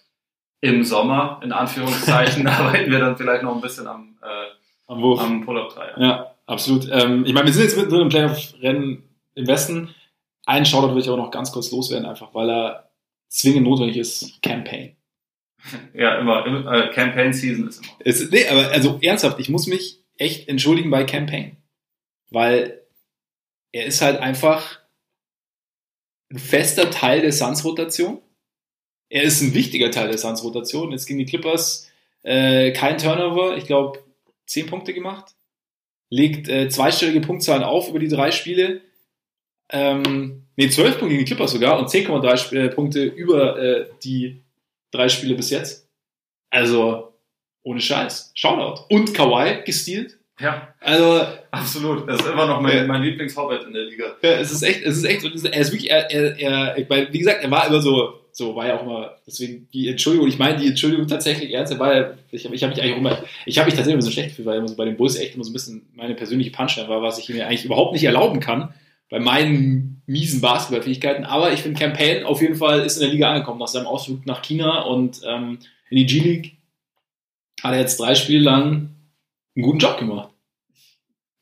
[0.60, 4.46] im Sommer, in Anführungszeichen, arbeiten wir dann vielleicht noch ein bisschen am, äh,
[4.86, 6.02] am, am Pull-Up 3.
[6.02, 6.88] Ja, absolut.
[6.90, 9.02] Ähm, ich meine, wir sind jetzt mit im Playoff-Rennen
[9.34, 9.94] im Westen.
[10.46, 12.90] Einen Shoutout will ich aber noch ganz kurz loswerden, einfach weil er
[13.28, 14.40] zwingend notwendig ist.
[14.42, 14.94] Campaign.
[15.92, 16.46] Ja, immer.
[16.46, 17.92] Äh, Campaign Season ist immer.
[17.98, 21.56] Es, nee, aber also ernsthaft, ich muss mich echt entschuldigen bei Campaign.
[22.30, 22.80] Weil
[23.72, 24.78] er ist halt einfach
[26.30, 28.20] ein fester Teil der Suns-Rotation.
[29.10, 30.92] Er ist ein wichtiger Teil der Suns-Rotation.
[30.92, 31.90] Jetzt gegen die Clippers
[32.22, 34.02] äh, kein Turnover, ich glaube,
[34.46, 35.34] zehn Punkte gemacht.
[36.10, 38.82] Legt äh, zweistellige Punktzahlen auf über die drei Spiele
[39.70, 44.42] ähm, nee, 12 Punkte gegen die Clippers sogar und 10,3 äh, Punkte über äh, die
[44.90, 45.88] drei Spiele bis jetzt.
[46.50, 47.12] Also,
[47.62, 48.32] ohne Scheiß.
[48.34, 48.84] Shoutout.
[48.88, 50.17] Und Kawhi gestealt.
[50.40, 50.74] Ja.
[50.80, 51.22] Also.
[51.50, 52.08] Absolut.
[52.08, 54.16] Das ist immer noch mein, mein Lieblingshobbit in der Liga.
[54.22, 57.42] Ja, es ist echt, es ist echt, er ist wirklich, er, er, er, wie gesagt,
[57.42, 60.68] er war immer so, so war ja auch immer, deswegen die Entschuldigung, ich meine die
[60.68, 63.58] Entschuldigung tatsächlich ernst, er war ja, ich habe ich hab mich eigentlich auch immer, ich
[63.58, 65.44] habe mich tatsächlich immer so schlecht gefühlt, weil immer so bei den Bulls echt immer
[65.44, 68.72] so ein bisschen meine persönliche Punchline war, was ich mir eigentlich überhaupt nicht erlauben kann
[69.10, 71.24] bei meinen miesen Basketballfähigkeiten.
[71.24, 74.26] Aber ich finde, Campaign auf jeden Fall ist in der Liga angekommen nach seinem Ausflug
[74.26, 75.58] nach China und ähm,
[75.90, 76.56] in die G-League
[77.62, 78.90] hat er jetzt drei Spiele lang
[79.58, 80.30] einen guten Job gemacht.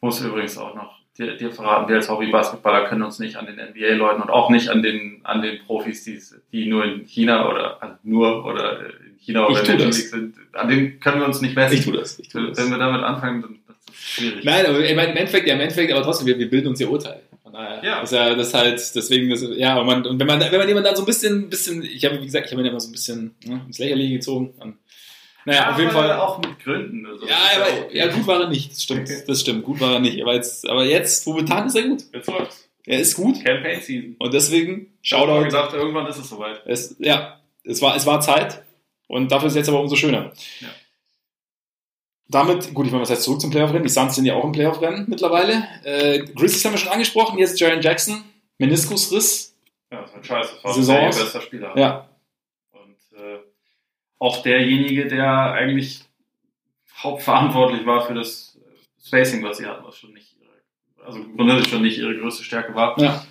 [0.00, 3.56] Muss übrigens auch noch dir, dir verraten, wir als Hobby-Basketballer können uns nicht an den
[3.56, 6.18] NBA-Leuten und auch nicht an den, an den Profis, die,
[6.52, 10.36] die nur in China oder also nur oder in China oder in der G-League sind,
[10.52, 11.76] an denen können wir uns nicht messen.
[11.76, 12.18] Ich tue das.
[12.18, 12.58] Ich tue das.
[12.58, 14.44] Wenn wir damit anfangen, dann das ist schwierig.
[14.44, 16.80] Nein, aber ich meine, im Endeffekt, ja, im Endeffekt, aber trotzdem, wir, wir bilden uns
[16.80, 17.22] ja Urteile.
[17.56, 18.00] Naja, ja.
[18.02, 20.86] Ist ja das halt, deswegen, das, ja, und, man, und wenn man, wenn man jemand
[20.86, 22.92] dann so ein bisschen, bisschen ich habe, wie gesagt, ich habe ihn immer so ein
[22.92, 24.52] bisschen ne, ins Lächerliche gezogen.
[24.58, 24.78] Dann,
[25.46, 26.12] naja, ja, auf jeden Fall.
[26.12, 27.06] Auch mit Gründen.
[27.06, 29.22] Also ja, aber, ja, gut war er nicht, das stimmt, okay.
[29.26, 30.20] das stimmt, gut war er nicht.
[30.20, 32.02] Aber jetzt, aber jetzt, momentan ist er gut.
[32.12, 32.68] Jetzt läuft's.
[32.84, 33.42] Er ist gut.
[33.44, 34.16] Campaign Season.
[34.18, 35.38] Und deswegen, Shoutout.
[35.38, 36.60] Ich gesagt, irgendwann ist es soweit.
[36.66, 38.62] Es, ja, es war, es war Zeit.
[39.08, 40.32] Und dafür ist es jetzt aber umso schöner.
[40.60, 40.68] Ja
[42.28, 43.84] damit, gut, ich meine, was heißt zurück zum Playoff-Rennen?
[43.84, 45.66] Die Suns sind ja auch im Playoff-Rennen mittlerweile.
[45.84, 48.24] Äh, Grizzlies haben wir schon angesprochen, jetzt Jaren Jackson,
[48.58, 49.54] Meniskusriss.
[49.92, 50.54] Ja, das war scheiße.
[50.54, 51.78] Das war Saison der bester Spieler.
[51.78, 52.08] Ja.
[54.18, 56.04] Auch derjenige, der eigentlich
[57.02, 58.58] hauptverantwortlich war für das
[59.04, 62.74] Spacing, was sie hatten, was schon nicht ihre, also grundsätzlich schon nicht ihre größte Stärke
[62.74, 62.98] war.
[63.00, 63.24] Ja.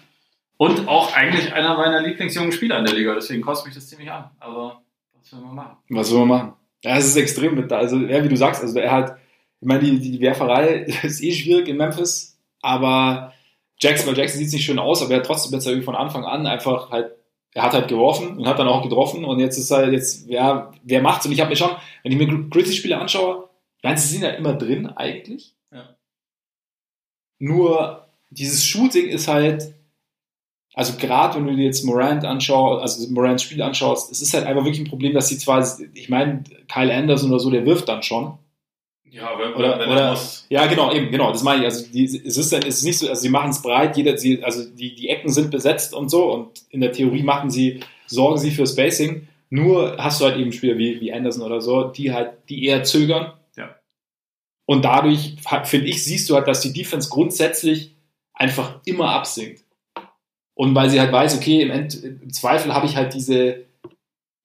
[0.58, 4.10] Und auch eigentlich einer meiner Lieblingsjungen Spieler in der Liga, deswegen kostet mich das ziemlich
[4.10, 4.30] an.
[4.40, 4.82] Aber
[5.14, 5.78] was will man machen?
[5.90, 6.54] Was will man machen?
[6.84, 7.78] Ja, es ist extrem mit da.
[7.78, 9.18] Also, ja, wie du sagst, also er hat,
[9.60, 13.34] ich meine, die, die Werferei ist eh schwierig in Memphis, aber
[13.80, 16.24] Jackson, weil Jackson sieht nicht schön aus, aber er hat trotzdem jetzt irgendwie von Anfang
[16.24, 17.15] an einfach halt
[17.56, 20.72] er hat halt geworfen und hat dann auch getroffen und jetzt ist halt jetzt, ja,
[20.84, 21.26] wer macht's?
[21.26, 21.72] Und ich habe mir schon,
[22.04, 23.46] wenn ich mir Grizzlies-Spiele anschaue,
[23.86, 25.54] meine, sie sind ja immer drin eigentlich.
[25.72, 25.96] Ja.
[27.40, 29.74] Nur dieses Shooting ist halt,
[30.74, 34.46] also gerade wenn du dir jetzt Morant anschaust, also Morants Spiel anschaust, es ist halt
[34.46, 37.88] einfach wirklich ein Problem, dass sie zwar, ich meine, Kyle Anderson oder so, der wirft
[37.88, 38.38] dann schon.
[39.12, 40.46] Ja, wenn, Oder, wenn oder, er muss.
[40.50, 41.66] ja, genau, eben, genau, das meine ich.
[41.66, 44.18] Also die, es ist dann, es ist nicht so, also sie machen es breit, jeder,
[44.18, 47.80] sie, also die, die Ecken sind besetzt und so und in der Theorie machen sie,
[48.08, 49.28] sorgen sie für Spacing.
[49.50, 52.84] Nur hast du halt eben Spieler wie, wie Anderson oder so, die halt, die eher
[52.84, 53.32] zögern.
[53.56, 53.76] Ja.
[54.66, 57.96] Und dadurch, finde ich, siehst du halt, dass die Defense grundsätzlich
[58.34, 59.64] einfach immer absinkt.
[60.56, 63.66] Und weil sie halt weiß, okay, im, End, im Zweifel habe ich halt diese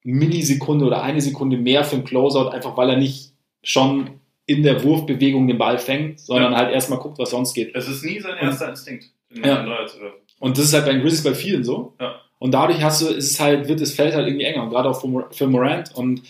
[0.03, 3.33] Millisekunde oder eine Sekunde mehr für einen Closeout, einfach weil er nicht
[3.63, 4.20] schon
[4.51, 6.59] in der Wurfbewegung den Ball fängt, sondern Ja.
[6.59, 7.75] halt erstmal guckt, was sonst geht.
[7.75, 9.07] Es ist nie sein erster Instinkt.
[9.31, 9.65] Den Ja.
[9.65, 10.13] da jetzt, oder?
[10.41, 11.95] Und das ist halt bei den Grizzlies bei vielen so.
[12.01, 12.21] Ja.
[12.39, 14.89] Und dadurch hast du, ist es halt, wird das Feld halt irgendwie enger, und gerade
[14.89, 15.95] auch für, für Morant.
[15.95, 16.23] Und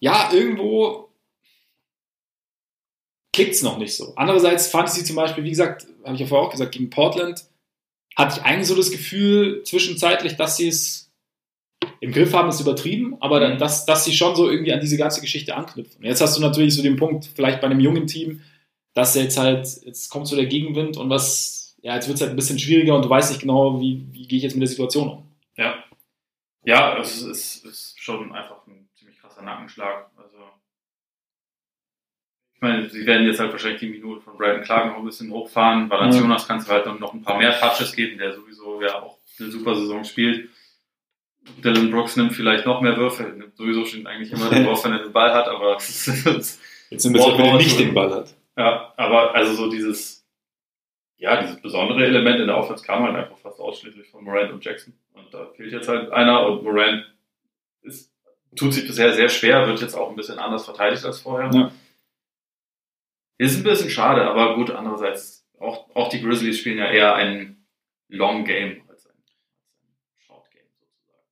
[0.00, 1.08] ja, irgendwo
[3.32, 4.12] klickt es noch nicht so.
[4.16, 6.90] Andererseits fand ich sie zum Beispiel, wie gesagt, habe ich ja vorher auch gesagt, gegen
[6.90, 7.44] Portland
[8.16, 11.01] hatte ich eigentlich so das Gefühl zwischenzeitlich, dass sie es
[12.02, 13.58] im Griff haben, ist übertrieben, aber dann, Mhm.
[13.58, 15.98] dass, dass sie schon so irgendwie an diese ganze Geschichte anknüpfen.
[15.98, 18.40] Und jetzt hast du natürlich so den Punkt, vielleicht bei einem jungen Team,
[18.92, 22.32] dass jetzt halt, jetzt kommt so der Gegenwind und was, ja, jetzt wird es halt
[22.32, 24.68] ein bisschen schwieriger und du weißt nicht genau, wie, wie gehe ich jetzt mit der
[24.68, 25.26] Situation um.
[25.56, 25.84] Ja.
[26.64, 30.10] Ja, es ist, ist schon einfach ein ziemlich krasser Nackenschlag.
[30.16, 30.38] Also,
[32.56, 35.30] ich meine, sie werden jetzt halt wahrscheinlich die Minute von Brandon Clark noch ein bisschen
[35.32, 35.88] hochfahren.
[35.88, 39.18] Valanciunas kannst du halt dann noch ein paar mehr Touches geben, der sowieso ja auch
[39.38, 40.50] eine super Saison spielt.
[41.64, 44.92] Dylan Brooks nimmt vielleicht noch mehr Würfe, nimmt sowieso schon eigentlich immer den Wurf, wenn
[44.92, 46.60] er den Ball hat, aber es ist,
[46.92, 48.34] Jetzt sind wir so, wenn er nicht den Ball hat.
[48.56, 50.26] Ja, aber also so dieses,
[51.16, 54.62] ja, dieses besondere Element in der Offense kam halt einfach fast ausschließlich von Morant und
[54.62, 54.92] Jackson.
[55.14, 57.06] Und da fehlt jetzt halt einer und Morant
[57.80, 58.12] ist,
[58.54, 61.50] tut sich bisher sehr schwer, wird jetzt auch ein bisschen anders verteidigt als vorher.
[61.54, 61.72] Ja.
[63.38, 67.64] Ist ein bisschen schade, aber gut, andererseits, auch, auch die Grizzlies spielen ja eher ein
[68.08, 71.24] Long Game als ein, als ein Short Game sozusagen.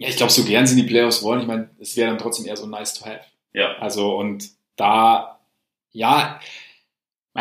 [0.00, 2.18] Ja, ich glaube, so gern sie in die Playoffs wollen, ich meine, es wäre dann
[2.18, 3.20] trotzdem eher so nice to have.
[3.52, 5.38] Ja, Also, und da,
[5.92, 6.40] ja,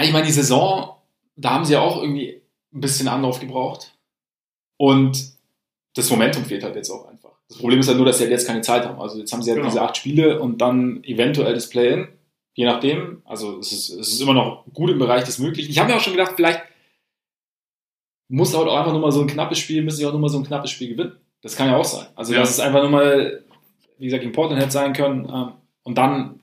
[0.01, 0.95] ich meine, die Saison,
[1.37, 2.41] da haben sie ja auch irgendwie
[2.73, 3.95] ein bisschen Anlauf gebraucht.
[4.77, 5.31] Und
[5.95, 7.31] das Momentum fehlt halt jetzt auch einfach.
[7.47, 8.99] Das Problem ist halt nur, dass sie halt jetzt keine Zeit haben.
[8.99, 9.69] Also jetzt haben sie halt Genau.
[9.69, 12.09] diese acht Spiele und dann eventuell das Play-In.
[12.55, 13.21] Je nachdem.
[13.25, 15.71] Also es ist, es ist immer noch gut im Bereich des Möglichen.
[15.71, 16.61] Ich habe mir auch schon gedacht, vielleicht
[18.27, 20.29] muss halt auch einfach nur mal so ein knappes Spiel, müssen sie auch nur mal
[20.29, 21.17] so ein knappes Spiel gewinnen.
[21.41, 22.07] Das kann ja auch sein.
[22.15, 22.39] Also Ja.
[22.41, 23.43] dass es einfach nur mal,
[23.97, 25.25] wie gesagt, in Portland hätte sein können.
[25.25, 25.51] Ähm,
[25.83, 26.39] und dann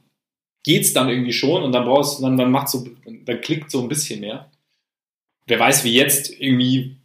[0.64, 2.84] geht's dann irgendwie schon und dann brauchst dann, dann macht so,
[3.24, 4.50] dann klickt so ein bisschen mehr.
[5.46, 6.96] Wer weiß, wie jetzt irgendwie,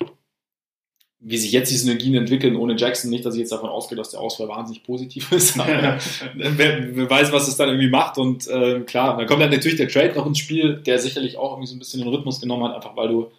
[1.20, 3.12] wie sich jetzt die Synergien entwickeln ohne Jackson.
[3.12, 5.56] Nicht, dass ich jetzt davon ausgehe, dass der Ausfall wahnsinnig positiv ist.
[5.60, 6.00] Wer,
[6.36, 8.18] wer weiß, was es dann irgendwie macht.
[8.18, 11.52] Und äh, klar, dann kommt dann natürlich der Trade noch ins Spiel, der sicherlich auch
[11.52, 13.32] irgendwie so ein bisschen den Rhythmus genommen hat, einfach weil du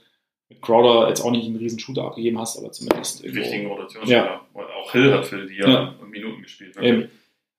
[0.52, 3.74] mit Crowder jetzt auch nicht einen riesen Shooter abgegeben hast, aber zumindest wichtigen irgendwo.
[3.74, 4.40] Rotationsspieler.
[4.54, 5.94] Auch Hill hat für die ja, Ja.
[6.10, 6.76] Minuten gespielt.
[6.78, 7.08] Eben.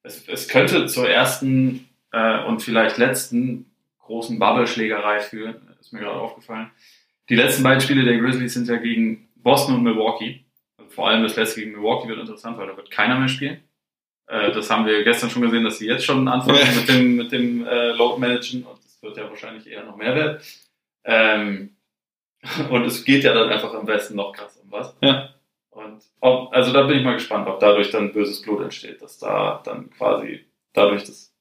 [0.04, 6.20] Es, es könnte zur ersten äh, und vielleicht letzten großen Bubble-Schlägerei führen, ist mir gerade
[6.20, 6.70] aufgefallen.
[7.30, 10.44] Die letzten beiden Spiele der Grizzlies sind ja gegen Boston und Milwaukee.
[10.78, 13.62] Also vor allem das letzte gegen Milwaukee wird interessant, weil da wird keiner mehr spielen.
[14.28, 16.66] Äh, das haben wir gestern schon gesehen, dass sie jetzt schon anfangen Ja.
[16.76, 20.16] mit dem, mit dem äh, Load Managen und das wird ja wahrscheinlich eher noch mehr
[20.16, 20.38] werden.
[21.06, 21.70] Ähm,
[22.70, 24.96] und es geht ja dann einfach am besten noch krass um was.
[25.02, 25.30] Ja.
[25.72, 29.18] Und ob, also da bin ich mal gespannt, ob dadurch dann böses Blut entsteht, dass
[29.18, 31.34] da dann quasi dadurch, dass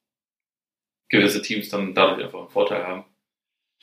[1.08, 3.04] gewisse Teams dann dadurch einfach einen Vorteil haben.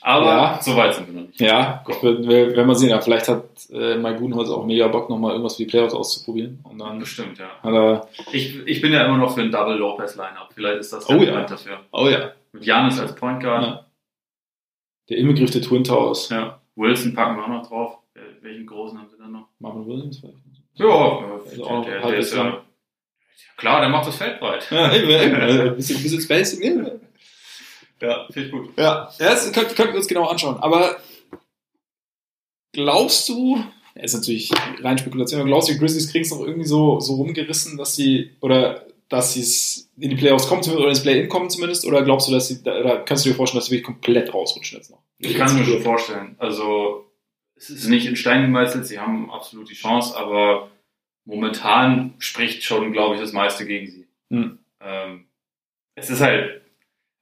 [0.01, 0.59] Aber Ja.
[0.61, 1.41] so weit sind wir noch nicht.
[1.41, 2.89] Ja, ich will, werden wir sehen.
[2.89, 6.59] Ja, vielleicht hat äh, Mike Budenholzer auch mega Bock, nochmal irgendwas die Playoffs auszuprobieren.
[6.63, 7.49] Und dann Bestimmt, ja.
[7.63, 10.49] er, Ich, ich bin ja immer noch für ein Double Lopez Lineup.
[10.53, 11.32] Vielleicht ist das Oh der ja.
[11.32, 11.80] Moment dafür.
[11.91, 13.63] oh ja, Mit Janis als Point Guard.
[13.65, 13.86] Ja.
[15.09, 16.30] der Inbegriff der Twin Towers.
[16.30, 16.61] Ja.
[16.80, 17.97] Wilson packen wir auch noch drauf.
[18.15, 19.47] Wel- Welchen großen haben sie dann noch?
[19.59, 20.38] Marvin Williams vielleicht.
[20.75, 22.63] Ja, Also auch der, der ist ja.
[23.57, 24.65] Klar, der macht das Feld breit.
[24.71, 25.36] Ja, eben, eben.
[25.36, 26.61] Also ein bisschen, bisschen Spacing.
[26.86, 28.69] Ja, Ja, finde ich gut.
[28.77, 30.57] ja das könnten, wir uns genau anschauen.
[30.57, 30.95] Aber
[32.73, 33.57] glaubst du,
[33.95, 34.51] ja, ist natürlich
[34.82, 37.95] rein Spekulation, aber glaubst du, die Grizzlies kriegen es noch irgendwie so, so rumgerissen, dass
[37.95, 41.86] sie, oder dass sie es in die Playoffs kommen zumindest, oder ins Play-In kommen zumindest,
[41.86, 44.78] oder glaubst du, dass sie, oder kannst du dir vorstellen, dass sie wirklich komplett rausrutschen
[44.78, 45.01] jetzt noch?
[45.18, 46.36] Ich kann es mir schon vorstellen.
[46.38, 47.12] Also,
[47.55, 50.70] es ist nicht in Stein gemeißelt, sie haben absolut die Chance, aber
[51.26, 54.07] momentan spricht schon, glaube ich, das meiste gegen sie.
[54.30, 54.60] Hm.
[54.80, 55.26] Ähm,
[55.95, 56.62] es ist halt,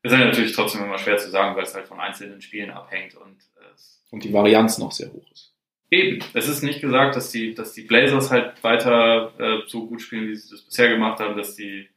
[0.04, 2.70] es ist halt natürlich trotzdem immer schwer zu sagen, weil es halt von einzelnen Spielen
[2.70, 5.47] abhängt und äh, Und die Varianz noch sehr hoch ist.
[5.90, 6.20] Eben.
[6.34, 10.28] Es ist nicht gesagt, dass die, dass die Blazers halt weiter äh, so gut spielen,
[10.28, 11.88] wie sie das bisher gemacht haben, dass die,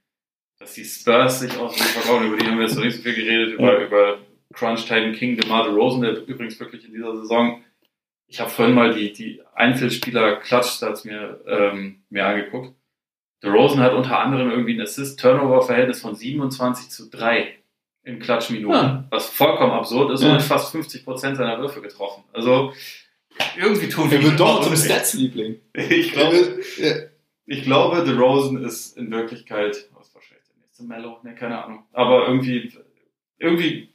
[0.59, 2.29] dass die Spurs sich auch so verkaufen.
[2.29, 4.19] Über die haben wir jetzt noch nicht so viel geredet, über, über
[4.53, 7.65] Crunch Time King, DeMar DeRozan, der übrigens wirklich in dieser Saison,
[8.29, 12.75] ich habe vorhin mal die, die Einzelspieler Klatschstats mir, ähm, mir angeguckt.
[13.43, 17.55] DeRozan hat unter anderem irgendwie ein Assist-Turnover-Verhältnis von 27 zu 3
[18.05, 19.05] in Klatschminuten, Ja.
[19.11, 20.33] was vollkommen absurd ist Ja.
[20.35, 22.23] und fast 50 Prozent seiner Würfe getroffen.
[22.33, 22.73] Also
[23.57, 24.77] irgendwie tun Er wird doch zum.
[24.77, 25.61] Stats-Liebling.
[25.75, 26.61] Ich glaube,
[27.47, 31.19] ich glaube, DeRozan ist in Wirklichkeit, was war schlecht, der nächste Mellow?
[31.23, 31.85] Ne, keine Ahnung.
[31.93, 32.73] Aber irgendwie,
[33.39, 33.91] irgendwie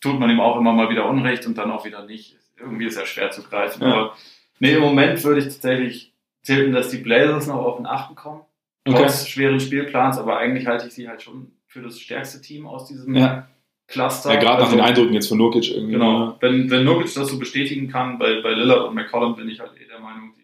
[0.00, 2.36] tut man ihm auch immer mal wieder Unrecht und dann auch wieder nicht.
[2.58, 3.82] Irgendwie ist er schwer zu greifen.
[3.82, 3.92] Ja.
[3.92, 4.16] Aber
[4.60, 6.12] nee, im Moment würde ich tatsächlich
[6.42, 8.42] tippen, dass die Blazers noch auf den Achten kommen.
[8.86, 8.98] Okay.
[8.98, 12.86] Trotz schweren Spielplans, aber eigentlich halte ich sie halt schon für das stärkste Team aus
[12.86, 13.48] diesem Ja.
[13.86, 14.32] Cluster.
[14.32, 15.92] Ja, gerade nach Also- den Eindrücken jetzt von Nurkic irgendwie.
[15.92, 16.36] Genau.
[16.40, 19.72] Wenn, wenn Nurkic das so bestätigen kann, bei, bei Lillard und McCollum bin ich halt
[19.80, 20.42] eh der Meinung, die,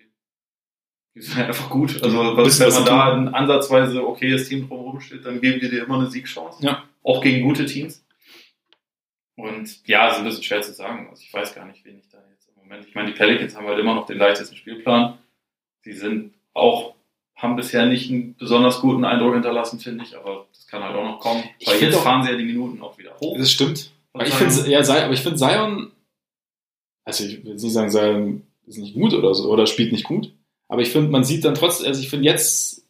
[1.15, 2.03] die sind einfach gut.
[2.03, 5.85] Also was, wenn man da ein ansatzweise okayes Team drumherum steht, dann geben die dir
[5.85, 6.65] immer eine Siegchance.
[6.65, 6.85] Ja.
[7.03, 8.05] Auch gegen gute Teams.
[9.37, 11.09] Und ja, ist ein bisschen schwer zu sagen.
[11.09, 12.87] Also ich weiß gar nicht, wen ich da jetzt im Moment.
[12.87, 15.19] Ich meine, die Pelicans haben halt immer noch den leichtesten Spielplan.
[15.83, 16.95] Sie sind auch,
[17.43, 21.05] haben bisher nicht einen besonders guten Eindruck hinterlassen, finde ich, aber das kann halt auch
[21.05, 21.43] noch kommen.
[21.59, 23.37] Ich Weil jetzt auch- fahren sie ja die Minuten auch wieder hoch.
[23.39, 23.91] Das stimmt.
[24.13, 25.93] Aber ich finde, ja, aber ich finde Zion,
[27.05, 30.05] also ich will jetzt nicht sagen, Zion ist nicht gut oder so, oder spielt nicht
[30.05, 30.33] gut.
[30.69, 32.85] Aber ich finde, man sieht dann trotzdem, also ich finde jetzt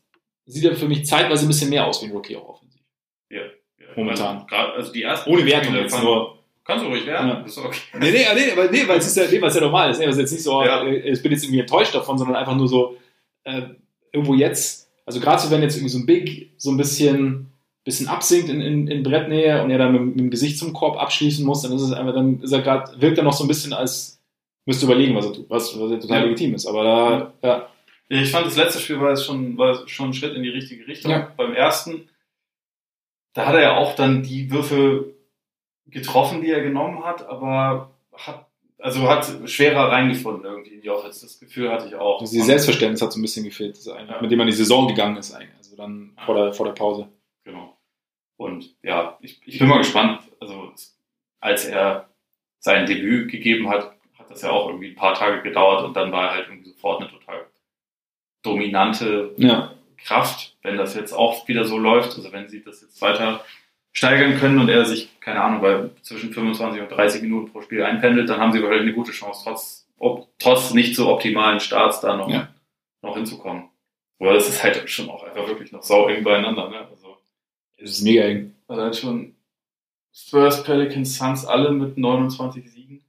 [0.47, 2.81] sieht er für mich zeitweise ein bisschen mehr aus wie ein Rookie auch offensiv.
[3.31, 3.43] Ja,
[3.97, 4.37] Momentan.
[4.37, 6.39] Also, grad- also die ersten Ohne Wertung jetzt fand- nur.
[6.65, 7.29] Kannst du ruhig werden.
[7.29, 7.41] Ja.
[7.41, 7.79] Ist okay.
[7.99, 9.99] Nee, nee, nee, aber nee, weil es ist ja, nee, weil es ja normal ist.
[9.99, 10.83] Nee, weil es jetzt nicht so, Ja.
[10.85, 12.97] äh, ich bin jetzt irgendwie enttäuscht davon, sondern einfach nur so,
[13.45, 13.63] äh,
[14.13, 17.51] irgendwo jetzt, also gerade so, wenn jetzt irgendwie so ein Big so ein bisschen,
[17.85, 20.97] bisschen absinkt in, in, in Brettnähe und er dann mit, mit dem Gesicht zum Korb
[21.01, 23.49] abschließen muss, dann ist es einfach, dann ist er gerade, wirkt er noch so ein
[23.49, 24.21] bisschen als,
[24.67, 26.25] müsste überlegen, was er tut, was, was er total Ja.
[26.25, 26.67] legitim ist.
[26.67, 27.69] Aber da, ja,
[28.09, 30.49] Ja, Ich fand das letzte Spiel war jetzt schon, war schon ein Schritt in die
[30.51, 31.11] richtige Richtung.
[31.13, 31.33] Ja.
[31.37, 32.09] Beim ersten,
[33.35, 35.15] da hat er ja auch dann die Würfe
[35.87, 38.47] getroffen, die er genommen hat, aber hat,
[38.83, 41.21] also hat schwerer reingefunden irgendwie in die Offense.
[41.23, 42.21] Das Gefühl hatte ich auch.
[42.21, 44.21] also die Selbstverständnis hat so ein bisschen gefehlt, Ja.
[44.21, 47.09] mit dem man die Saison gegangen ist eigentlich, also dann vor der, vor der Pause.
[47.45, 47.77] Genau.
[48.37, 50.23] Und ja, ich, ich bin mal gespannt.
[50.41, 50.73] Also
[51.41, 52.09] als er
[52.59, 56.13] sein Debüt gegeben hat, hat das ja auch irgendwie ein paar Tage gedauert und dann
[56.13, 57.47] war er halt irgendwie sofort eine total
[58.43, 63.01] dominante Ja, Kraft, wenn das jetzt auch wieder so läuft, also wenn sie das jetzt
[63.03, 63.45] weiter
[63.93, 67.83] steigern können und er sich, keine Ahnung, bei zwischen 25 und 30 Minuten pro Spiel
[67.83, 72.01] einpendelt, dann haben sie wahrscheinlich eine gute Chance, trotz, ob, trotz nicht so optimalen Starts
[72.01, 72.49] da noch, Ja.
[73.03, 73.69] noch hinzukommen.
[74.21, 76.87] Aber das ist halt schon auch einfach wirklich noch sau eng beieinander, ne?
[76.89, 77.17] Also,
[77.79, 78.55] es ist mega eng.
[78.69, 79.35] also halt schon
[80.13, 83.05] Spurs, Pelicans, Suns alle mit 29 Siegen.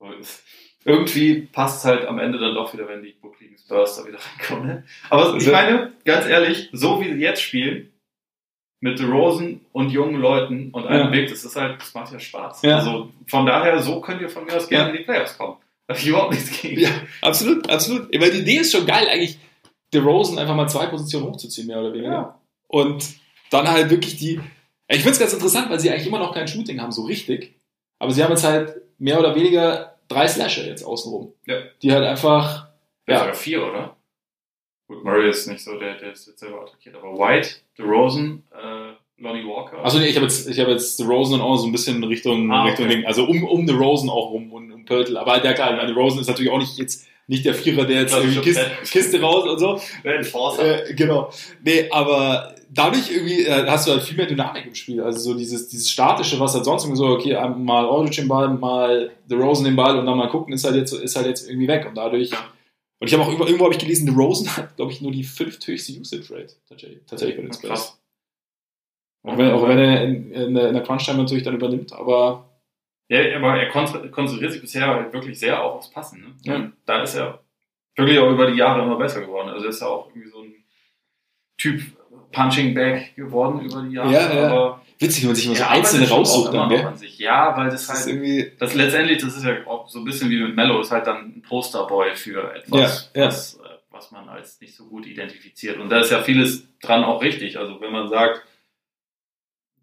[0.00, 0.44] So, ist-
[0.84, 4.18] Irgendwie passt es halt am Ende dann doch wieder, wenn die buckligen Spurs da wieder
[4.38, 4.66] reinkommen.
[4.66, 4.84] Ne?
[5.10, 7.92] Aber ich Also- meine, ganz ehrlich, so wie sie jetzt spielen,
[8.80, 11.10] mit DeRozan und jungen Leuten und einem Ja.
[11.10, 12.62] Big, das ist halt, das macht ja Spaß.
[12.62, 12.76] Ja.
[12.78, 15.56] Also von daher, so könnt ihr von mir aus gerne in die Playoffs kommen.
[15.86, 16.80] Da hab ich überhaupt nichts gegen.
[16.82, 16.90] Ja,
[17.22, 18.08] absolut, absolut.
[18.20, 19.38] Weil die Idee ist schon geil, eigentlich
[19.92, 22.12] DeRozan einfach mal zwei Positionen hochzuziehen, mehr oder weniger.
[22.12, 22.40] Ja.
[22.68, 23.04] Und
[23.50, 24.40] dann halt wirklich die.
[24.88, 27.54] Ich finde es ganz interessant, weil sie eigentlich immer noch kein Shooting haben, so richtig.
[27.98, 31.32] Aber sie haben jetzt halt mehr oder weniger drei Slasher jetzt außenrum.
[31.46, 31.56] Ja.
[31.82, 32.68] Die halt einfach.
[33.06, 33.32] Ja, Ja.
[33.32, 33.96] vier, oder?
[34.88, 39.22] Gut, Murray ist nicht so, der, der ist jetzt selber attackiert, aber White, DeRozan, äh,
[39.22, 39.84] Lonnie Walker.
[39.84, 42.50] Achso, nee, ich habe jetzt, ich hab jetzt DeRozan und auch so ein bisschen Richtung,
[42.50, 42.70] Ah, okay.
[42.70, 43.04] Richtung Ding.
[43.04, 45.18] Also um, um DeRozan auch rum und um Pörtl.
[45.18, 48.40] Aber der klar, DeRozan ist natürlich auch nicht jetzt nicht der Vierer, der jetzt irgendwie
[48.40, 48.64] Kiste.
[48.90, 49.78] Kiste raus und so.
[50.08, 50.88] Enforcer.
[50.88, 51.30] Äh, genau.
[51.62, 55.02] Nee, aber dadurch irgendwie äh, hast du halt viel mehr Dynamik im Spiel.
[55.02, 58.48] Also so dieses, dieses Statische, was halt sonst irgendwie so, okay, mal Aldridge den Ball,
[58.48, 61.46] mal The Rosen den Ball und dann mal gucken, ist halt jetzt, ist halt jetzt
[61.48, 61.84] irgendwie weg.
[61.86, 62.30] Und dadurch.
[62.30, 62.38] Ja.
[63.00, 65.12] Und ich habe auch irgendwo, irgendwo habe ich gelesen, The Rosen hat, glaube ich, nur
[65.12, 68.00] die fünfthöchste Usage Rate tatsächlich, tatsächlich bei den Spurs.
[69.24, 72.48] Auch wenn, auch wenn er in, in, der- in der Crunch-Time natürlich dann übernimmt, aber
[73.08, 76.20] Ja, aber er kon- konzentriert sich bisher halt wirklich sehr auch aufs Passen.
[76.20, 76.34] Ne?
[76.42, 76.72] Ja.
[76.86, 77.42] Da ist er
[77.96, 79.48] wirklich auch über die Jahre immer besser geworden.
[79.48, 80.54] Also er ist ja auch irgendwie so ein
[81.58, 81.82] Typ
[82.32, 84.12] Punching Bag geworden über die Jahre.
[84.12, 84.48] Ja, ja.
[84.50, 86.96] Aber witzig, wenn man sich immer so er arbeitet einzelne raussucht dann, gell?
[86.96, 87.18] sich.
[87.18, 90.30] Ja, weil das Das halt, irgendwie, das letztendlich, das ist ja auch so ein bisschen
[90.30, 93.26] wie mit Mello, ist halt dann ein Posterboy für etwas, Ja, ja.
[93.26, 95.78] Was, äh, was man als nicht so gut identifiziert.
[95.78, 97.58] Und da ist ja vieles dran auch richtig.
[97.58, 98.42] Also wenn man sagt,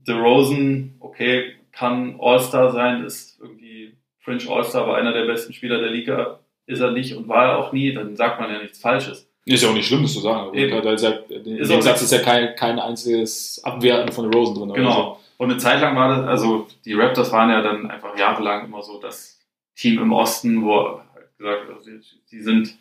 [0.08, 5.90] DeRozan, okay, kann All-Star sein, ist irgendwie Fringe All-Star, aber einer der besten Spieler der
[5.90, 9.25] Liga ist er nicht und war er auch nie, dann sagt man ja nichts Falsches.
[9.54, 10.52] Ist ja auch nicht schlimm, das zu sagen.
[10.98, 14.56] Sagt, in Ist dem auch Satz nicht- ist ja kein, kein einziges Abwerten von Rosen
[14.56, 14.74] drin.
[14.74, 15.20] Genau.
[15.38, 18.82] Und eine Zeit lang war das, also die Raptors waren ja dann einfach jahrelang immer
[18.82, 19.40] so das
[19.76, 22.76] Team im Osten, wo halt gesagt, also sie, sie sind,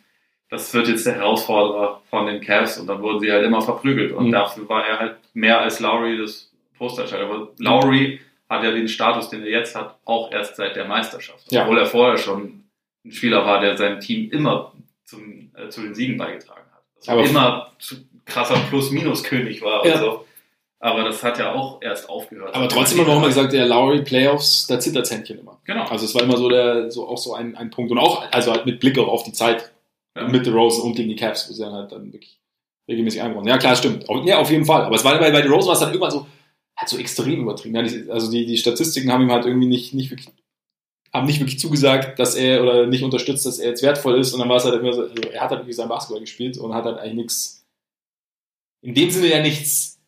[0.49, 4.13] das wird jetzt der Herausforderer von den Cavs und dann wurden sie halt immer verprügelt
[4.13, 4.31] und Mhm.
[4.31, 7.21] dafür war er halt mehr als Lowry das Posterchild.
[7.23, 11.51] Aber Lowry hat ja den Status, den er jetzt hat, auch erst seit der Meisterschaft.
[11.51, 11.63] Ja.
[11.63, 12.63] Obwohl er vorher schon
[13.03, 14.71] ein Spieler war, der seinem Team immer
[15.05, 16.83] zum, äh, zu den Siegen beigetragen hat.
[16.97, 17.95] Also Aber- immer zu,
[18.25, 19.99] krasser Plus-Minus-König war Ja.
[19.99, 20.25] so.
[20.79, 22.53] Aber das hat ja auch erst aufgehört.
[22.53, 25.59] Aber trotzdem haben wir auch immer gesagt, der Lowry Playoffs, da zittert Händchen immer.
[25.63, 25.83] Genau.
[25.85, 27.91] Also es war immer so der, so auch so ein, ein Punkt.
[27.91, 29.71] Und auch, also halt mit Blick auch auf die Zeit
[30.15, 30.27] Ja.
[30.27, 32.39] mit The Rosen und gegen die Cavs, wo sie dann halt dann wirklich
[32.87, 34.05] regelmäßig eingebaut Ja, klar, stimmt.
[34.25, 34.83] Ja, auf jeden Fall.
[34.83, 36.27] Aber es war bei, bei The Rosen war es dann irgendwann so,
[36.77, 37.75] halt so extrem übertrieben.
[37.75, 40.27] Ja, die, also die, die Statistiken haben ihm halt irgendwie nicht, nicht wirklich,
[41.15, 44.33] haben nicht wirklich zugesagt, dass er oder nicht unterstützt, dass er jetzt wertvoll ist.
[44.33, 46.57] Und dann war es halt immer so, also er hat halt wirklich sein Basketball gespielt
[46.57, 47.67] und hat halt eigentlich nichts,
[48.81, 50.01] in dem Sinne ja nichts,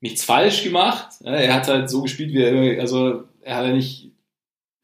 [0.00, 1.08] nichts falsch gemacht.
[1.22, 4.10] Er hat halt so gespielt, wie er, also er hat ja nicht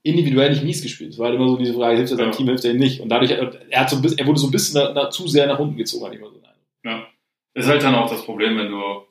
[0.03, 1.12] individuell nicht mies gespielt.
[1.12, 2.37] Es war halt immer so diese Frage, hilft er seinem Ja.
[2.37, 3.01] Team, hilft er ihm nicht.
[3.01, 5.29] Und dadurch, er, hat so ein bisschen, er wurde so ein bisschen nach, nach, zu
[5.29, 6.41] sehr nach unten gezogen, hatte ich mal so.
[6.85, 7.07] Ja.
[7.55, 9.03] Ist halt dann auch das Problem, wenn du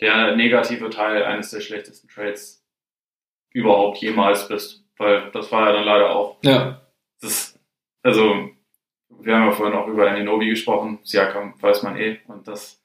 [0.00, 2.64] der negative Teil eines der schlechtesten Trades
[3.50, 4.84] überhaupt jemals bist.
[4.98, 6.38] Weil das war ja dann leider auch.
[6.42, 6.80] Ja.
[7.20, 7.58] Das,
[8.02, 8.50] also,
[9.20, 10.98] wir haben ja vorhin auch über Aninobi gesprochen.
[11.02, 12.18] Siakam weiß man eh.
[12.26, 12.80] Und das,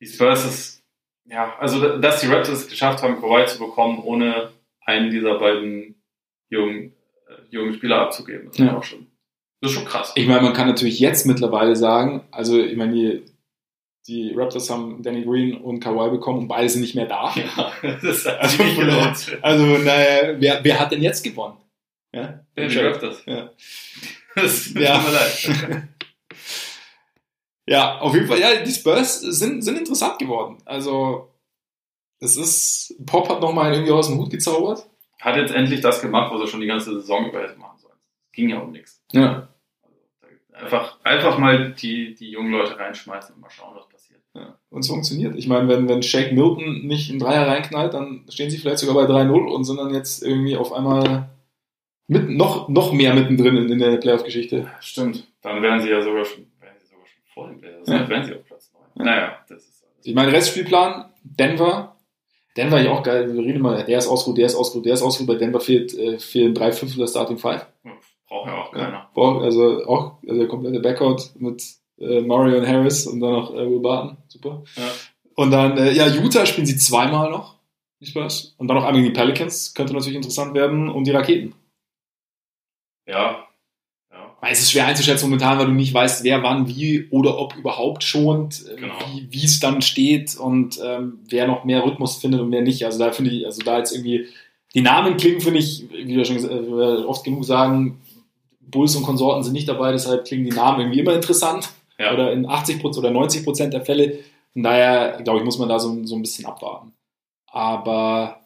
[0.00, 0.82] die Spurs ist,
[1.24, 4.52] ja, also, dass die Raptors es geschafft haben, Kawhi zu bekommen, ohne
[4.84, 6.00] einen dieser beiden
[6.48, 6.94] jungen,
[7.28, 8.76] äh, jungen Spieler abzugeben, ist Ja.
[8.76, 9.06] auch schon,
[9.60, 10.12] das ist schon krass.
[10.14, 13.24] Ich meine, man kann natürlich jetzt mittlerweile sagen, also ich meine, die,
[14.06, 17.32] die Raptors haben Danny Green und Kawhi bekommen und beide sind nicht mehr da.
[17.34, 17.72] Ja,
[18.02, 19.38] das hat Also, nicht gelohnt.
[19.42, 21.56] Also, naja, wer, wer hat denn jetzt gewonnen?
[22.12, 23.22] Ja, Ja, die Raptors.
[23.26, 23.50] Ja.
[24.36, 24.98] Das tut Ja.
[24.98, 25.82] mir leid.
[27.68, 30.58] Ja, auf jeden Fall, ja, die Spurs sind, sind interessant geworden.
[30.64, 31.32] Also,
[32.20, 34.86] es ist, Pop hat nochmal irgendwie aus dem Hut gezaubert.
[35.20, 37.98] Hat jetzt endlich das gemacht, was er schon die ganze Saison über hätte machen sollen.
[38.32, 39.02] Ging ja um nichts.
[39.12, 39.48] Ja.
[40.58, 44.20] Einfach, einfach mal die, die jungen Leute reinschmeißen und mal schauen, was passiert.
[44.34, 44.58] ja.
[44.70, 45.36] Und es funktioniert.
[45.36, 49.06] Ich meine, wenn, wenn Shake Milton nicht einen Dreier reinknallt, dann stehen sie vielleicht sogar
[49.06, 51.28] bei 3-0 und sind dann jetzt irgendwie auf einmal
[52.08, 54.70] mit, noch, noch mehr mittendrin in, in der Playoff-Geschichte.
[54.80, 55.26] Stimmt.
[55.42, 57.88] Dann wären sie ja sogar schon, wären sie sogar schon vor dem Blazers.
[57.88, 57.98] Ja.
[57.98, 59.06] Dann wären sie auf Platz 9.
[59.06, 60.06] Naja, das ist alles.
[60.06, 61.96] Ich meine, Restspielplan, Denver.
[62.56, 63.34] Denver ja auch geil.
[63.34, 65.28] Wir reden immer, der ist ausgeruht, der ist ausgeruht, der ist ausgeruht.
[65.28, 67.66] Bei Denver fehlt, äh, fehlen drei Fünftel der Starting Five.
[68.28, 69.08] Braucht ja auch keiner.
[69.14, 71.62] Boah, also auch also der komplette Backcourt mit
[71.98, 74.16] äh, Murray und Harris und dann noch äh, Will Barton.
[74.28, 74.62] Super.
[74.76, 74.82] Ja.
[75.34, 77.56] Und dann, äh, ja, Utah spielen sie zweimal noch.
[78.00, 78.54] Die Spurs.
[78.58, 79.72] Und dann noch einmal gegen die Pelicans.
[79.74, 80.88] Könnte natürlich interessant werden.
[80.88, 81.54] Und die Raketen.
[83.06, 83.46] Ja.
[84.12, 84.36] Ja.
[84.40, 87.54] Weil es ist schwer einzuschätzen momentan, weil du nicht weißt, wer wann wie oder ob
[87.56, 88.94] überhaupt schont, äh, Genau.
[89.30, 92.84] wie es dann steht und ähm, wer noch mehr Rhythmus findet und wer nicht.
[92.84, 94.26] Also da finde ich, also da jetzt irgendwie,
[94.74, 98.00] die Namen klingen, finde ich, wie wir schon gesagt- wie wir oft genug sagen,
[98.70, 101.68] Bulls und Konsorten sind nicht dabei, deshalb klingen die Namen irgendwie immer interessant.
[101.98, 102.12] Ja.
[102.12, 104.18] Oder in 80% oder 90 Prozent der Fälle.
[104.52, 106.92] Von daher, glaube ich, muss man da so, so ein bisschen abwarten.
[107.46, 108.40] Aber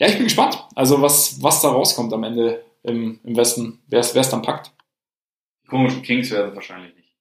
[0.00, 0.66] ja, ich bin gespannt.
[0.74, 4.72] Also was, was da rauskommt am Ende im, im Westen, wer es dann packt.
[5.64, 7.14] Die komischen Kings werden wahrscheinlich nicht.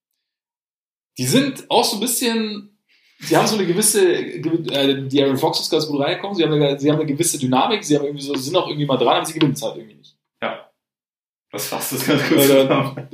[1.18, 2.78] Die sind auch so ein bisschen,
[3.20, 6.44] sie haben so eine gewisse, gew- äh, die Aaron Fox ist ganz gut reingekommen, sie
[6.44, 8.98] haben, eine, sie haben eine gewisse Dynamik, sie haben irgendwie so, sind auch irgendwie mal
[8.98, 10.17] dran, aber sie gewinnen es halt irgendwie nicht.
[11.52, 13.08] Das fasst das ganz gut zusammen.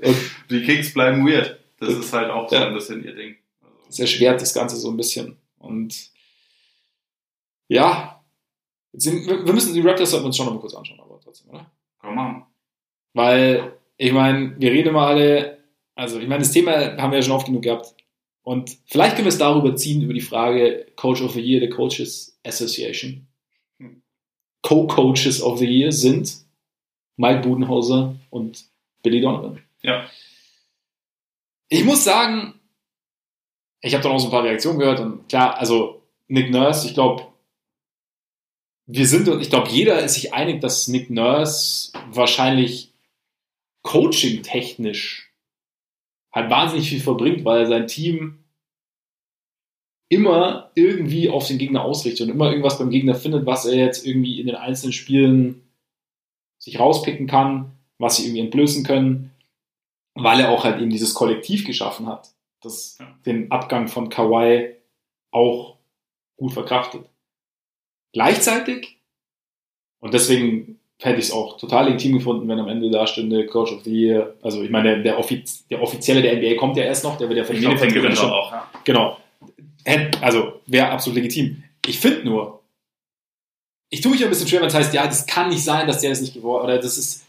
[0.50, 1.60] Die Kings bleiben weird.
[1.80, 2.68] Das ist halt auch so Ja.
[2.68, 3.36] ein bisschen ihr Ding.
[3.62, 5.38] Also, es erschwert das Ganze so ein bisschen.
[5.60, 6.10] Und
[7.68, 8.24] ja,
[8.94, 11.50] sind, wir müssen die Raptors sollten wir uns schon noch mal kurz anschauen, aber trotzdem,
[11.50, 11.72] oder?
[12.02, 12.44] Wir machen.
[13.14, 15.60] Weil, ich meine, wir reden immer alle,
[15.96, 17.96] also ich meine, das Thema haben wir ja schon oft genug gehabt.
[18.44, 21.70] Und vielleicht können wir es darüber ziehen, über die Frage Coach of the Year, der
[21.70, 23.26] Coaches Association.
[23.80, 24.02] Hm.
[24.62, 26.43] Co-Coaches of the Year sind
[27.18, 28.66] Mike Budenhauser und
[29.02, 29.62] Billy Donovan.
[29.82, 30.10] Ja.
[31.70, 32.60] Ich muss sagen,
[33.82, 36.94] ich habe dann auch so ein paar Reaktionen gehört und klar, also Nick Nurse, ich
[36.94, 37.28] glaube,
[38.86, 42.94] wir sind, und ich glaube, jeder ist sich einig, dass Nick Nurse wahrscheinlich
[43.84, 45.32] coaching-technisch
[46.32, 48.44] halt wahnsinnig viel verbringt, weil er sein Team
[50.10, 54.06] immer irgendwie auf den Gegner ausrichtet und immer irgendwas beim Gegner findet, was er jetzt
[54.06, 55.63] irgendwie in den einzelnen Spielen
[56.64, 59.32] sich rauspicken kann, was sie irgendwie entblößen können,
[60.16, 62.30] weil er auch halt eben dieses Kollektiv geschaffen hat,
[62.62, 64.76] das den Abgang von Kawhi
[65.32, 65.76] auch
[66.38, 67.06] gut verkraftet.
[68.14, 68.98] Gleichzeitig,
[70.00, 73.74] und deswegen hätte ich es auch total legitim gefunden, wenn am Ende da stünde Coach
[73.74, 76.84] of the Year, also ich meine, der, der, Offiz der Offizielle der NBA kommt ja
[76.84, 78.52] erst noch, der wird ja von gewinnt schon auch.
[78.52, 78.70] Ja.
[78.86, 79.18] Genau.
[80.22, 81.64] Also wäre absolut legitim.
[81.86, 82.63] Ich finde nur,
[83.94, 86.02] ich tue mich ein bisschen schwer, wenn es heißt, ja, das kann nicht sein, dass
[86.02, 87.26] der das nicht geworden oder das ist.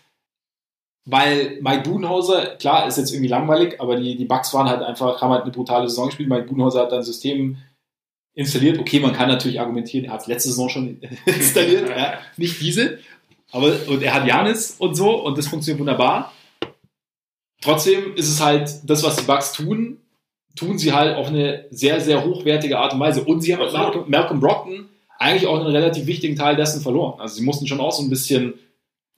[1.04, 5.20] weil Mike Budenhauser, klar, ist jetzt irgendwie langweilig, aber die, die Bucks waren halt einfach,
[5.20, 6.30] haben halt eine brutale Saison gespielt.
[6.30, 7.58] Mike Budenhauser hat dann ein System
[8.32, 8.78] installiert.
[8.78, 12.98] Okay, man kann natürlich argumentieren, er hat es letzte Saison schon installiert, ja, nicht diese.
[13.52, 16.32] Aber, und er hat Janis und so und das funktioniert wunderbar.
[17.60, 19.98] Trotzdem ist es halt, das, was die Bucks tun,
[20.56, 23.22] tun sie halt auf eine sehr, sehr hochwertige Art und Weise.
[23.22, 24.88] Und sie haben mit Malcolm, Malcolm Brockton
[25.18, 27.20] eigentlich auch einen relativ wichtigen Teil dessen verloren.
[27.20, 28.54] Also sie mussten schon auch so ein bisschen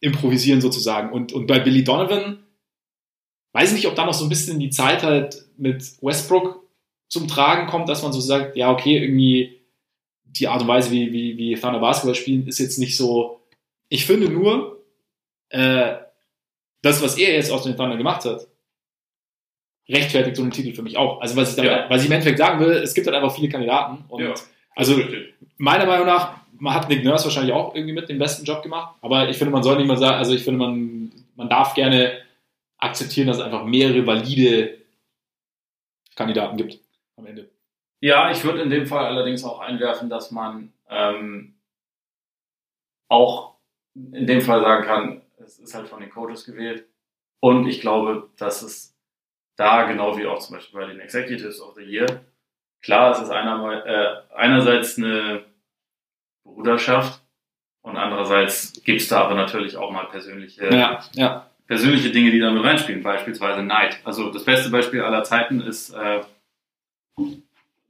[0.01, 1.13] improvisieren sozusagen.
[1.13, 2.45] Und, und bei Billy Donovan,
[3.53, 6.63] weiß ich nicht, ob da noch so ein bisschen die Zeit halt mit Westbrook
[7.09, 9.63] zum Tragen kommt, dass man so sagt, ja, okay, irgendwie
[10.25, 13.41] die Art und Weise, wie, wie, wie Thunder Basketball spielen, ist jetzt nicht so.
[13.89, 14.85] Ich finde nur,
[15.49, 15.95] äh,
[16.83, 18.47] das, was er jetzt aus den Thunder gemacht hat,
[19.89, 21.21] rechtfertigt so einen Titel für mich auch.
[21.21, 21.87] Also was ich, damit, ja.
[21.89, 24.05] was ich im Endeffekt sagen will, es gibt halt einfach viele Kandidaten.
[24.09, 24.35] Und ja,
[24.77, 24.95] also
[25.57, 26.37] meiner Meinung nach
[26.67, 29.63] hat Nick Nurse wahrscheinlich auch irgendwie mit den besten Job gemacht, aber ich finde, man
[29.63, 32.23] soll nicht mal sagen, also ich finde, man, man darf gerne
[32.79, 34.79] akzeptieren, dass es einfach mehrere valide
[36.15, 36.79] Kandidaten gibt
[37.17, 37.51] am Ende.
[38.01, 41.55] Ja, ich würde in dem Fall allerdings auch einwerfen, dass man ähm,
[43.09, 43.57] auch
[43.95, 46.87] in dem Fall sagen kann, es ist halt von den Coaches gewählt.
[47.41, 48.95] Und ich glaube, dass es
[49.57, 52.25] da, genau wie auch zum Beispiel bei den Executives of the Year,
[52.83, 55.45] klar, es ist einer, äh, einerseits eine
[56.45, 57.21] Bruderschaft.
[57.83, 61.47] Und andererseits gibt es da aber natürlich auch mal persönliche, ja, ja.
[61.69, 64.01] persönliche Dinge, die da mit reinspielen, beispielsweise Neid.
[64.03, 66.21] Also das beste Beispiel aller Zeiten ist äh,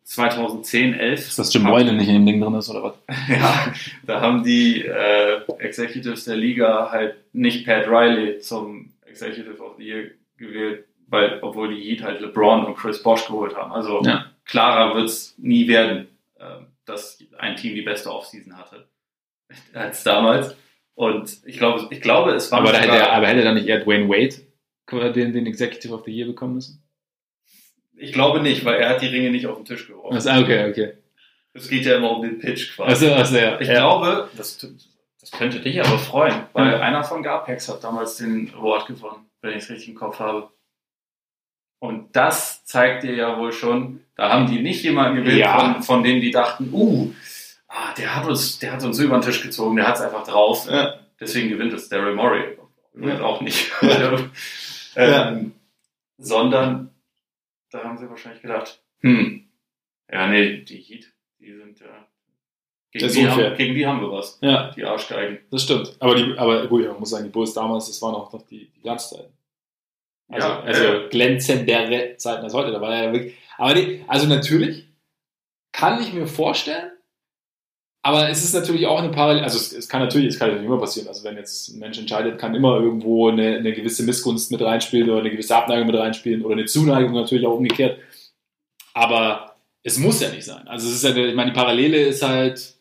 [0.06, 1.18] 2010, 11.
[1.18, 2.94] Ist das Jim Moylan nicht in dem Ding drin ist, oder was?
[3.28, 3.72] ja,
[4.04, 9.84] da haben die äh, Executives der Liga halt nicht Pat Riley zum Executive of the
[9.84, 13.72] Year gewählt, weil, obwohl die Heat halt LeBron und Chris Bosch geholt haben.
[13.72, 14.26] Also ja.
[14.44, 16.08] klarer wird es nie werden.
[16.38, 18.86] Ähm, dass ein Team die beste Offseason hatte
[19.74, 20.56] als damals.
[20.94, 22.60] Und ich glaube, ich glaube, es war.
[22.60, 26.12] Aber, da hätte, aber hätte dann nicht eher Dwayne Wade den, den Executive of the
[26.12, 26.82] Year bekommen müssen?
[27.96, 30.14] Ich glaube nicht, weil er hat die Ringe nicht auf den Tisch geworfen.
[30.14, 30.92] Also, okay, okay.
[31.52, 33.06] Es geht ja immer um den Pitch quasi.
[33.08, 33.60] Also, also, ja.
[33.60, 33.74] Ich ja.
[33.74, 34.58] glaube, das,
[35.20, 36.80] das könnte dich aber freuen, weil ja.
[36.80, 40.50] einer von Garpex hat damals den Award gewonnen, wenn ich es richtig im Kopf habe.
[41.78, 45.74] Und das zeigt dir ja wohl schon, da haben die nicht jemanden gewählt, ja.
[45.74, 47.12] von, von denen die dachten, uh,
[47.68, 50.24] ah, der hat uns, der hat uns über den Tisch gezogen, der hat es einfach
[50.24, 50.66] drauf.
[50.70, 51.00] Ja.
[51.20, 52.56] Deswegen gewinnt es Daryl Morey.
[52.94, 53.20] Ja.
[53.20, 53.70] Auch nicht.
[54.96, 55.52] ähm,
[56.18, 56.90] sondern
[57.70, 59.48] da haben sie wahrscheinlich gedacht, hm,
[60.10, 62.06] ja, nee, die Heat, die sind ja.
[62.92, 64.38] Gegen die, haben, gegen die haben wir was.
[64.40, 64.70] Ja.
[64.70, 65.38] Die Arschgeigen.
[65.50, 65.96] Das stimmt.
[66.00, 68.70] Aber, die, aber gut, man muss sagen, die Bulls damals, das waren auch noch die,
[68.70, 69.36] die Glanzzeiten.
[70.28, 72.72] Also, ja, also äh, glänzendere Zeiten als heute.
[72.72, 73.34] Da war ja wirklich.
[73.58, 74.88] Aber die, also natürlich
[75.72, 76.90] kann ich mir vorstellen,
[78.02, 80.68] aber es ist natürlich auch eine Parallele, also es, es, kann natürlich, es kann natürlich
[80.68, 81.08] immer passieren.
[81.08, 85.10] Also wenn jetzt ein Mensch entscheidet, kann immer irgendwo eine, eine gewisse Missgunst mit reinspielen
[85.10, 87.98] oder eine gewisse Abneigung mit reinspielen oder eine Zuneigung natürlich auch umgekehrt.
[88.94, 90.68] Aber es muss ja nicht sein.
[90.68, 92.75] Also es ist ja, ich meine, die Parallele ist halt.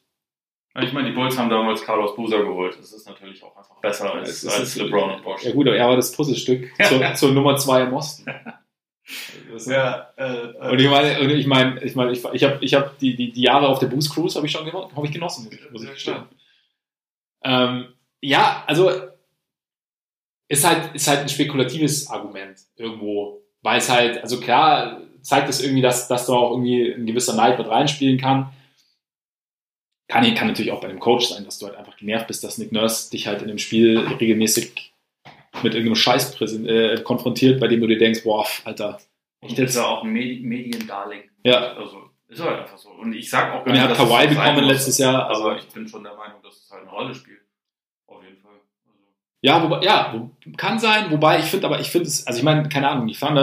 [0.81, 2.77] Ich meine, die Bulls haben damals Carlos Boozer geholt.
[2.77, 5.43] Das ist natürlich auch einfach besser als, als LeBron und Bosch.
[5.43, 8.25] Ja gut, aber er war das Puzzlestück zur, zur Nummer zwei im Osten.
[9.67, 12.99] ja, äh, und ich meine, und ich meine, ich meine, ich, ich habe ich hab
[12.99, 15.83] die, die, die Jahre auf der Boost Cruise habe ich schon hab ich genossen, muss
[15.83, 16.23] ich gestehen.
[17.43, 18.91] Ähm, ja, also
[20.47, 25.61] ist halt, ist halt ein spekulatives Argument irgendwo, weil es halt, also klar zeigt es
[25.61, 28.51] irgendwie, dass, dass da auch irgendwie ein gewisser Neid mit reinspielen kann.
[30.07, 32.57] Kann, kann natürlich auch bei dem Coach sein, dass du halt einfach genervt bist, dass
[32.57, 34.93] Nick Nurse dich halt in dem Spiel regelmäßig
[35.63, 38.99] mit irgendeinem Scheiß äh, konfrontiert, bei dem du dir denkst, boah, Alter.
[39.41, 41.23] Ich ist ja auch ein Medi Mediendarling.
[41.43, 41.73] Ja.
[41.73, 42.89] Also, ist halt einfach so.
[42.89, 45.27] Und ich sag auch gar Und er hat Kawaii bekommen letztes Jahr.
[45.27, 47.41] Also, aber ich bin schon der Meinung, dass es halt eine Rolle spielt.
[48.07, 48.51] Auf jeden Fall.
[48.85, 49.03] Also.
[49.41, 52.67] Ja, wobei, ja, kann sein, wobei ich finde, aber ich finde es, also ich meine,
[52.69, 53.37] keine Ahnung, ich fand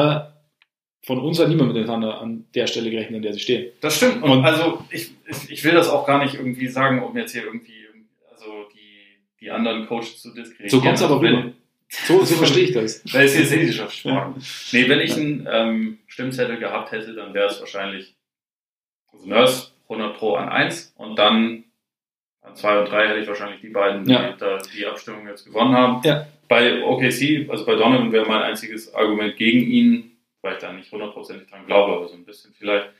[1.05, 3.73] von uns hat niemand mit den Thunder an der Stelle gerechnet, an der sie stehen.
[3.81, 4.23] Das stimmt.
[4.23, 5.11] Und, und also ich,
[5.49, 7.87] ich will das auch gar nicht irgendwie sagen, um jetzt hier irgendwie
[8.31, 10.71] also die, die anderen Coaches zu diskreditieren.
[10.71, 11.53] So kommt es aber rüber.
[11.89, 13.03] So, so verstehe ich das.
[13.13, 14.15] Weil es jetzt Wissenschaftssport.
[14.15, 14.35] Ja.
[14.73, 18.15] Nee, wenn ich einen ähm, Stimmzettel gehabt hätte, dann wäre es wahrscheinlich
[19.13, 21.65] also Nurse 100 Pro an 1 und dann
[22.41, 24.33] an 2 und 3 hätte ich wahrscheinlich die beiden, die ja.
[24.39, 26.01] da die Abstimmung jetzt gewonnen haben.
[26.05, 26.27] Ja.
[26.49, 30.12] Bei OKC, also bei Donovan wäre mein einziges Argument gegen ihn,
[30.43, 32.91] weil ich da nicht hundertprozentig dran glaube, aber so ein bisschen vielleicht,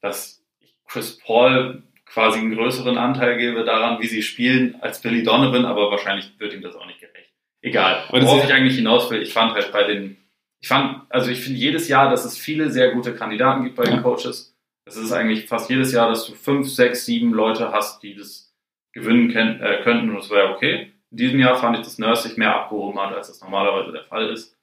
[0.00, 5.22] dass ich Chris Paul quasi einen größeren Anteil gebe daran, wie sie spielen, als Billy
[5.22, 7.30] Donovan, aber wahrscheinlich wird ihm das auch nicht gerecht.
[7.62, 8.04] Egal.
[8.10, 10.16] Worauf ich eigentlich hinaus will, ich fand halt bei den,
[10.60, 13.84] ich fand, also ich finde jedes Jahr, dass es viele sehr gute Kandidaten gibt bei
[13.84, 14.56] den Coaches.
[14.84, 18.52] Es ist eigentlich fast jedes Jahr, dass du fünf, sechs, sieben Leute hast, die das
[18.92, 20.92] gewinnen können, äh, könnten und das wäre okay.
[21.12, 24.04] In diesem Jahr fand ich, dass Nurse sich mehr abgehoben hat, als das normalerweise der
[24.04, 24.56] Fall ist.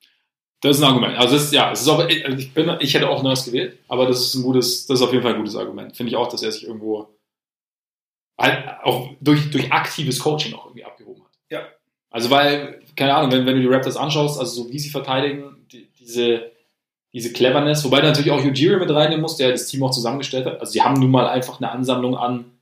[0.61, 1.17] Das ist ein Argument.
[1.17, 4.07] Also das ist, ja, es ist auch, ich, bin, ich hätte auch Nurse gewählt, aber
[4.07, 5.95] das ist ein gutes, das ist auf jeden Fall ein gutes Argument.
[5.95, 7.09] Finde ich auch, dass er sich irgendwo
[8.39, 11.31] halt auch durch, durch aktives Coaching auch irgendwie abgehoben hat.
[11.49, 11.67] Ja.
[12.09, 15.67] Also weil, keine Ahnung, wenn, wenn du die Raptors anschaust, also so wie sie verteidigen,
[15.71, 16.51] die, diese,
[17.13, 20.45] diese Cleverness, wobei du natürlich auch Ujiri mit reinnehmen musst, der das Team auch zusammengestellt
[20.45, 20.59] hat.
[20.59, 22.56] Also sie haben nun mal einfach eine Ansammlung an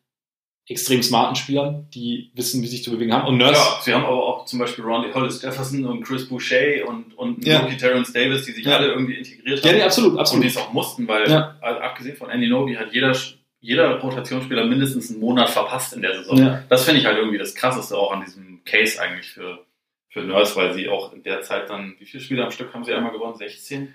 [0.67, 3.27] extrem smarten Spielern, die wissen, wie sich zu bewegen haben.
[3.27, 3.53] Und Nurse.
[3.53, 7.45] Ja, sie haben aber auch zum Beispiel Ronnie Hollis Jefferson und Chris Boucher und, und
[7.45, 7.59] Ja.
[7.59, 8.77] Rookie Terrence Davis, die sich Ja.
[8.77, 9.77] alle irgendwie integriert Ja, haben.
[9.77, 10.43] nee, absolut, Und absolut.
[10.43, 11.55] die es auch mussten, weil Ja.
[11.61, 13.15] also abgesehen von Andy Nobi hat jeder,
[13.61, 16.37] jeder Rotationsspieler mindestens einen Monat verpasst in der Saison.
[16.39, 16.63] Ja.
[16.69, 19.59] Das finde ich halt irgendwie das Krasseste auch an diesem Case eigentlich für,
[20.09, 22.83] für Nurse, weil sie auch in der Zeit dann, wie viele Spiele am Stück haben
[22.83, 23.35] sie einmal gewonnen?
[23.37, 23.93] 16?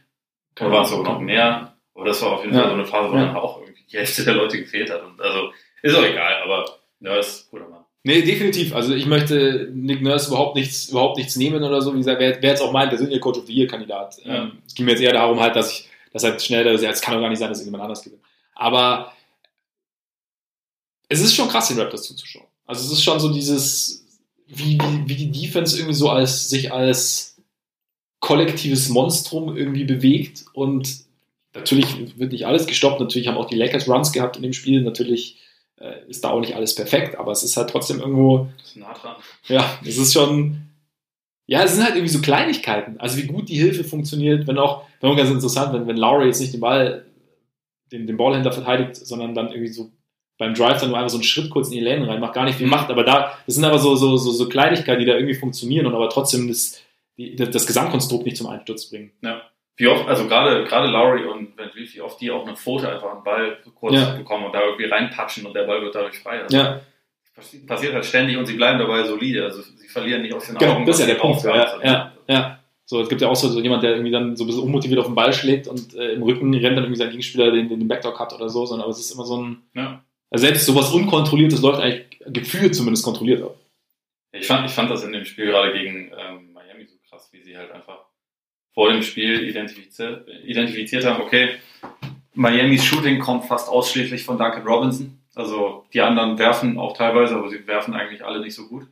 [0.61, 1.75] Oder waren es sogar noch mehr?
[1.97, 2.63] Aber das war auf jeden Ja.
[2.63, 3.27] Fall so eine Phase, wo Ja.
[3.27, 5.03] dann auch irgendwie die Hälfte der Leute gefehlt hat.
[5.05, 5.53] Und also
[5.83, 7.85] ist auch egal, aber Nurse, guter Mann.
[8.03, 8.75] Nee, definitiv.
[8.75, 11.93] Also ich möchte Nick Nurse überhaupt nichts, überhaupt nichts nehmen oder so.
[11.93, 14.17] Wie gesagt, wäre wär jetzt auch mein persönlicher Coach of the Year Kandidat.
[14.25, 14.45] Ja.
[14.45, 17.15] Ähm, es ging mir jetzt eher darum halt, dass ich, dass halt schnell, es kann
[17.15, 18.23] doch gar nicht sein, dass irgendjemand anders gewinnt.
[18.55, 19.13] Aber
[21.09, 22.47] es ist schon krass, den Raptors zuzuschauen.
[22.67, 24.07] Also es ist schon so dieses,
[24.47, 27.37] wie, wie, wie die Defense irgendwie so als, sich als
[28.21, 31.05] kollektives Monstrum irgendwie bewegt und
[31.55, 33.01] natürlich wird nicht alles gestoppt.
[33.01, 34.83] Natürlich haben auch die Lakers Runs gehabt in dem Spiel.
[34.83, 35.39] Natürlich
[35.81, 38.95] äh, ist da auch nicht alles perfekt, aber es ist halt trotzdem irgendwo, Ist nah
[38.95, 39.17] dran.
[39.49, 40.63] ja, es ist schon,
[41.47, 43.01] ja, es sind halt irgendwie so Kleinigkeiten.
[43.01, 46.27] Also wie gut die Hilfe funktioniert, wenn auch, wenn auch ganz interessant, wenn, wenn Lowry
[46.27, 47.07] jetzt nicht den Ball,
[47.91, 49.91] den, den Ballhändler verteidigt, sondern dann irgendwie so
[50.39, 52.57] beim Drive dann nur einfach so einen Schritt kurz in die Lane reinmacht, gar nicht
[52.57, 55.35] viel macht, aber da, das sind aber so, so, so, so Kleinigkeiten, die da irgendwie
[55.35, 56.81] funktionieren und aber trotzdem das,
[57.19, 59.13] die, das Gesamtkonstrukt nicht zum Einsturz bringen.
[59.81, 62.89] Wie oft, also gerade, gerade Lowry und Van Vliet, wie oft die auch eine Pfote
[62.93, 64.15] einfach einen Ball kurz Ja.
[64.15, 66.43] bekommen und da irgendwie reinpatschen und der Ball wird dadurch frei.
[66.43, 66.81] Also Ja,
[67.67, 69.45] Passiert- halt ständig und sie bleiben dabei solide.
[69.45, 70.87] Also sie verlieren nicht aus den Genau, Augen.
[70.87, 71.43] das ist ja der Punkt.
[71.43, 72.61] Ja, ja, ja.
[72.85, 74.99] So, es gibt ja auch so, so jemand, der irgendwie dann so ein bisschen unmotiviert
[75.01, 77.89] auf den Ball schlägt und äh, im Rücken rennt dann irgendwie sein Gegenspieler den, den
[77.89, 80.05] Backdoor hat oder so, sondern aber es ist immer so ein, Ja.
[80.31, 83.55] also selbst sowas Unkontrolliertes läuft eigentlich gefühlt zumindest kontrolliert ab.
[84.33, 87.41] Ich fand, ich fand das in dem Spiel gerade gegen ähm, Miami so krass, wie
[87.43, 88.01] sie halt einfach
[88.75, 91.51] vor dem Spiel identifiziert, identifiziert haben, okay,
[92.35, 95.19] Miamis Shooting kommt fast ausschließlich von Duncan Robinson.
[95.35, 98.87] Also die anderen werfen auch teilweise, aber sie werfen eigentlich alle nicht so gut.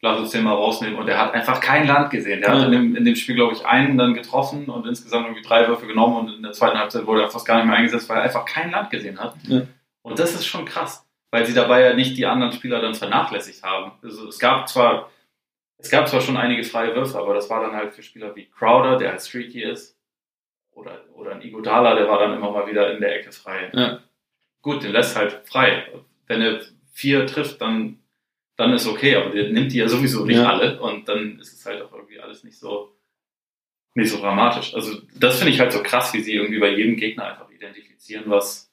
[0.00, 0.98] Lass uns den mal rausnehmen.
[0.98, 2.40] Und er hat einfach kein Land gesehen.
[2.42, 2.58] Der Ja.
[2.58, 5.66] hat in dem, in dem Spiel, glaube ich, einen dann getroffen und insgesamt irgendwie drei
[5.66, 8.18] Würfe genommen und in der zweiten Halbzeit wurde er fast gar nicht mehr eingesetzt, weil
[8.18, 9.34] er einfach kein Land gesehen hat.
[9.44, 9.62] Ja.
[10.02, 13.62] Und das ist schon krass, weil sie dabei ja nicht die anderen Spieler dann vernachlässigt
[13.62, 13.92] haben.
[14.02, 15.10] Also es gab zwar,
[15.84, 18.46] es gab zwar schon einige freie Würfe, aber das war dann halt für Spieler wie
[18.46, 19.98] Crowder, der halt streaky ist,
[20.72, 23.70] oder, oder ein Iguodala, der war dann immer mal wieder in der Ecke frei.
[23.74, 24.02] Ja.
[24.62, 25.86] Gut, den lässt halt frei.
[26.26, 26.60] Wenn er
[26.92, 27.98] vier trifft, dann,
[28.56, 30.48] dann ist okay, aber der nimmt die ja sowieso nicht Ja.
[30.48, 32.96] alle und dann ist es halt auch irgendwie alles nicht so,
[33.94, 34.74] nicht so dramatisch.
[34.74, 38.24] Also das finde ich halt so krass, wie sie irgendwie bei jedem Gegner einfach identifizieren,
[38.26, 38.72] was,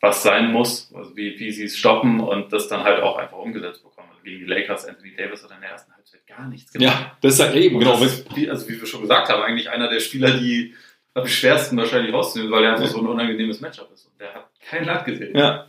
[0.00, 3.38] was sein muss, also wie, wie sie es stoppen und das dann halt auch einfach
[3.38, 4.08] umgesetzt bekommen.
[4.10, 5.92] Also gegen die Lakers, Anthony Davis hat in der ersten
[6.36, 6.94] gar nichts gemacht.
[6.94, 8.00] Ja, das ist halt eben, genau.
[8.02, 10.74] ist, wie, also wie wir schon gesagt haben, eigentlich einer der Spieler, die
[11.14, 12.90] am schwersten wahrscheinlich rauszunehmen, weil er einfach Ja.
[12.90, 14.06] so ein unangenehmes Matchup ist.
[14.06, 15.36] Und der hat kein Land gesehen.
[15.36, 15.66] Ja.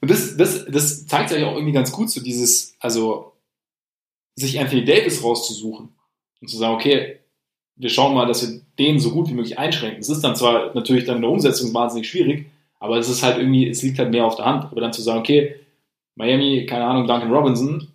[0.00, 3.32] Und das, das, das zeigt sich auch irgendwie ganz gut, so dieses, also
[4.36, 5.88] sich Anthony Davis rauszusuchen
[6.40, 7.20] und zu sagen, okay,
[7.76, 10.00] wir schauen mal, dass wir den so gut wie möglich einschränken.
[10.00, 12.46] Es ist dann zwar natürlich dann in der Umsetzung wahnsinnig schwierig,
[12.78, 14.64] aber es ist halt irgendwie, es liegt halt mehr auf der Hand.
[14.64, 15.56] Aber dann zu sagen, okay,
[16.16, 17.88] Miami, keine Ahnung, Duncan Robinson,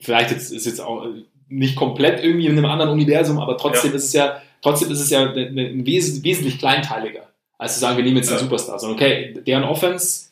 [0.00, 1.06] vielleicht jetzt, ist jetzt auch
[1.48, 3.96] nicht komplett irgendwie in einem anderen Universum, aber trotzdem Ja.
[3.96, 7.26] ist es ja, trotzdem ist es ja wes wesentlich kleinteiliger,
[7.58, 8.42] als zu sagen, wir nehmen jetzt den Ja.
[8.42, 8.78] Superstar.
[8.78, 10.26] Sondern okay, deren Offense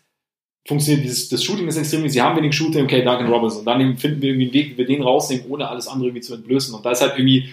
[0.69, 3.65] funktioniert, dieses, das Shooting ist extrem, sie haben wenig Shooting, okay, Duncan Robinson.
[3.65, 6.35] Dann finden wir irgendwie einen Weg, wie wir den rausnehmen, ohne alles andere irgendwie zu
[6.35, 6.75] entblößen.
[6.75, 7.51] Und da ist halt irgendwie,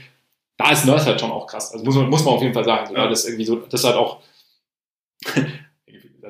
[0.57, 1.71] da ist Nurse halt schon auch krass.
[1.71, 3.07] Also muss man, muss man auf jeden Fall sagen, so, Ja.
[3.07, 4.19] das irgendwie so, das halt auch,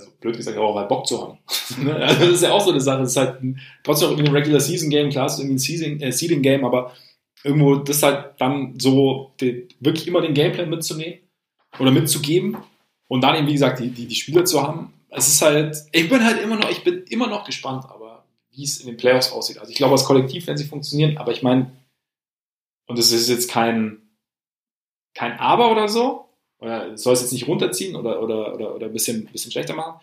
[0.03, 1.37] also blöd gesagt, auch mal Bock zu haben.
[1.83, 1.95] Ne?
[1.95, 3.39] also das ist ja auch so eine Sache, das ist halt
[3.83, 6.93] trotzdem irgendwie ein Regular Season Game, klar, es ist irgendwie ein äh, Seeding Game, aber
[7.43, 11.19] irgendwo das halt dann so wirklich immer den Gameplan mitzunehmen
[11.79, 12.57] oder mitzugeben
[13.07, 14.93] und dann eben, wie gesagt, die, die, die Spieler zu haben.
[15.09, 18.63] Es ist halt, ich bin halt immer noch, ich bin immer noch gespannt, aber wie
[18.63, 19.57] es in den Playoffs aussieht.
[19.59, 21.71] Also ich glaube, als Kollektiv werden sie funktionieren, aber ich meine,
[22.87, 24.01] und das ist jetzt kein,
[25.13, 26.22] kein Aber oder so,
[26.63, 29.99] oder soll es jetzt nicht runterziehen oder, oder, oder, oder ein bisschen, bisschen schlechter machen.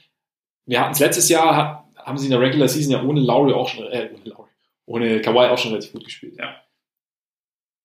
[0.66, 3.52] Wir hatten es letztes Jahr, hat, haben sie in der Regular Season ja ohne Lowry
[3.52, 4.48] auch schon, äh, ohne Lowry,
[4.86, 6.36] ohne Kawhi auch schon relativ gut gespielt.
[6.38, 6.56] Ja.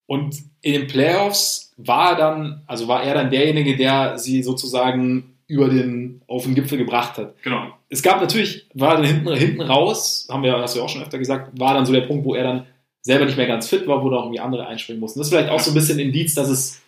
[0.08, 5.38] Und in den Playoffs war er dann, also war er dann derjenige, der sie sozusagen
[5.48, 7.42] über den, auf den Gipfel gebracht hat.
[7.44, 7.70] Genau.
[7.90, 11.04] Es gab natürlich, war dann hinten, hinten raus, haben wir, hast du ja auch schon
[11.04, 12.66] öfter gesagt, war dann so der Punkt, wo er dann
[13.02, 15.20] selber nicht mehr ganz fit war, wo da auch irgendwie andere einspringen mussten.
[15.20, 16.82] Das ist vielleicht auch so ein bisschen Indiz, dass es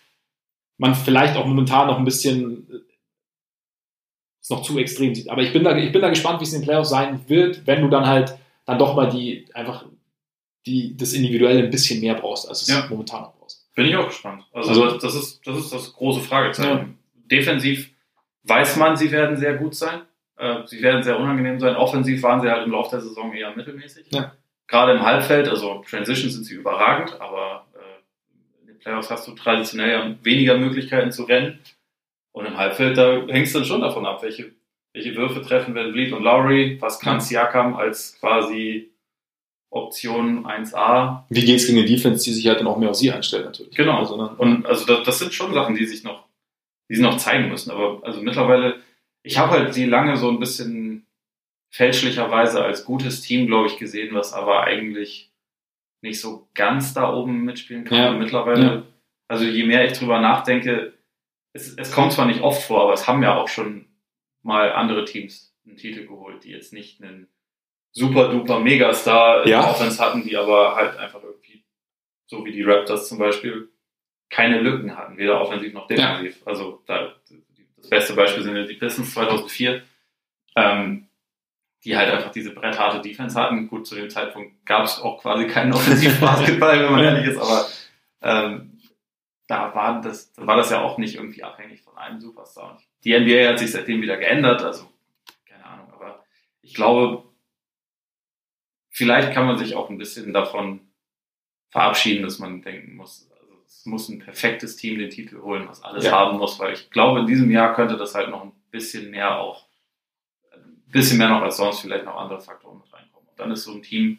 [0.78, 2.78] man vielleicht auch momentan noch ein bisschen äh,
[4.40, 5.28] es noch zu extrem sieht.
[5.28, 7.66] Aber ich bin da, ich bin da gespannt, wie es in den Playoffs sein wird,
[7.66, 9.84] wenn du dann halt dann doch mal die einfach
[10.66, 12.86] die das individuell ein bisschen mehr brauchst, als es Ja.
[12.90, 13.72] momentan noch brauchst.
[13.74, 14.44] Bin ich auch gespannt.
[14.52, 16.98] Also, Also- das, das, ist, das ist das große Fragezeichen.
[17.14, 17.90] Defensiv
[18.44, 20.02] weiß man, sie werden sehr gut sein.
[20.36, 21.76] Äh, sie werden sehr unangenehm sein.
[21.76, 24.06] Offensiv waren sie halt im Laufe der Saison eher mittelmäßig.
[24.10, 24.32] Ja.
[24.66, 27.67] Gerade im Halbfeld, also Transition sind sie überragend, aber äh,
[28.78, 31.58] den Playoffs hast du traditionell ja weniger Möglichkeiten zu rennen.
[32.32, 34.52] Und im Halbfeld, da hängst du dann schon davon ab, welche,
[34.92, 37.20] welche Würfe treffen Van Vliet und Lowry, was kann Ja.
[37.20, 38.90] Siakam als quasi
[39.70, 43.10] Option 1a Wie geht's gegen die Defense, die sich halt dann auch mehr auf sie
[43.10, 43.74] einstellt natürlich.
[43.74, 43.98] Genau.
[43.98, 44.34] Also, ne?
[44.38, 46.26] Und also das, das sind schon Sachen, die sich noch,
[46.88, 47.70] die sie noch zeigen müssen.
[47.70, 48.76] Aber also mittlerweile,
[49.22, 51.06] ich habe halt sie lange so ein bisschen
[51.70, 55.30] fälschlicherweise als gutes Team, glaube ich, gesehen, was aber eigentlich
[56.00, 57.98] nicht so ganz da oben mitspielen kann.
[57.98, 58.10] Ja.
[58.12, 58.82] Mittlerweile, Ja.
[59.28, 60.94] also je mehr ich drüber nachdenke,
[61.52, 63.86] es, es kommt zwar nicht oft vor, aber es haben ja auch schon
[64.42, 67.28] mal andere Teams einen Titel geholt, die jetzt nicht einen
[67.92, 69.68] super duper Megastar in Ja.
[69.70, 71.64] Offense hatten, die aber halt einfach irgendwie,
[72.26, 73.68] so wie die Raptors zum Beispiel,
[74.30, 76.42] keine Lücken hatten, weder offensiv noch defensiv.
[76.46, 77.14] Also da,
[77.76, 79.82] das beste Beispiel sind ja die Pistons 2004,
[80.54, 81.07] ähm,
[81.84, 83.68] die halt einfach diese brettharte Defense hatten.
[83.68, 87.66] Gut, zu dem Zeitpunkt gab es auch quasi keinen Offensivbasketball, wenn man ehrlich ist, aber
[88.22, 88.80] ähm,
[89.46, 92.80] da war das, da war das ja auch nicht irgendwie abhängig von einem Superstar.
[93.04, 94.90] Die NBA hat sich seitdem wieder geändert, also
[95.48, 96.24] keine Ahnung, aber
[96.62, 97.24] ich glaube,
[98.90, 100.80] vielleicht kann man sich auch ein bisschen davon
[101.70, 105.82] verabschieden, dass man denken muss, also es muss ein perfektes Team den Titel holen, was
[105.84, 106.12] alles Ja.
[106.12, 109.38] haben muss, weil ich glaube, in diesem Jahr könnte das halt noch ein bisschen mehr
[109.38, 109.67] auch,
[110.90, 113.28] bisschen mehr noch als sonst vielleicht noch andere Faktoren mit reinkommen.
[113.28, 114.18] Und dann ist so ein Team,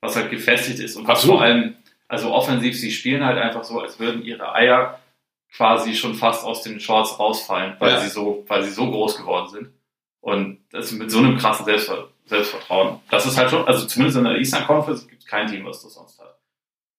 [0.00, 1.36] was halt gefestigt ist und was Absolut.
[1.38, 1.76] vor allem,
[2.08, 4.98] also offensiv, sie spielen halt einfach so, als würden ihre Eier
[5.52, 8.00] quasi schon fast aus den Shorts rausfallen, weil Ja.
[8.00, 9.70] sie so, weil sie so groß geworden sind.
[10.20, 13.00] Und das mit so einem krassen Selbstver Selbstvertrauen.
[13.10, 15.82] Das ist halt schon, also zumindest in der Eastern Conference gibt es kein Team, was
[15.82, 16.38] das sonst hat.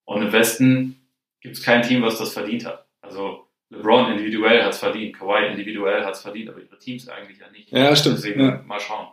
[0.03, 1.07] Und im Westen
[1.39, 2.85] gibt es kein Team, was das verdient hat.
[3.01, 7.39] Also LeBron individuell hat es verdient, Kawhi individuell hat es verdient, aber ihre Teams eigentlich
[7.39, 7.71] ja nicht.
[7.71, 8.17] Ja, stimmt.
[8.17, 8.61] Deswegen Ja.
[8.67, 9.07] mal schauen.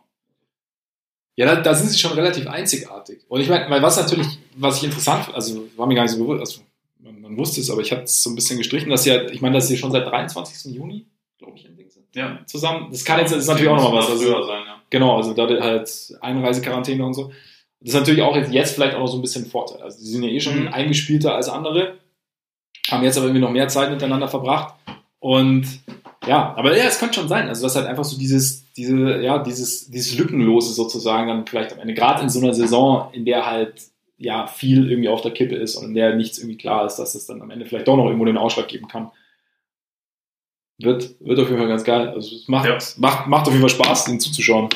[1.37, 3.21] Ja, da, da sind sie schon relativ einzigartig.
[3.29, 4.27] Und ich meine, was natürlich,
[4.57, 6.61] was ich interessant also war mir gar nicht so bewusst, also
[6.99, 9.31] man, man wusste es, aber ich hatte es so ein bisschen gestrichen, dass sie halt,
[9.31, 10.75] ich meine, dass sie schon seit 23.
[10.75, 11.07] Juni,
[11.39, 12.07] glaube ich, im Ding sind.
[12.17, 12.41] Ja.
[12.47, 12.89] Zusammen.
[12.91, 14.11] Das kann jetzt, das ist natürlich auch noch mal was.
[14.11, 14.83] Also, sein, ja.
[14.91, 15.89] Genau, also da halt
[16.21, 17.31] Einreisequarantäne und so.
[17.81, 19.81] Das ist natürlich auch jetzt, jetzt vielleicht auch noch so ein bisschen ein Vorteil.
[19.83, 20.69] Also die sind ja eh schon Mhm.
[20.69, 21.99] eingespielter als andere,
[22.91, 24.75] haben jetzt aber irgendwie noch mehr Zeit miteinander verbracht.
[25.21, 25.67] Und
[26.27, 27.49] ja, aber ja, es könnte schon sein.
[27.49, 31.81] Also das halt einfach so dieses, diese, ja, dieses, dieses Lückenlose sozusagen dann vielleicht am
[31.81, 33.83] Ende, gerade in so einer Saison, in der halt
[34.17, 37.15] ja viel irgendwie auf der Kippe ist und in der nichts irgendwie klar ist, dass
[37.15, 39.11] es dann am Ende vielleicht doch noch irgendwo den Ausschlag geben kann.
[40.81, 42.09] Wird, wird auf jeden Fall ganz geil.
[42.11, 42.79] Also es macht, Ja.
[42.99, 44.69] macht, macht auf jeden Fall Spaß, den zuzuschauen.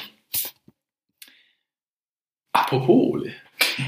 [2.52, 3.32] Apropos Ole.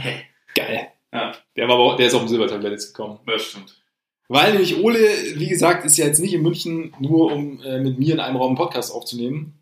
[0.54, 0.88] Geil.
[1.12, 1.32] Ja.
[1.56, 3.18] Der, war der ist auf dem Silbertablett jetzt gekommen.
[3.26, 3.80] Das stimmt.
[4.28, 4.98] Weil nämlich Ole,
[5.36, 8.36] wie gesagt, ist ja jetzt nicht in München nur, um äh, mit mir in einem
[8.36, 9.60] Raum einen Podcast aufzunehmen.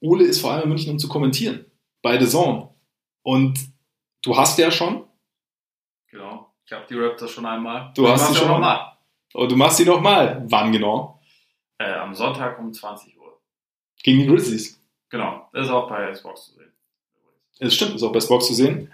[0.00, 1.64] Ole ist vor allem in München, um zu kommentieren.
[2.02, 2.68] Bei The Zone.
[3.22, 3.58] Und
[4.22, 5.04] du hast ja schon,
[6.10, 6.50] Genau.
[6.66, 7.92] Ich habe die Raptors schon einmal.
[7.96, 8.96] Du hast Ich sie mach's schon auch mal?
[9.34, 10.44] und du machst sie nochmal.
[10.46, 11.20] Wann genau?
[11.78, 13.40] Äh, am Sonntag um 20 Uhr.
[14.02, 14.80] Gegen die Grizzlies.
[15.10, 15.48] Genau.
[15.52, 16.72] Das ist auch bei Xbox zu sehen.
[17.58, 18.92] Es stimmt, ist auch bei Spox zu sehen.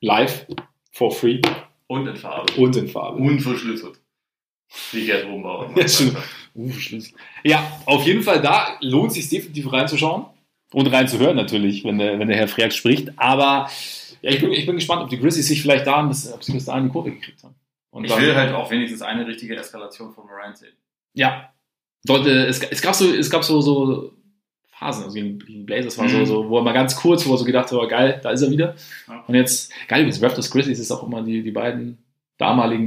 [0.00, 0.46] Live,
[0.92, 1.40] for free
[1.86, 2.52] Und in Farbe.
[2.60, 3.18] und in Farbe.
[3.18, 4.00] Unverschlüsselt.
[4.92, 5.74] Wie Gerd Rumbauer.
[5.76, 5.84] Ja.
[6.54, 6.72] Uh.
[7.44, 10.24] Ja, auf jeden Fall da lohnt sich definitiv reinzuschauen.
[10.72, 13.10] Und reinzuhören natürlich, wenn der, wenn der Herr Freak spricht.
[13.16, 13.70] Aber
[14.22, 16.42] ja, ich, bin, ich bin gespannt, ob die Grizzlies sich vielleicht da, ein bisschen- ob
[16.42, 17.54] sie bis dahin die Kurve gekriegt haben.
[17.90, 20.74] Und Ich dann- will halt auch wenigstens eine richtige Eskalation von Morant sehen.
[21.14, 21.48] Ja.
[22.04, 24.12] Dort, äh, es, es gab so, es gab so, so
[24.70, 26.26] Phasen, also gegen, gegen Blazers war so, Mhm.
[26.26, 28.42] so, wo er mal ganz kurz, wo er so gedacht hat, oh, geil, da ist
[28.42, 28.74] er wieder.
[29.06, 29.24] Ja.
[29.28, 31.98] Und jetzt, geil, übrigens, Raptors Grizzlies ist auch immer die, die beiden
[32.36, 32.86] damaligen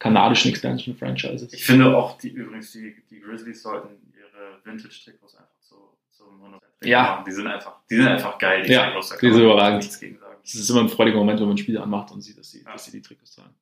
[0.00, 1.52] kanadischen Expansion Franchises.
[1.52, 5.76] Ich finde auch, die übrigens, die, die Grizzlies sollten ihre Vintage-Trikots einfach zu,
[6.10, 7.02] zum Monotyp Ja.
[7.02, 7.24] machen.
[7.28, 9.10] Die sind einfach, die sind einfach geil, die Ja, Trikots.
[9.10, 9.84] Da die sind überragend.
[9.84, 12.62] Es ist immer ein freudiger Moment, wenn man ein Spiel anmacht und sieht, dass sie,
[12.64, 12.72] Ja.
[12.72, 13.54] dass sie die Trikots tragen.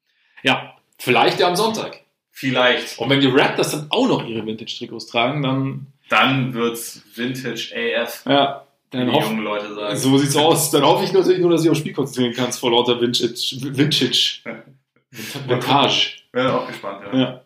[0.42, 2.00] Ja, vielleicht ja am Sonntag.
[2.30, 2.98] Vielleicht.
[3.00, 8.24] Und wenn die Raptors dann auch noch ihre Vintage-Trikots tragen, dann, Dann wird's Vintage AF,
[8.26, 9.96] ja, dann die jungen Leute sagen.
[9.98, 10.70] So sieht's aus.
[10.70, 13.56] Dann hoffe ich natürlich nur, dass du aufs Spiel konzentrieren kannst vor lauter Vintage.
[13.76, 14.38] Vintage.
[15.10, 16.18] Vintage.
[16.38, 17.18] Wäre auch gespannt, ja.
[17.18, 17.44] Ja.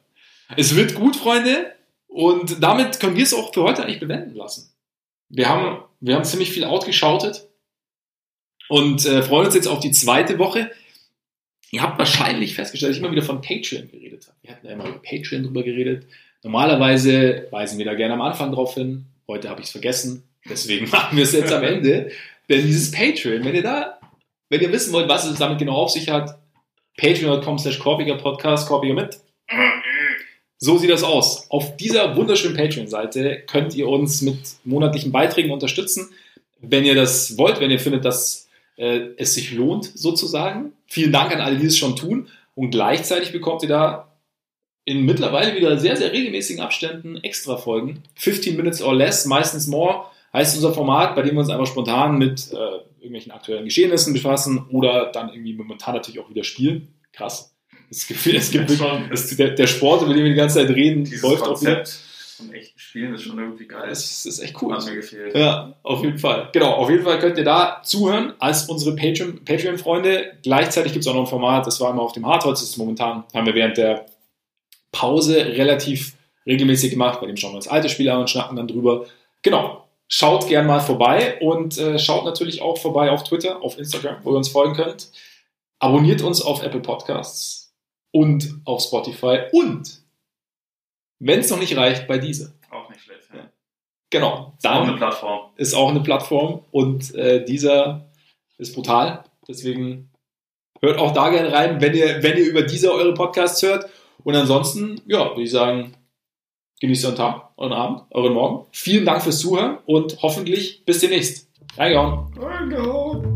[0.54, 1.72] Es wird gut, Freunde.
[2.08, 4.70] Und damit können wir es auch für heute eigentlich bewenden lassen.
[5.30, 7.48] Wir haben, wir haben ziemlich viel outgeschautet
[8.68, 10.70] und äh, freuen uns jetzt auf die zweite Woche.
[11.70, 14.36] Ihr habt wahrscheinlich festgestellt, dass ich immer wieder von Patreon geredet habe.
[14.42, 16.06] Wir hatten ja immer über Patreon drüber geredet.
[16.42, 19.06] Normalerweise weisen wir da gerne am Anfang drauf hin.
[19.26, 20.24] Heute habe ich es vergessen.
[20.46, 22.10] Deswegen machen wir es jetzt am Ende.
[22.50, 23.98] Denn dieses Patreon, wenn ihr da,
[24.50, 26.41] wenn ihr wissen wollt, was es damit genau auf sich hat,
[26.96, 29.20] patreon.com slash Korbiger Podcast, mit.
[30.58, 31.50] So sieht das aus.
[31.50, 36.10] Auf dieser wunderschönen Patreon-Seite könnt ihr uns mit monatlichen Beiträgen unterstützen.
[36.60, 40.72] Wenn ihr das wollt, wenn ihr findet, dass äh, es sich lohnt, sozusagen.
[40.86, 42.28] Vielen Dank an alle, die es schon tun.
[42.54, 44.12] Und gleichzeitig bekommt ihr da
[44.84, 48.02] in mittlerweile wieder sehr, sehr regelmäßigen Abständen extra Folgen.
[48.16, 52.18] 15 Minutes or less, meistens more, heißt unser Format, bei dem wir uns einfach spontan
[52.18, 56.94] mit äh, irgendwelchen aktuellen Geschehnissen befassen oder dann irgendwie momentan natürlich auch wieder spielen.
[57.12, 57.54] Krass.
[57.90, 61.04] Es gibt, es gibt es, der, der Sport, über den wir die ganze Zeit reden,
[61.04, 61.76] Dieses läuft auch wieder.
[61.76, 62.00] Konzept
[62.36, 63.90] von echten Spielen ist schon irgendwie geil.
[63.90, 64.74] Es ist echt cool.
[64.74, 65.34] Hat mir gefehlt.
[65.36, 66.48] Ja, auf jeden Fall.
[66.52, 70.38] Genau, auf jeden Fall könnt ihr da zuhören als unsere Patreon- Patreon-Freunde.
[70.42, 72.76] Gleichzeitig gibt es auch noch ein Format, das war immer auf dem Hardholz, das ist
[72.78, 74.06] momentan, haben wir während der
[74.90, 76.14] Pause relativ
[76.46, 79.06] regelmäßig gemacht, bei dem schauen wir uns alte Spiele an und schnacken dann drüber.
[79.42, 79.81] Genau,
[80.14, 84.32] schaut gern mal vorbei und äh, schaut natürlich auch vorbei auf Twitter, auf Instagram, wo
[84.32, 85.10] ihr uns folgen könnt.
[85.78, 87.74] Abonniert uns auf Apple Podcasts
[88.10, 90.02] und auf Spotify und
[91.18, 92.52] wenn es noch nicht reicht, bei dieser.
[92.70, 93.22] Auch nicht schlecht.
[93.32, 93.48] Ja.
[94.10, 95.50] Genau, Ist auch eine Plattform.
[95.56, 98.10] ist auch eine Plattform und äh, dieser
[98.58, 99.24] ist brutal.
[99.48, 100.10] Deswegen
[100.82, 103.88] hört auch da gerne rein, wenn ihr, wenn ihr über diese eure Podcasts hört.
[104.24, 105.94] Und ansonsten, ja, würde ich sagen,
[106.80, 108.66] genießt euren Tag, euren Abend, euren Morgen.
[108.72, 111.48] Vielen Dank fürs Zuhören und hoffentlich bis demnächst.
[111.78, 112.26] Reingehauen.
[112.38, 113.31] Reingehauen.